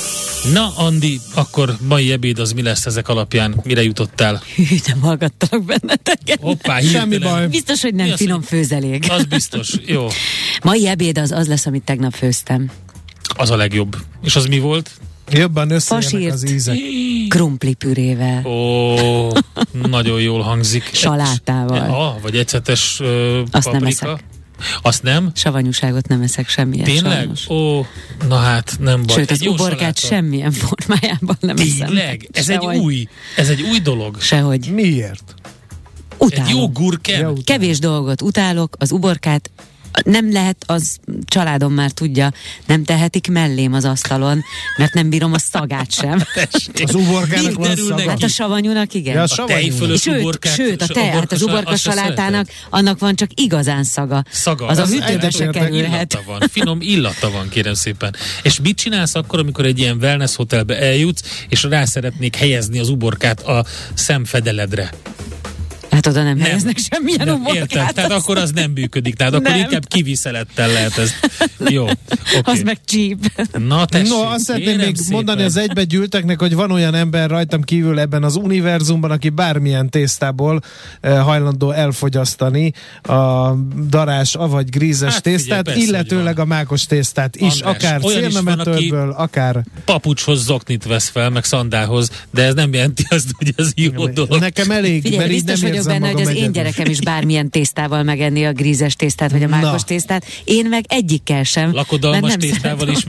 Na, 0.52 0.72
Andi, 0.76 1.20
akkor 1.34 1.76
mai 1.88 2.12
ebéd 2.12 2.38
az 2.38 2.52
mi 2.52 2.62
lesz 2.62 2.86
ezek 2.86 3.08
alapján? 3.08 3.60
Mire 3.64 3.82
jutottál? 3.82 4.42
Hű, 4.54 4.64
nem 4.86 5.00
hallgattalak 5.00 5.64
benneteket. 5.64 6.38
Hoppá, 6.40 6.80
Semmi 6.80 7.18
baj. 7.18 7.48
Biztos, 7.48 7.82
hogy 7.82 7.94
nem 7.94 8.10
az, 8.10 8.16
finom 8.16 8.42
főzelék. 8.42 9.06
Az 9.10 9.24
biztos. 9.24 9.72
Jó. 9.86 10.06
Mai 10.62 10.86
ebéd 10.88 11.18
az 11.18 11.30
az 11.30 11.48
lesz, 11.48 11.66
amit 11.66 11.82
tegnap 11.84 12.14
főztem. 12.14 12.70
Az 13.36 13.50
a 13.50 13.56
legjobb. 13.56 13.96
És 14.22 14.36
az 14.36 14.46
mi 14.46 14.58
volt? 14.58 14.90
Jobban 15.30 15.70
összejönnek 15.70 16.32
az 16.32 16.50
ízek. 16.50 16.78
Krumpli 17.28 17.74
pürével. 17.74 18.46
Ó, 18.46 19.32
nagyon 19.88 20.20
jól 20.20 20.40
hangzik. 20.40 20.90
Salátával. 20.92 21.78
Ah, 21.78 22.22
vagy 22.22 22.36
ecetes 22.36 23.00
uh, 23.00 23.06
Azt 23.50 23.70
nem 23.70 23.80
paprika. 23.80 24.06
eszek. 24.06 24.24
Azt 24.82 25.02
nem? 25.02 25.30
Savanyúságot 25.34 26.08
nem 26.08 26.20
eszek 26.22 26.48
semmilyen 26.48 26.84
Tényleg? 26.84 27.12
sajnos. 27.12 27.48
Ó, 27.48 27.86
na 28.28 28.36
hát, 28.36 28.76
nem 28.80 29.02
baj. 29.06 29.16
Sőt, 29.16 29.30
Egy 29.30 29.36
az 29.36 29.42
jó 29.42 29.52
uborkát 29.52 29.78
saláta. 29.98 30.00
semmilyen 30.00 30.52
formájában 30.62 31.36
nem 31.40 31.56
eszem. 31.56 31.86
Tényleg? 31.86 32.28
Ez 32.32 32.48
egy 32.48 32.60
Sehogy. 32.60 32.76
új, 32.76 33.06
ez 33.36 33.48
egy 33.48 33.62
új 33.62 33.78
dolog. 33.78 34.20
Sehogy. 34.20 34.70
Miért? 34.72 35.34
Utálom. 36.18 36.46
Egy 36.46 36.56
jó 36.56 36.68
gurken. 36.68 37.20
Ja, 37.20 37.32
Kevés 37.44 37.78
dolgot 37.78 38.22
utálok, 38.22 38.76
az 38.78 38.92
uborkát 38.92 39.50
nem 40.04 40.32
lehet, 40.32 40.56
az 40.66 40.96
családom 41.24 41.72
már 41.72 41.90
tudja, 41.90 42.32
nem 42.66 42.84
tehetik 42.84 43.28
mellém 43.30 43.72
az 43.72 43.84
asztalon, 43.84 44.42
mert 44.76 44.92
nem 44.94 45.08
bírom 45.10 45.32
a 45.32 45.38
szagát 45.38 45.92
sem. 45.92 46.24
Az 46.84 46.94
uborkának 46.94 47.52
van 47.54 47.76
szaga. 47.76 48.08
Hát 48.08 48.22
a 48.22 48.28
savanyúnak 48.28 48.94
igen. 48.94 49.14
Ja, 49.14 49.20
a 49.20 49.22
A 49.22 49.26
savanyú. 49.26 49.54
tejfölös 49.68 50.00
Sőt, 50.00 50.20
uborkát. 50.20 50.54
sőt, 50.54 50.82
a 50.82 50.84
s- 50.84 50.88
te, 50.92 51.04
hát 51.04 51.32
az 51.32 51.42
uborka- 51.42 51.78
salátának, 51.78 52.48
annak 52.70 52.98
van 52.98 53.14
csak 53.14 53.30
igazán 53.34 53.84
szaga. 53.84 54.24
Szaga. 54.30 54.66
Az 54.66 54.78
a 54.78 54.82
Az 54.82 54.90
hűtőbe 54.90 55.30
se 55.30 55.46
kerülhet. 55.46 56.22
Van, 56.26 56.40
finom 56.50 56.80
illata 56.80 57.30
van, 57.30 57.48
kérem 57.48 57.74
szépen. 57.74 58.14
És 58.42 58.60
mit 58.62 58.76
csinálsz 58.76 59.14
akkor, 59.14 59.38
amikor 59.38 59.66
egy 59.66 59.78
ilyen 59.78 59.96
wellness 59.96 60.34
hotelbe 60.36 60.78
eljutsz, 60.80 61.22
és 61.48 61.62
rá 61.62 61.84
szeretnék 61.84 62.36
helyezni 62.36 62.78
az 62.78 62.88
uborkát 62.88 63.40
a 63.40 63.64
szemfedeledre? 63.94 64.90
Hát 65.98 66.06
oda 66.06 66.22
nem, 66.22 66.38
helyeznek 66.38 66.78
semmilyen 66.78 67.26
Nem, 67.26 67.34
uborkát. 67.34 67.62
értem, 67.62 67.86
tehát 67.86 68.10
akkor 68.12 68.38
az 68.38 68.50
nem 68.50 68.70
működik, 68.70 69.14
tehát 69.14 69.32
akkor 69.34 69.50
Nem. 69.50 69.58
inkább 69.58 69.86
kiviszelettel 69.88 70.68
lehet 70.68 70.98
ez. 70.98 71.10
Jó, 71.76 71.82
oké. 71.82 71.96
Az 72.42 72.62
meg 72.62 72.78
cheap. 72.84 73.18
Na 73.58 73.84
tessék, 73.84 74.08
No, 74.08 74.20
azt 74.20 74.44
szeretném 74.44 74.76
még 74.76 74.96
szépen. 74.96 75.12
mondani 75.12 75.42
az 75.42 75.56
egybegyűlteknek, 75.56 76.38
hogy 76.38 76.54
van 76.54 76.70
olyan 76.70 76.94
ember 76.94 77.30
rajtam 77.30 77.62
kívül 77.62 77.98
ebben 77.98 78.22
az 78.24 78.36
univerzumban, 78.36 79.10
aki 79.10 79.28
bármilyen 79.28 79.88
tésztából 79.90 80.60
eh, 81.00 81.22
hajlandó 81.24 81.70
elfogyasztani 81.70 82.72
a 83.02 83.52
darás, 83.88 84.34
avagy 84.34 84.68
grízes 84.68 85.12
Hát 85.12 85.22
figyelj, 85.22 85.36
tésztát, 85.36 85.62
persze, 85.64 85.80
hogy 85.80 85.88
illetőleg 85.88 86.38
a 86.38 86.44
mákos 86.44 86.86
tésztát 86.86 87.36
is, 87.36 87.60
András, 87.60 87.74
akár 87.74 88.00
szélnemetőrből, 88.02 89.10
akár... 89.10 89.64
papucshoz 89.84 90.44
zoknit 90.44 90.84
vesz 90.84 91.08
fel, 91.08 91.30
meg 91.30 91.44
szandához, 91.44 92.10
de 92.30 92.42
ez 92.42 92.54
nem 92.54 92.72
jelenti 92.72 93.06
azt, 93.08 93.28
hogy 93.38 93.52
ez 93.56 93.70
jó 93.74 94.06
dolog. 94.06 94.40
Nekem 94.40 94.70
elég, 94.70 95.02
Figyelj, 95.02 95.18
mert 95.18 95.32
így 95.32 95.44
nem 95.44 95.56
vagyok 95.60 95.74
érzem 95.74 95.87
benne, 95.88 96.12
hogy 96.12 96.20
az 96.20 96.28
én 96.28 96.34
egyedül. 96.34 96.52
gyerekem 96.52 96.86
is 96.86 97.00
bármilyen 97.00 97.50
tésztával 97.50 98.02
megenni 98.02 98.46
a 98.46 98.52
grízes 98.52 98.96
tésztát, 98.96 99.30
vagy 99.30 99.42
a 99.42 99.48
mákos 99.48 99.80
Na. 99.80 99.86
tésztát. 99.86 100.24
Én 100.44 100.66
meg 100.66 100.84
egyikkel 100.88 101.42
sem. 101.42 101.72
Lakodalmas 101.72 102.34
tésztával 102.36 102.88
is 102.88 103.04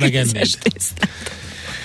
tésztát. 0.62 1.10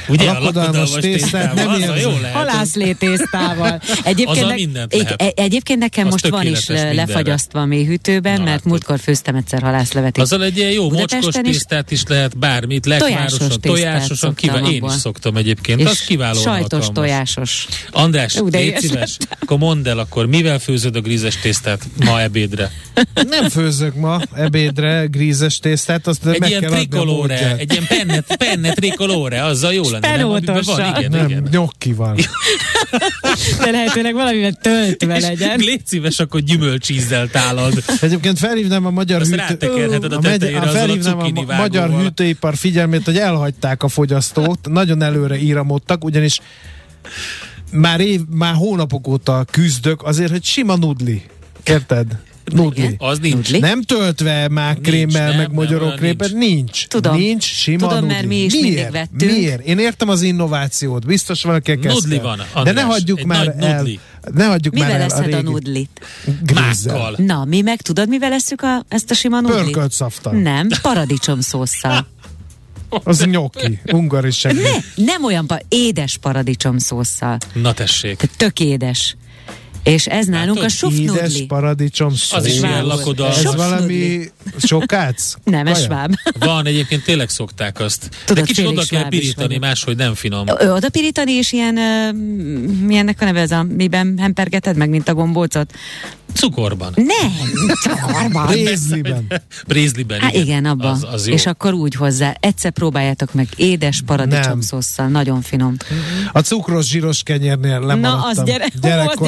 Ugye 0.08 0.30
A 0.30 0.32
lakodalmas 0.32 0.90
tésztát 0.90 1.54
nem 1.54 1.68
azzal 1.68 1.96
érzem. 1.96 2.10
jó 2.10 2.18
lehet. 2.20 2.36
Halászlé 2.36 2.92
tésztával. 2.92 3.80
Egyébként, 4.04 4.72
ne- 4.72 5.14
egy- 5.16 5.32
egyébként 5.36 5.78
nekem 5.78 6.06
Az 6.06 6.12
most 6.12 6.28
van 6.28 6.46
is 6.46 6.66
mindenre. 6.66 6.92
lefagyasztva 6.94 7.60
a 7.60 7.64
mélyhűtőben, 7.64 8.38
Na, 8.38 8.44
mert 8.44 8.64
múltkor 8.64 8.98
főztem 8.98 9.34
egyszer 9.34 9.62
halászlevet. 9.62 10.18
Azzal 10.18 10.44
egy 10.44 10.56
ilyen 10.56 10.70
jó 10.70 10.90
mocskos 10.90 11.34
tésztát 11.42 11.90
is 11.90 12.02
lehet, 12.08 12.38
bármit, 12.38 12.86
lekvárosan, 12.86 13.38
tésztát 13.38 13.60
tojásosan, 13.60 14.34
kíván, 14.34 14.64
én 14.64 14.84
is 14.84 14.92
szoktam 14.92 15.36
egyébként, 15.36 15.80
és 15.80 15.86
az 15.86 16.00
kiváló 16.00 16.40
sajtos, 16.40 16.86
tojásos. 16.92 17.66
András, 17.90 18.36
légy 18.50 18.78
szíves, 18.78 19.16
akkor 19.40 19.58
mondd 19.58 19.88
el 19.88 19.98
akkor, 19.98 20.26
mivel 20.26 20.58
főzöd 20.58 20.96
a 20.96 21.00
grízes 21.00 21.36
tésztát 21.40 21.82
ma 22.04 22.20
ebédre? 22.22 22.70
Nem 23.28 23.48
főzök 23.48 23.94
ma 23.94 24.20
ebédre 24.34 25.04
grízes 25.10 25.58
tésztát, 25.58 26.06
azt 26.06 26.26
Egy 26.26 26.40
meg 26.40 26.48
ilyen 26.48 26.60
kell 26.60 26.70
adni 26.70 26.82
a 26.82 26.86
trikolóre, 26.88 27.56
egy 27.56 27.72
ilyen 27.72 27.86
penne, 27.86 28.20
penne 28.20 28.72
trikolóre, 28.72 29.44
azzal 29.44 29.72
jó 29.72 29.82
lenne. 30.00 30.16
Nem, 30.16 30.28
amiben 30.30 30.54
van, 30.54 30.62
Spenótossal. 30.62 30.98
igen, 31.02 31.10
Nem, 31.10 31.28
igen. 31.28 31.48
nyokki 31.50 31.92
van. 31.92 32.16
De 33.64 33.70
lehetőleg 33.70 34.14
valamivel 34.14 34.52
töltve 34.52 35.16
És 35.16 35.22
legyen. 35.22 35.58
légy 35.58 35.86
szíves, 35.86 36.18
akkor 36.18 36.40
gyümölcsízzel 36.40 37.28
tálad. 37.28 37.84
Egyébként 38.00 38.38
felhívnám 38.38 38.86
a 38.86 38.90
magyar 38.90 39.20
Azt 39.20 39.30
hűtő... 39.30 39.42
a 39.42 39.46
megy- 39.48 39.58
tetejére 40.38 40.60
a 40.60 40.66
felhívnám 40.66 41.18
a, 41.18 41.28
ma- 41.28 41.56
magyar 41.56 41.90
hűtőipar 42.00 42.56
figyelmét, 42.56 43.04
hogy 43.04 43.18
elhagyták 43.18 43.82
a 43.82 43.88
fogyasztót, 43.88 44.68
nagyon 44.68 45.02
előre 45.02 45.38
íramodtak, 45.38 46.04
ugyanis 46.04 46.40
már, 47.72 48.00
év, 48.00 48.20
már 48.30 48.54
hónapok 48.54 49.08
óta 49.08 49.44
küzdök 49.50 50.02
azért, 50.02 50.30
hogy 50.30 50.44
sima 50.44 50.76
nudli. 50.76 51.22
Érted? 51.64 52.06
Nudli. 52.44 52.94
Az 52.98 53.18
nincs. 53.18 53.34
Nudli. 53.34 53.58
Nem 53.58 53.82
töltve 53.82 54.48
már 54.48 54.78
krémmel, 54.82 55.28
nem, 55.28 55.36
meg 55.36 55.46
nem, 55.46 55.54
magyarókrépet, 55.54 56.32
nincs. 56.32 56.54
nincs. 56.54 56.86
Tudom. 56.86 57.16
Nincs 57.16 57.44
sima 57.44 57.78
Tudom, 57.78 57.94
nudli. 57.98 58.14
mert 58.14 58.26
mi 58.26 58.36
is 58.36 58.52
Miért? 58.52 58.66
mindig 58.74 58.90
vettünk. 58.92 59.30
Miért? 59.30 59.66
Én 59.66 59.78
értem 59.78 60.08
az 60.08 60.22
innovációt, 60.22 61.06
biztos 61.06 61.42
valaki 61.42 61.78
kezdte. 61.78 61.92
Nudli 61.92 62.18
van, 62.18 62.36
De 62.36 62.44
András, 62.52 62.74
ne 62.74 62.82
hagyjuk 62.82 63.18
egy 63.18 63.26
már 63.26 63.46
nagy 63.46 63.64
el. 63.64 63.76
nudli. 63.76 63.98
Ne 64.34 64.44
hagyjuk 64.46 64.74
már 64.74 64.86
Mivel 64.86 65.00
el 65.02 65.08
a 65.08 65.12
eszed 65.12 65.32
a, 65.32 65.36
régi 65.36 65.42
nudlit? 65.50 66.00
Mákkal. 66.54 67.14
Na, 67.18 67.44
mi 67.44 67.60
meg 67.60 67.82
tudod, 67.82 68.08
mivel 68.08 68.32
eszük 68.32 68.62
a, 68.62 68.84
ezt 68.88 69.10
a 69.10 69.14
sima 69.14 69.40
nudlit? 69.40 69.62
Pörkölt 69.64 69.92
szaftal. 69.92 70.32
Nem, 70.32 70.68
paradicsom 70.82 71.40
szószal. 71.40 72.06
Az 73.04 73.24
nyoki, 73.24 73.80
ungari 73.92 74.30
segély. 74.30 74.62
Ne, 74.62 75.04
nem 75.04 75.24
olyan, 75.24 75.46
pa- 75.46 75.64
édes 75.68 76.16
paradicsom 76.16 76.78
szószal. 76.78 77.36
Na 77.52 77.72
tessék. 77.72 78.28
Tök 78.36 78.60
édes. 78.60 79.16
És 79.84 80.06
ez 80.06 80.26
nálunk 80.26 80.56
a 80.56 80.60
Látod? 80.60 80.76
suf 80.76 80.98
Édes 80.98 81.44
paradicsom 81.46 82.14
szó. 82.14 82.36
Az 82.36 82.46
is 82.46 82.56
ilyen 82.56 82.84
lakodalmas. 82.86 83.44
Ez 83.44 83.54
valami 83.54 84.30
sokác? 84.58 85.34
Nem, 85.44 85.66
ez 85.66 85.82
sváb. 85.82 86.14
Van, 86.38 86.66
egyébként 86.66 87.04
tényleg 87.04 87.28
szokták 87.28 87.80
azt. 87.80 88.08
Tudod, 88.24 88.42
De 88.42 88.48
kicsit 88.48 88.66
oda 88.66 88.82
kell 88.88 89.08
pirítani, 89.08 89.56
máshogy 89.58 89.96
nem 89.96 90.14
finom. 90.14 90.46
Ö, 90.58 90.70
Oda 90.72 90.88
pirítani, 90.88 91.32
és 91.32 91.52
ilyen, 91.52 91.76
ö, 91.76 92.12
milyennek 92.86 93.20
a 93.20 93.24
neve 93.24 93.40
ez 93.40 93.50
a, 93.50 93.62
miben 93.62 94.18
hempergeted 94.18 94.76
meg, 94.76 94.88
mint 94.88 95.08
a 95.08 95.14
gombócot? 95.14 95.72
Cukorban. 96.34 96.92
Nem, 96.94 97.32
cukorban. 97.82 98.46
Rézliben. 98.46 99.26
Brézliben, 99.66 100.20
Hát 100.20 100.34
igen, 100.34 100.64
abban. 100.64 100.92
Az, 100.92 101.06
az 101.12 101.26
jó. 101.26 101.34
és 101.34 101.46
akkor 101.46 101.72
úgy 101.72 101.94
hozzá. 101.94 102.36
Egyszer 102.40 102.70
próbáljátok 102.70 103.34
meg 103.34 103.48
édes 103.56 104.02
paradicsom 104.06 104.60
szószal. 104.60 105.08
Nagyon 105.08 105.42
finom. 105.42 105.76
A 106.32 106.40
cukros 106.40 106.88
zsíros 106.88 107.22
kenyérnél 107.22 107.78
Na, 107.78 107.86
lemaradtam. 107.86 108.28
az 108.30 108.42
gyere, 108.80 109.04
ó, 109.04 109.08
az 109.08 109.18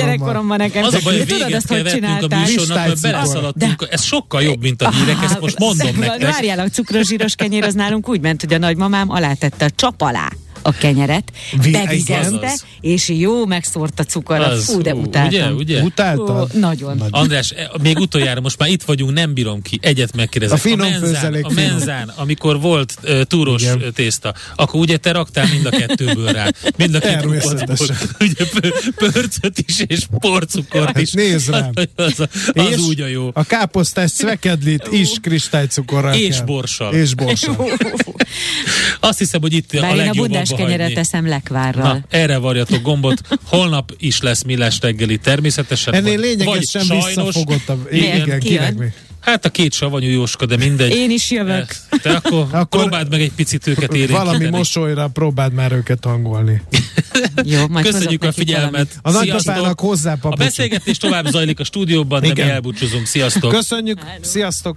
gyerekkoromban 0.47 0.59
nekem. 0.59 0.85
Az 0.85 0.95
a 0.95 0.99
baj, 1.05 1.19
De 1.19 1.25
tudod 1.25 1.47
véget 1.47 1.67
kell 1.67 1.77
hogy 1.77 1.85
vetnünk 1.85 2.05
a 2.05 2.29
csinálták? 2.29 2.47
műsornak, 2.47 2.87
mert 2.87 3.01
beleszaladtunk. 3.01 3.87
Ez 3.91 4.03
sokkal 4.03 4.43
jobb, 4.43 4.63
mint 4.63 4.83
a 4.83 4.91
hírek, 4.91 5.23
ezt 5.23 5.41
most 5.41 5.59
mondom 5.59 5.97
nektek. 5.99 6.31
Várjál, 6.31 6.59
a 6.59 6.69
cukros 6.69 7.07
zsíros 7.07 7.35
kenyér 7.35 7.65
az 7.65 7.75
nálunk 7.75 8.09
úgy 8.09 8.21
ment, 8.21 8.41
hogy 8.41 8.55
a 8.55 8.59
nagymamám 8.59 9.11
alátette 9.11 9.65
a 9.65 9.71
csap 9.71 10.03
alá 10.03 10.29
a 10.67 10.73
kenyeret, 10.79 11.33
Vi- 11.63 11.71
bevizezte, 11.71 12.59
és 12.81 13.09
jó 13.09 13.47
megszórta 13.47 14.05
cukorra. 14.05 14.47
Az, 14.47 14.65
Fú, 14.65 14.83
de 14.83 14.95
utáltam. 14.95 15.29
Ugye, 15.29 15.53
ugye? 15.53 15.83
Utáltad? 15.83 16.51
Ó, 16.55 16.59
nagyon. 16.59 17.03
András, 17.11 17.51
e, 17.51 17.71
még 17.83 17.99
utoljára, 17.99 18.41
most 18.41 18.59
már 18.59 18.69
itt 18.69 18.83
vagyunk, 18.83 19.13
nem 19.13 19.35
bírom 19.35 19.63
ki, 19.63 19.79
egyet 19.83 20.17
megkérdezek. 20.17 20.57
A 20.57 20.61
finom 20.61 20.91
menzán, 20.91 21.01
főzelék 21.15 21.45
a 21.45 21.51
menzán, 21.51 22.13
amikor 22.17 22.61
volt 22.61 22.95
uh, 23.05 23.23
túros 23.23 23.63
Igen. 23.63 23.93
Tészta, 23.95 24.35
akkor 24.57 24.81
ugye 24.81 24.97
te 24.97 25.13
raktál 25.13 25.47
mind 25.53 25.67
a 25.67 25.71
kettőből 25.71 26.33
rá. 26.33 26.49
Mind 26.77 26.95
a 26.95 26.99
két 26.99 27.21
kupacból. 27.21 27.97
Ugye 28.21 28.45
pö- 28.61 28.93
pörcöt 28.97 29.59
is, 29.67 29.75
és 29.87 30.07
porcukort 30.19 30.87
Hát 30.87 31.01
is. 31.01 31.13
nézd 31.13 31.51
rám. 31.51 31.71
Az, 31.95 32.13
az, 32.19 32.29
az 32.55 32.79
úgy 32.81 33.01
a 33.01 33.07
jó. 33.07 33.31
A 33.33 33.45
káposztás 33.45 34.11
szvekedlit 34.11 34.89
is 34.91 35.11
kristálycukorral 35.21 36.15
És 36.15 36.41
borssal. 36.41 36.95
És 36.95 37.15
borssal. 37.15 37.69
Azt 39.01 39.19
hiszem, 39.19 39.41
hogy 39.41 39.53
itt 39.53 39.73
a 39.73 39.81
Bár 39.81 39.93
a 39.93 39.95
legjobb 39.95 40.25
abba 40.25 40.56
kenyeret 40.57 40.81
hagyni. 40.81 40.95
teszem 40.95 41.29
lekvárral. 41.29 41.93
Na, 41.93 42.05
erre 42.19 42.37
varjatok 42.37 42.83
gombot. 42.83 43.21
Holnap 43.45 43.93
is 43.99 44.21
lesz 44.21 44.43
millás 44.43 44.79
reggeli 44.81 45.19
természetesen. 45.19 45.95
Ennél 45.95 46.19
lényegesen. 46.21 46.87
Miért? 47.91 48.25
Igen, 48.25 48.39
Ki 48.39 48.49
kinek 48.49 48.75
mi? 48.75 48.87
Hát 49.21 49.45
a 49.45 49.49
két 49.51 49.73
savanyú 49.73 50.09
Jóska, 50.09 50.47
de 50.47 50.57
mindegy. 50.57 50.95
Én 50.95 51.11
is 51.11 51.31
jövök. 51.31 51.77
Te 52.03 52.11
akkor, 52.11 52.47
Akkor- 52.53 52.81
próbáld 52.81 53.11
meg 53.11 53.21
egy 53.21 53.33
picit 53.33 53.67
őket 53.67 53.95
érinteni. 53.95 54.25
Valami 54.25 54.49
mosolyra 54.49 55.09
próbáld 55.09 55.53
már 55.53 55.73
őket 55.73 56.05
hangolni. 56.05 56.63
Jó, 57.45 57.67
majd 57.69 57.85
Köszönjük 57.87 58.25
a 58.25 58.33
figyelmet. 58.33 58.99
A 59.03 59.11
Sziasztok. 59.11 59.33
nagypapának 59.45 59.81
hozzá 59.81 60.13
A 60.13 60.17
papucsot. 60.17 60.45
beszélgetés 60.45 60.97
tovább 60.97 61.27
zajlik 61.27 61.61
a 61.61 61.65
stúdióban, 61.65 62.21
de 62.21 62.27
mi 62.27 62.33
Igen. 62.33 62.51
elbúcsúzunk. 62.51 63.07
Sziasztok! 63.07 63.51
Köszönjük, 63.51 63.99
sziasztok! 64.21 64.77